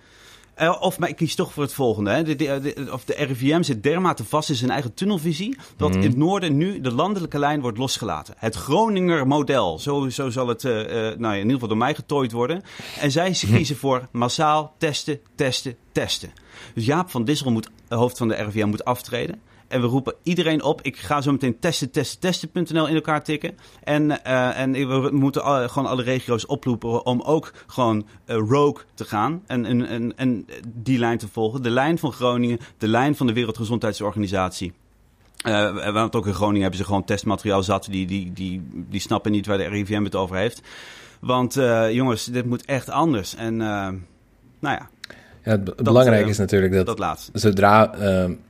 Eh, 0.57 0.76
of, 0.80 0.98
maar 0.98 1.09
ik 1.09 1.16
kies 1.16 1.34
toch 1.34 1.52
voor 1.52 1.62
het 1.62 1.72
volgende. 1.72 2.11
Hè. 2.11 2.22
De, 2.22 2.34
de, 2.36 2.61
de- 2.61 2.88
of 2.92 3.04
de 3.04 3.14
RIVM 3.14 3.62
zit 3.62 3.82
dermate 3.82 4.24
vast 4.24 4.48
in 4.48 4.54
zijn 4.54 4.70
eigen 4.70 4.94
tunnelvisie... 4.94 5.57
dat 5.76 5.94
in 5.94 6.02
het 6.02 6.16
noorden 6.16 6.57
nu 6.57 6.80
de 6.80 6.92
landelijke 6.92 7.38
lijn 7.38 7.61
wordt 7.61 7.78
losgelaten. 7.78 8.34
Het 8.38 8.54
Groninger 8.54 9.26
model. 9.26 9.78
Zo, 9.78 10.09
zo 10.09 10.30
zal 10.30 10.48
het 10.48 10.64
eh, 10.64 10.80
eh, 10.80 11.18
nou 11.18 11.22
ja, 11.22 11.32
in 11.32 11.36
ieder 11.38 11.52
geval 11.52 11.68
door 11.68 11.76
mij 11.76 11.94
getooid 11.94 12.32
worden. 12.32 12.62
En 13.00 13.11
zij 13.11 13.34
ze 13.34 13.46
kiezen 13.46 13.76
voor 13.76 14.09
massaal 14.12 14.74
testen, 14.78 15.20
testen, 15.34 15.76
testen. 15.92 16.32
Dus 16.74 16.84
Jaap 16.86 17.11
van 17.11 17.24
Dissel, 17.24 17.50
moet, 17.50 17.68
hoofd 17.88 18.18
van 18.18 18.28
de 18.28 18.34
RIVM, 18.34 18.66
moet 18.68 18.84
aftreden. 18.84 19.40
En 19.68 19.80
we 19.80 19.86
roepen 19.86 20.14
iedereen 20.22 20.62
op. 20.62 20.82
Ik 20.82 20.96
ga 20.96 21.20
zo 21.20 21.32
meteen 21.32 21.58
testen, 21.58 21.90
testen, 21.90 22.20
testen.nl 22.20 22.86
in 22.86 22.94
elkaar 22.94 23.24
tikken. 23.24 23.56
En, 23.84 24.24
eh, 24.24 24.58
en 24.58 24.72
we 24.72 25.08
moeten 25.12 25.42
al- 25.42 25.68
gewoon 25.68 25.88
alle 25.88 26.02
regio's 26.02 26.48
oproepen 26.48 27.06
om 27.06 27.20
ook 27.20 27.52
gewoon 27.66 28.06
eh, 28.24 28.36
rogue 28.36 28.84
te 28.94 29.04
gaan. 29.04 29.42
En, 29.46 29.64
en, 29.64 29.86
en, 29.86 30.16
en 30.16 30.46
die 30.74 30.98
lijn 30.98 31.18
te 31.18 31.28
volgen. 31.28 31.62
De 31.62 31.70
lijn 31.70 31.98
van 31.98 32.12
Groningen, 32.12 32.58
de 32.78 32.88
lijn 32.88 33.16
van 33.16 33.26
de 33.26 33.32
Wereldgezondheidsorganisatie. 33.32 34.72
Eh, 35.36 35.92
want 35.92 36.16
ook 36.16 36.26
in 36.26 36.34
Groningen 36.34 36.60
hebben 36.60 36.78
ze 36.78 36.84
gewoon 36.86 37.04
testmateriaal 37.04 37.62
zat. 37.62 37.84
Die, 37.90 38.06
die, 38.06 38.32
die, 38.32 38.62
die 38.72 39.00
snappen 39.00 39.32
niet 39.32 39.46
waar 39.46 39.58
de 39.58 39.64
RIVM 39.68 40.04
het 40.04 40.14
over 40.14 40.36
heeft. 40.36 40.62
Want 41.20 41.54
jongens, 41.90 42.24
dit 42.24 42.46
moet 42.46 42.64
echt 42.64 42.90
anders. 42.90 43.34
En 43.34 43.56
nou 43.56 43.96
ja, 44.60 44.88
Ja, 45.44 45.50
het 45.50 45.64
be- 45.64 45.74
belangrijk 45.82 46.26
is 46.26 46.38
natuurlijk 46.38 46.72
dat, 46.72 46.96
dat 46.96 47.30
zodra 47.32 47.94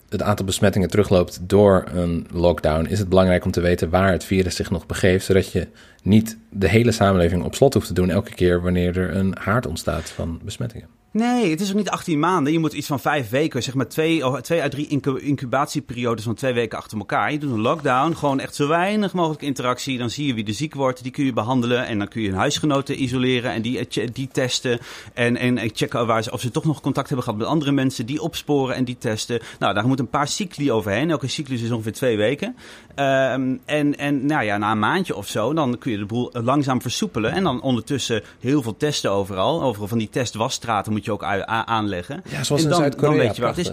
het 0.08 0.22
aantal 0.22 0.46
besmettingen 0.46 0.88
terugloopt 0.88 1.38
door 1.42 1.84
een 1.94 2.26
lockdown, 2.32 2.86
is 2.86 2.98
het 2.98 3.08
belangrijk 3.08 3.44
om 3.44 3.50
te 3.50 3.60
weten 3.60 3.90
waar 3.90 4.12
het 4.12 4.24
virus 4.24 4.56
zich 4.56 4.70
nog 4.70 4.86
begeeft, 4.86 5.24
zodat 5.24 5.52
je 5.52 5.68
niet 6.02 6.36
de 6.50 6.68
hele 6.68 6.92
samenleving 6.92 7.44
op 7.44 7.54
slot 7.54 7.74
hoeft 7.74 7.86
te 7.86 7.92
doen 7.92 8.10
elke 8.10 8.34
keer 8.34 8.62
wanneer 8.62 8.98
er 8.98 9.16
een 9.16 9.36
haard 9.40 9.66
ontstaat 9.66 10.10
van 10.10 10.40
besmettingen. 10.44 10.95
Nee, 11.10 11.50
het 11.50 11.60
is 11.60 11.70
ook 11.70 11.76
niet 11.76 11.90
18 11.90 12.18
maanden. 12.18 12.52
Je 12.52 12.58
moet 12.58 12.72
iets 12.72 12.86
van 12.86 13.00
vijf 13.00 13.30
weken, 13.30 13.62
zeg 13.62 13.74
maar 13.74 13.88
twee, 13.88 14.26
of 14.26 14.40
twee 14.40 14.62
à 14.62 14.68
drie 14.68 14.86
incu- 14.86 15.18
incubatieperiodes 15.18 16.24
van 16.24 16.34
twee 16.34 16.52
weken 16.52 16.78
achter 16.78 16.98
elkaar. 16.98 17.32
Je 17.32 17.38
doet 17.38 17.50
een 17.52 17.60
lockdown, 17.60 18.14
gewoon 18.14 18.40
echt 18.40 18.54
zo 18.54 18.68
weinig 18.68 19.12
mogelijk 19.12 19.42
interactie. 19.42 19.98
Dan 19.98 20.10
zie 20.10 20.26
je 20.26 20.34
wie 20.34 20.46
er 20.46 20.54
ziek 20.54 20.74
wordt, 20.74 21.02
die 21.02 21.12
kun 21.12 21.24
je 21.24 21.32
behandelen. 21.32 21.86
En 21.86 21.98
dan 21.98 22.08
kun 22.08 22.22
je 22.22 22.28
hun 22.28 22.38
huisgenoten 22.38 23.02
isoleren 23.02 23.52
en 23.52 23.62
die, 23.62 23.88
eh, 23.88 24.08
die 24.12 24.28
testen. 24.32 24.78
En, 25.14 25.36
en 25.36 25.58
en 25.58 25.70
checken 25.72 26.06
waar 26.06 26.22
ze, 26.22 26.32
of 26.32 26.40
ze 26.40 26.50
toch 26.50 26.64
nog 26.64 26.80
contact 26.80 27.06
hebben 27.06 27.24
gehad 27.24 27.40
met 27.40 27.48
andere 27.48 27.72
mensen. 27.72 28.06
Die 28.06 28.20
opsporen 28.22 28.76
en 28.76 28.84
die 28.84 28.98
testen. 28.98 29.40
Nou, 29.58 29.74
daar 29.74 29.86
moet 29.86 29.98
een 29.98 30.08
paar 30.10 30.28
cycli 30.28 30.72
overheen. 30.72 31.10
Elke 31.10 31.28
cyclus 31.28 31.62
is 31.62 31.70
ongeveer 31.70 31.92
twee 31.92 32.16
weken. 32.16 32.56
Ehm, 32.94 33.56
en 33.64 33.98
en 33.98 34.26
nou 34.26 34.44
ja, 34.44 34.56
na 34.56 34.70
een 34.70 34.78
maandje 34.78 35.16
of 35.16 35.28
zo, 35.28 35.54
dan 35.54 35.78
kun 35.78 35.92
je 35.92 35.98
de 35.98 36.06
boel 36.06 36.30
langzaam 36.32 36.82
versoepelen. 36.82 37.32
En 37.32 37.42
dan 37.42 37.62
ondertussen 37.62 38.22
heel 38.40 38.62
veel 38.62 38.76
testen 38.76 39.10
overal. 39.10 39.62
Overal 39.62 39.88
van 39.88 39.98
die 39.98 40.08
testwasstraten 40.08 40.92
moet 40.96 41.04
je 41.04 41.12
ook 41.12 41.22
aanleggen. 41.66 42.22
Ja, 42.28 42.42
zoals 42.44 42.60
En 42.62 42.66
in 42.66 42.72
dan- 42.72 42.80
Zuid-Korea. 42.80 43.10
dan 43.16 43.18
weet 43.26 43.36
je 43.36 43.42
waar 43.42 43.56
het 43.56 43.66
is. 43.66 43.70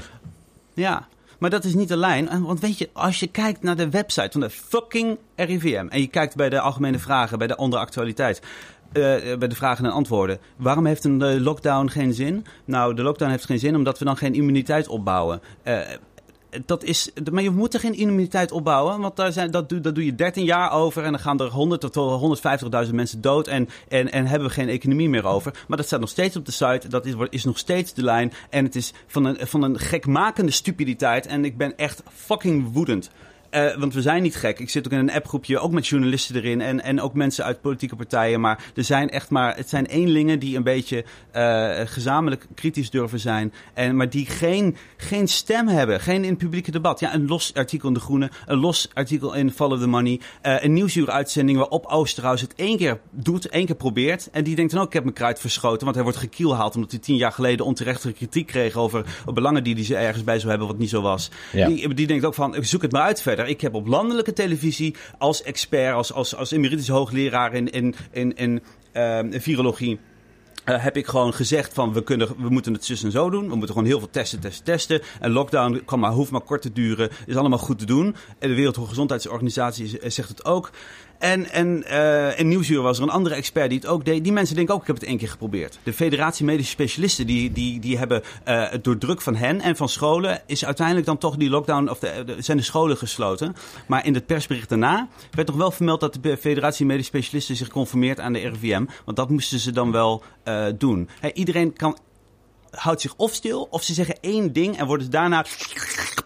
Ja, 0.73 1.07
maar 1.39 1.49
dat 1.49 1.63
is 1.63 1.73
niet 1.73 1.87
de 1.87 1.97
lijn. 1.97 2.29
En 2.29 2.41
Want 2.43 2.59
weet 2.59 2.77
je, 2.77 2.89
als 2.93 3.19
je 3.19 3.27
kijkt 3.27 3.61
naar 3.63 3.75
de 3.75 3.89
website 3.89 4.29
van 4.31 4.41
de 4.41 4.49
fucking 4.49 5.17
RIVM... 5.35 5.85
en 5.89 5.99
je 6.01 6.07
kijkt 6.07 6.35
bij 6.35 6.49
de 6.49 6.59
algemene 6.59 6.99
vragen, 6.99 7.37
bij 7.37 7.47
de 7.47 7.55
onderactualiteit... 7.55 8.41
eh, 8.91 9.01
bij 9.37 9.47
de 9.47 9.55
vragen 9.55 9.85
en 9.85 9.91
antwoorden. 9.91 10.37
Waarom 10.55 10.85
heeft 10.85 11.03
een 11.03 11.21
eh, 11.21 11.39
lockdown 11.41 11.87
geen 11.87 12.13
zin? 12.13 12.45
Nou, 12.65 12.93
de 12.93 13.03
lockdown 13.03 13.31
heeft 13.31 13.45
geen 13.45 13.59
zin 13.59 13.75
omdat 13.75 13.99
we 13.99 14.05
dan 14.05 14.17
geen 14.17 14.33
immuniteit 14.33 14.87
opbouwen. 14.87 15.41
Eh, 15.63 15.79
dat 16.65 16.83
is, 16.83 17.11
maar 17.31 17.43
je 17.43 17.49
moet 17.49 17.73
er 17.73 17.79
geen 17.79 17.93
immuniteit 17.93 18.51
opbouwen, 18.51 18.99
want 18.99 19.15
daar 19.15 19.31
zijn, 19.31 19.51
dat, 19.51 19.69
doe, 19.69 19.79
dat 19.79 19.95
doe 19.95 20.05
je 20.05 20.15
13 20.15 20.43
jaar 20.43 20.71
over 20.71 21.03
en 21.03 21.11
dan 21.11 21.19
gaan 21.19 21.39
er 21.39 21.49
100 21.49 21.91
tot 21.91 22.39
150.000 22.87 22.93
mensen 22.93 23.21
dood 23.21 23.47
en, 23.47 23.69
en, 23.87 24.11
en 24.11 24.25
hebben 24.25 24.47
we 24.47 24.53
geen 24.53 24.69
economie 24.69 25.09
meer 25.09 25.25
over. 25.25 25.63
Maar 25.67 25.77
dat 25.77 25.85
staat 25.85 25.99
nog 25.99 26.09
steeds 26.09 26.35
op 26.35 26.45
de 26.45 26.51
site, 26.51 26.87
dat 26.87 27.05
is, 27.05 27.13
is 27.29 27.43
nog 27.43 27.57
steeds 27.57 27.93
de 27.93 28.03
lijn 28.03 28.33
en 28.49 28.65
het 28.65 28.75
is 28.75 28.93
van 29.07 29.25
een, 29.25 29.47
van 29.47 29.63
een 29.63 29.79
gekmakende 29.79 30.51
stupiditeit 30.51 31.25
en 31.25 31.45
ik 31.45 31.57
ben 31.57 31.77
echt 31.77 32.03
fucking 32.13 32.73
woedend. 32.73 33.09
Uh, 33.55 33.75
want 33.75 33.93
we 33.93 34.01
zijn 34.01 34.21
niet 34.21 34.35
gek. 34.35 34.59
Ik 34.59 34.69
zit 34.69 34.85
ook 34.85 34.91
in 34.91 34.99
een 34.99 35.11
appgroepje, 35.11 35.59
ook 35.59 35.71
met 35.71 35.87
journalisten 35.87 36.35
erin 36.35 36.61
en, 36.61 36.83
en 36.83 37.01
ook 37.01 37.13
mensen 37.13 37.45
uit 37.45 37.61
politieke 37.61 37.95
partijen. 37.95 38.41
Maar 38.41 38.63
er 38.75 38.83
zijn 38.83 39.09
echt 39.09 39.29
maar, 39.29 39.55
het 39.55 39.69
zijn 39.69 39.85
eenlingen 39.85 40.39
die 40.39 40.57
een 40.57 40.63
beetje 40.63 41.05
uh, 41.35 41.71
gezamenlijk 41.85 42.47
kritisch 42.55 42.89
durven 42.89 43.19
zijn. 43.19 43.53
En, 43.73 43.95
maar 43.95 44.09
die 44.09 44.25
geen, 44.25 44.75
geen 44.97 45.27
stem 45.27 45.67
hebben, 45.67 45.99
geen 45.99 46.23
in 46.23 46.29
het 46.29 46.37
publieke 46.37 46.71
debat. 46.71 46.99
Ja, 46.99 47.13
een 47.13 47.27
los 47.27 47.53
artikel 47.53 47.87
in 47.87 47.93
De 47.93 47.99
Groene, 47.99 48.31
een 48.45 48.57
los 48.57 48.89
artikel 48.93 49.33
in 49.33 49.51
Follow 49.51 49.79
the 49.79 49.87
Money. 49.87 50.19
Uh, 50.43 50.63
een 50.63 50.73
nieuwsuuruitzending 50.73 51.57
waarop 51.57 51.85
Oosterhuis 51.85 52.41
het 52.41 52.55
één 52.55 52.77
keer 52.77 52.99
doet, 53.11 53.49
één 53.49 53.65
keer 53.65 53.75
probeert. 53.75 54.29
En 54.31 54.43
die 54.43 54.55
denkt 54.55 54.71
dan 54.71 54.81
ook, 54.81 54.87
ik 54.87 54.93
heb 54.93 55.03
mijn 55.03 55.15
kruid 55.15 55.39
verschoten. 55.39 55.83
Want 55.83 55.95
hij 55.95 56.03
wordt 56.03 56.19
gekielhaald 56.19 56.75
omdat 56.75 56.91
hij 56.91 56.99
tien 56.99 57.15
jaar 57.15 57.31
geleden 57.31 57.65
onterechte 57.65 58.11
kritiek 58.11 58.47
kreeg 58.47 58.75
over 58.75 59.05
belangen 59.33 59.63
die 59.63 59.75
hij 59.75 59.83
ze 59.83 59.95
ergens 59.95 60.23
bij 60.23 60.37
zou 60.37 60.49
hebben 60.49 60.67
wat 60.67 60.77
niet 60.77 60.89
zo 60.89 61.01
was. 61.01 61.31
Ja. 61.51 61.67
Die, 61.67 61.93
die 61.93 62.07
denkt 62.07 62.25
ook 62.25 62.33
van, 62.33 62.55
zoek 62.59 62.81
het 62.81 62.91
maar 62.91 63.01
uit 63.01 63.21
verder. 63.21 63.42
Ik 63.47 63.61
heb 63.61 63.73
op 63.73 63.87
landelijke 63.87 64.33
televisie 64.33 64.95
als 65.17 65.43
expert, 65.43 65.93
als, 65.93 66.13
als, 66.13 66.35
als 66.35 66.51
emeritus 66.51 66.87
hoogleraar 66.87 67.53
in, 67.53 67.69
in, 67.69 67.95
in, 68.11 68.35
in 68.35 68.61
uh, 68.93 69.19
virologie. 69.41 69.99
Uh, 70.65 70.83
heb 70.83 70.97
ik 70.97 71.07
gewoon 71.07 71.33
gezegd 71.33 71.73
van 71.73 71.93
we, 71.93 72.03
kunnen, 72.03 72.27
we 72.37 72.49
moeten 72.49 72.73
het 72.73 72.85
zus 72.85 73.03
en 73.03 73.11
zo 73.11 73.29
doen. 73.29 73.41
We 73.49 73.55
moeten 73.55 73.67
gewoon 73.67 73.85
heel 73.85 73.99
veel 73.99 74.09
testen, 74.09 74.39
testen, 74.39 74.65
testen. 74.65 75.01
En 75.19 75.31
lockdown 75.31 75.81
kan 75.85 75.99
maar, 75.99 76.11
hoeft 76.11 76.31
maar 76.31 76.41
kort 76.41 76.61
te 76.61 76.71
duren. 76.71 77.09
Is 77.25 77.35
allemaal 77.35 77.59
goed 77.59 77.79
te 77.79 77.85
doen. 77.85 78.15
En 78.39 78.49
de 78.49 78.55
Wereldgezondheidsorganisatie 78.55 79.99
zegt 80.11 80.29
het 80.29 80.45
ook. 80.45 80.71
En, 81.23 81.51
en 81.51 81.83
uh, 81.91 82.39
in 82.39 82.47
Nieuwsuur 82.47 82.81
was 82.81 82.97
er 82.97 83.03
een 83.03 83.09
andere 83.09 83.35
expert 83.35 83.69
die 83.69 83.79
het 83.79 83.87
ook 83.87 84.05
deed. 84.05 84.23
Die 84.23 84.33
mensen 84.33 84.55
denken 84.55 84.73
ook, 84.73 84.81
ik 84.81 84.87
heb 84.87 84.95
het 84.95 85.05
één 85.05 85.17
keer 85.17 85.29
geprobeerd. 85.29 85.79
De 85.83 85.93
Federatie 85.93 86.45
Medische 86.45 86.71
Specialisten, 86.71 87.27
die, 87.27 87.51
die, 87.51 87.79
die 87.79 87.97
hebben 87.97 88.23
uh, 88.47 88.65
door 88.81 88.97
druk 88.97 89.21
van 89.21 89.35
hen 89.35 89.61
en 89.61 89.75
van 89.75 89.89
scholen... 89.89 90.41
is 90.45 90.65
uiteindelijk 90.65 91.05
dan 91.05 91.17
toch 91.17 91.35
die 91.35 91.49
lockdown, 91.49 91.89
of 91.89 91.99
de, 91.99 92.35
zijn 92.39 92.57
de 92.57 92.63
scholen 92.63 92.97
gesloten. 92.97 93.55
Maar 93.87 94.05
in 94.05 94.13
het 94.13 94.25
persbericht 94.25 94.69
daarna 94.69 95.07
werd 95.31 95.47
toch 95.47 95.55
wel 95.55 95.71
vermeld... 95.71 95.99
dat 95.99 96.17
de 96.21 96.37
Federatie 96.37 96.85
Medische 96.85 97.09
Specialisten 97.09 97.55
zich 97.55 97.69
conformeert 97.69 98.19
aan 98.19 98.33
de 98.33 98.39
RIVM. 98.39 98.85
Want 99.05 99.17
dat 99.17 99.29
moesten 99.29 99.59
ze 99.59 99.71
dan 99.71 99.91
wel 99.91 100.23
uh, 100.45 100.65
doen. 100.77 101.09
Iedereen 101.33 101.73
kan 101.73 101.97
houdt 102.75 103.01
zich 103.01 103.13
of 103.15 103.33
stil, 103.33 103.67
of 103.69 103.83
ze 103.83 103.93
zeggen 103.93 104.15
één 104.21 104.53
ding 104.53 104.77
en 104.77 104.85
worden 104.85 105.11
daarna 105.11 105.45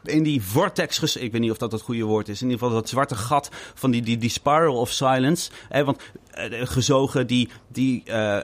in 0.04 0.24
die 0.24 0.42
vortex 0.42 0.98
ges... 0.98 1.16
Ik 1.16 1.32
weet 1.32 1.42
niet 1.42 1.52
of 1.52 1.58
dat 1.58 1.72
het 1.72 1.82
goede 1.82 2.04
woord 2.04 2.28
is. 2.28 2.42
In 2.42 2.50
ieder 2.50 2.64
geval 2.64 2.80
dat 2.82 2.90
zwarte 2.90 3.16
gat 3.16 3.50
van 3.74 3.92
die, 3.92 4.02
die, 4.02 4.18
die 4.18 4.30
spiral 4.30 4.76
of 4.76 4.92
silence. 4.92 5.52
Hè, 5.70 5.84
want 5.84 6.02
uh, 6.38 6.68
gezogen 6.68 7.28
die, 7.28 7.50
die 7.68 8.04
uh, 8.06 8.40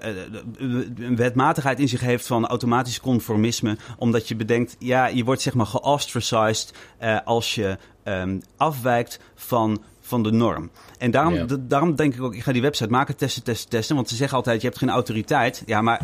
een 0.95 1.15
wetmatigheid 1.15 1.79
in 1.79 1.87
zich 1.87 2.01
heeft 2.01 2.27
van 2.27 2.47
automatisch 2.47 2.99
conformisme. 2.99 3.77
Omdat 3.97 4.27
je 4.27 4.35
bedenkt, 4.35 4.75
ja, 4.79 5.05
je 5.05 5.23
wordt 5.23 5.41
zeg 5.41 5.53
maar 5.53 5.65
geostracized 5.65 6.73
uh, 7.01 7.17
als 7.25 7.55
je 7.55 7.77
um, 8.03 8.41
afwijkt 8.57 9.19
van 9.35 9.83
van 10.05 10.23
de 10.23 10.31
norm. 10.31 10.69
En 10.97 11.11
daarom, 11.11 11.33
yeah. 11.33 11.49
daarom 11.59 11.95
denk 11.95 12.13
ik 12.13 12.21
ook, 12.21 12.35
ik 12.35 12.43
ga 12.43 12.51
die 12.51 12.61
website 12.61 12.89
maken, 12.89 13.15
testen, 13.15 13.43
testen, 13.43 13.69
testen. 13.69 13.95
Want 13.95 14.09
ze 14.09 14.15
zeggen 14.15 14.37
altijd, 14.37 14.61
je 14.61 14.67
hebt 14.67 14.79
geen 14.79 14.89
autoriteit. 14.89 15.63
Ja, 15.65 15.81
maar 15.81 16.01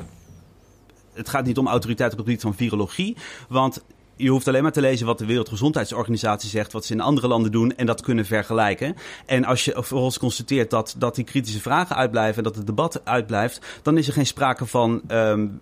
het 1.20 1.30
gaat 1.30 1.46
niet 1.46 1.58
om 1.58 1.68
autoriteit 1.68 2.12
op 2.12 2.18
het 2.18 2.26
gebied 2.26 2.42
van 2.42 2.56
virologie. 2.56 3.18
Want 3.48 3.84
je 4.16 4.30
hoeft 4.30 4.48
alleen 4.48 4.64
maar 4.64 4.72
te 4.72 4.82
lezen 4.82 5.06
wat 5.06 5.18
de 5.18 5.26
Wereldgezondheidsorganisatie 5.26 6.50
zegt, 6.50 6.72
wat 6.72 6.86
ze 6.86 6.94
in 6.94 7.02
andere 7.02 7.28
landen 7.28 7.52
doen 7.52 7.76
en 7.76 7.86
dat 7.86 8.02
kunnen 8.02 8.26
vergelijken. 8.26 8.96
En 9.26 9.46
als 9.46 9.66
je 9.66 9.72
vervolgens 9.72 10.20
constateert 10.20 10.70
dat, 10.70 10.96
dat 10.98 11.16
die 11.16 11.24
kritische 11.24 11.62
vragen 11.62 11.96
uitblijven 11.96 12.38
en 12.38 12.44
dat 12.44 12.56
het 12.56 12.66
debat 12.66 13.06
uitblijft, 13.06 13.80
dan 13.82 13.98
is 13.98 14.08
er 14.08 14.14
geen 14.14 14.26
sprake 14.26 14.66
van 14.66 15.02
um, 15.08 15.62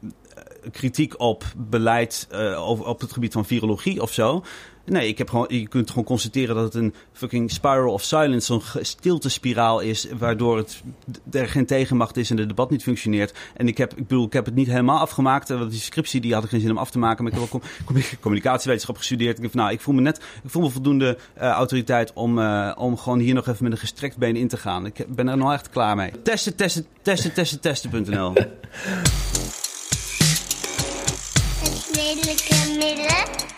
kritiek 0.71 1.19
op 1.19 1.43
beleid 1.57 2.27
uh, 2.31 2.67
op, 2.67 2.85
op 2.85 3.01
het 3.01 3.11
gebied 3.11 3.33
van 3.33 3.45
virologie 3.45 4.01
of 4.01 4.13
zo. 4.13 4.43
Nee, 4.89 5.07
ik 5.07 5.17
heb 5.17 5.29
gewoon, 5.29 5.45
je 5.49 5.67
kunt 5.67 5.89
gewoon 5.89 6.03
constateren 6.03 6.55
dat 6.55 6.63
het 6.63 6.73
een 6.73 6.93
fucking 7.11 7.51
spiral 7.51 7.93
of 7.93 8.03
silence, 8.03 8.45
zo'n 8.45 8.61
stiltespiraal 8.81 9.79
is, 9.79 10.07
waardoor 10.17 10.57
het, 10.57 10.83
er 11.31 11.47
geen 11.47 11.65
tegenmacht 11.65 12.17
is 12.17 12.29
en 12.29 12.37
het 12.37 12.47
debat 12.47 12.69
niet 12.69 12.83
functioneert. 12.83 13.33
En 13.53 13.67
ik 13.67 13.77
heb, 13.77 13.91
ik 13.91 14.07
bedoel, 14.07 14.25
ik 14.25 14.33
heb 14.33 14.45
het 14.45 14.55
niet 14.55 14.67
helemaal 14.67 14.99
afgemaakt, 14.99 15.49
want 15.49 15.71
die 15.71 15.79
scriptie 15.79 16.21
die 16.21 16.33
had 16.33 16.43
ik 16.43 16.49
geen 16.49 16.59
zin 16.59 16.71
om 16.71 16.77
af 16.77 16.91
te 16.91 16.99
maken, 16.99 17.23
maar 17.23 17.33
ik 17.33 17.39
heb 17.39 17.53
ook 17.53 17.61
com 17.85 18.01
communicatiewetenschap 18.21 18.97
gestudeerd. 18.97 19.43
Ik 19.43 19.53
nou, 19.53 19.71
ik 19.71 19.81
voel 19.81 19.93
me 19.93 20.01
net, 20.01 20.17
ik 20.43 20.49
voel 20.49 20.61
me 20.61 20.69
voldoende 20.69 21.17
uh, 21.37 21.43
autoriteit 21.43 22.13
om, 22.13 22.39
uh, 22.39 22.71
om 22.75 22.97
gewoon 22.97 23.19
hier 23.19 23.33
nog 23.33 23.47
even 23.47 23.63
met 23.63 23.71
een 23.71 23.77
gestrekt 23.77 24.17
been 24.17 24.35
in 24.35 24.47
te 24.47 24.57
gaan. 24.57 24.85
Ik 24.85 25.05
ben 25.07 25.27
er 25.27 25.37
nog 25.37 25.53
echt 25.53 25.69
klaar 25.69 25.95
mee. 25.95 26.11
Testen, 26.23 26.55
testen, 26.55 26.85
testen, 27.01 27.33
testen, 27.33 27.59
testen.nl. 27.59 28.33
Het 31.59 31.89
redelijke 31.93 32.55
midden. 32.77 33.56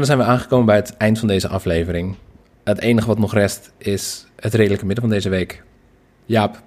Dan 0.00 0.04
zijn 0.04 0.18
we 0.18 0.24
aangekomen 0.24 0.66
bij 0.66 0.76
het 0.76 0.96
eind 0.96 1.18
van 1.18 1.28
deze 1.28 1.48
aflevering. 1.48 2.16
Het 2.64 2.80
enige 2.80 3.06
wat 3.06 3.18
nog 3.18 3.34
rest 3.34 3.72
is 3.78 4.26
het 4.36 4.54
redelijke 4.54 4.86
midden 4.86 5.04
van 5.04 5.14
deze 5.14 5.28
week. 5.28 5.62
Jaap. 6.24 6.62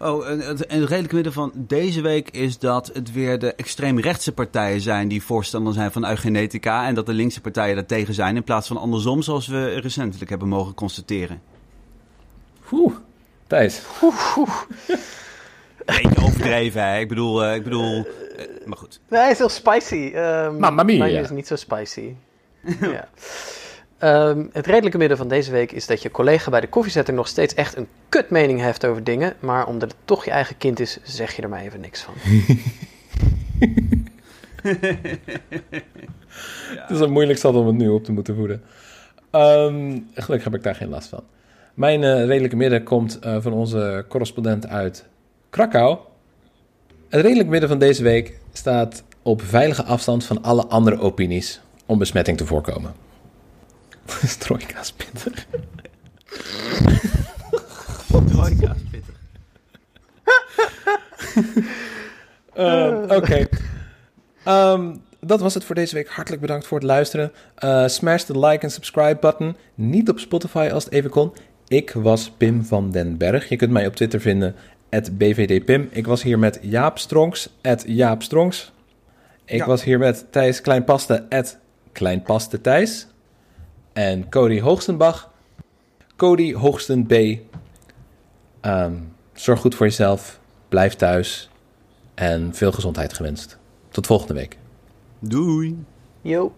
Oh, 0.00 0.26
het, 0.26 0.46
het 0.46 0.64
redelijke 0.70 1.14
midden 1.14 1.32
van 1.32 1.52
deze 1.54 2.00
week 2.00 2.30
is 2.30 2.58
dat 2.58 2.90
het 2.92 3.12
weer 3.12 3.38
de 3.38 3.54
extreemrechtse 3.54 4.32
partijen 4.32 4.80
zijn 4.80 5.08
die 5.08 5.22
voorstander 5.22 5.72
zijn 5.72 5.92
van 5.92 6.06
eugenetica. 6.06 6.86
En 6.86 6.94
dat 6.94 7.06
de 7.06 7.12
linkse 7.12 7.40
partijen 7.40 7.74
daartegen 7.74 8.14
zijn 8.14 8.36
in 8.36 8.44
plaats 8.44 8.68
van 8.68 8.76
andersom, 8.76 9.22
zoals 9.22 9.46
we 9.46 9.80
recentelijk 9.80 10.30
hebben 10.30 10.48
mogen 10.48 10.74
constateren. 10.74 11.40
Oeh, 12.72 12.94
Thijs. 13.46 13.82
Oeh, 14.02 14.36
oeh. 14.36 14.62
Beetje 15.88 16.22
overdreven, 16.22 16.88
hè? 16.88 16.98
Ik 16.98 17.08
bedoel, 17.08 17.44
uh, 17.44 17.54
ik 17.54 17.62
bedoel 17.62 17.96
uh, 17.96 18.04
maar 18.64 18.78
goed. 18.78 19.00
Nee, 19.08 19.20
hij 19.20 19.30
is 19.30 19.38
heel 19.38 19.48
spicy. 19.48 20.12
Um, 20.16 20.58
Mamma 20.58 20.82
mia. 20.82 20.98
Mijn 20.98 21.14
is 21.14 21.30
niet 21.30 21.46
zo 21.46 21.56
spicy. 21.56 22.14
ja. 22.80 23.08
Um, 24.28 24.50
het 24.52 24.66
redelijke 24.66 24.98
midden 24.98 25.16
van 25.16 25.28
deze 25.28 25.50
week 25.50 25.72
is 25.72 25.86
dat 25.86 26.02
je 26.02 26.10
collega 26.10 26.50
bij 26.50 26.60
de 26.60 26.68
koffiezetter 26.68 27.14
nog 27.14 27.28
steeds 27.28 27.54
echt 27.54 27.76
een 27.76 27.88
kutmening 28.08 28.60
heeft 28.60 28.84
over 28.84 29.04
dingen, 29.04 29.34
maar 29.40 29.66
omdat 29.66 29.90
het 29.90 29.98
toch 30.04 30.24
je 30.24 30.30
eigen 30.30 30.56
kind 30.56 30.80
is, 30.80 30.98
zeg 31.02 31.36
je 31.36 31.42
er 31.42 31.48
maar 31.48 31.62
even 31.62 31.80
niks 31.80 32.02
van. 32.02 32.14
ja. 36.74 36.82
Het 36.82 36.90
is 36.90 37.00
een 37.00 37.12
moeilijk 37.12 37.38
zat 37.38 37.54
om 37.54 37.66
het 37.66 37.76
nu 37.76 37.88
op 37.88 38.04
te 38.04 38.12
moeten 38.12 38.34
voeden. 38.36 38.62
Um, 39.32 40.08
gelukkig 40.14 40.44
heb 40.44 40.54
ik 40.54 40.62
daar 40.62 40.74
geen 40.74 40.88
last 40.88 41.08
van. 41.08 41.22
Mijn 41.74 42.02
uh, 42.02 42.26
redelijke 42.26 42.56
midden 42.56 42.82
komt 42.82 43.18
uh, 43.24 43.36
van 43.40 43.52
onze 43.52 44.04
correspondent 44.08 44.66
uit 44.66 45.04
Krakau. 45.50 45.98
Het 47.08 47.20
redelijk 47.20 47.48
midden 47.48 47.68
van 47.68 47.78
deze 47.78 48.02
week 48.02 48.38
staat 48.52 49.02
op 49.22 49.42
veilige 49.42 49.84
afstand 49.84 50.24
van 50.24 50.42
alle 50.42 50.66
andere 50.66 50.98
opinies 50.98 51.60
om 51.86 51.98
besmetting 51.98 52.36
te 52.36 52.46
voorkomen. 52.46 52.94
Strooika 54.24 54.80
is 54.80 54.92
pittig. 54.92 55.46
Strooika 58.04 58.74
is 58.74 58.82
pittig. 58.90 59.16
uh, 62.56 63.02
Oké. 63.02 63.14
Okay. 63.14 63.48
Um, 64.72 65.02
dat 65.20 65.40
was 65.40 65.54
het 65.54 65.64
voor 65.64 65.74
deze 65.74 65.94
week. 65.94 66.08
Hartelijk 66.08 66.42
bedankt 66.42 66.66
voor 66.66 66.78
het 66.78 66.86
luisteren. 66.86 67.32
Uh, 67.64 67.86
smash 67.86 68.24
de 68.24 68.38
like 68.38 68.64
en 68.64 68.70
subscribe 68.70 69.18
button. 69.20 69.56
Niet 69.74 70.08
op 70.08 70.18
Spotify 70.18 70.68
als 70.72 70.84
het 70.84 70.92
even 70.92 71.10
kon. 71.10 71.32
Ik 71.68 71.90
was 71.92 72.30
Pim 72.30 72.64
van 72.64 72.90
den 72.90 73.16
Berg. 73.16 73.48
Je 73.48 73.56
kunt 73.56 73.70
mij 73.70 73.86
op 73.86 73.96
Twitter 73.96 74.20
vinden 74.20 74.54
BVDPim. 75.18 75.88
Ik 75.90 76.06
was 76.06 76.22
hier 76.22 76.38
met 76.38 76.58
Jaap 76.62 76.98
Stronks, 76.98 77.48
Jaap 77.86 78.22
Stronks. 78.22 78.72
Ik 79.44 79.58
ja. 79.58 79.66
was 79.66 79.82
hier 79.84 79.98
met 79.98 80.26
Thijs 80.30 80.60
Kleinpaste, 80.60 81.26
Kleinpaste 81.92 82.60
Thijs. 82.60 83.06
En 83.92 84.28
Cody 84.28 84.60
Hoogstenbach, 84.60 85.32
Cody 86.16 86.54
Hoogsten 86.54 87.06
B. 87.06 87.12
Um, 88.62 89.12
zorg 89.32 89.60
goed 89.60 89.74
voor 89.74 89.86
jezelf, 89.86 90.40
blijf 90.68 90.94
thuis 90.94 91.50
en 92.14 92.54
veel 92.54 92.72
gezondheid 92.72 93.12
gewenst. 93.12 93.58
Tot 93.88 94.06
volgende 94.06 94.34
week. 94.34 94.58
Doei. 95.18 95.84
Yo. 96.20 96.54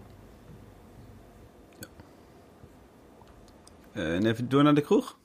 Uh, 3.93 4.15
en 4.15 4.25
even 4.25 4.49
door 4.49 4.63
naar 4.63 4.75
de 4.75 4.81
kroeg. 4.81 5.17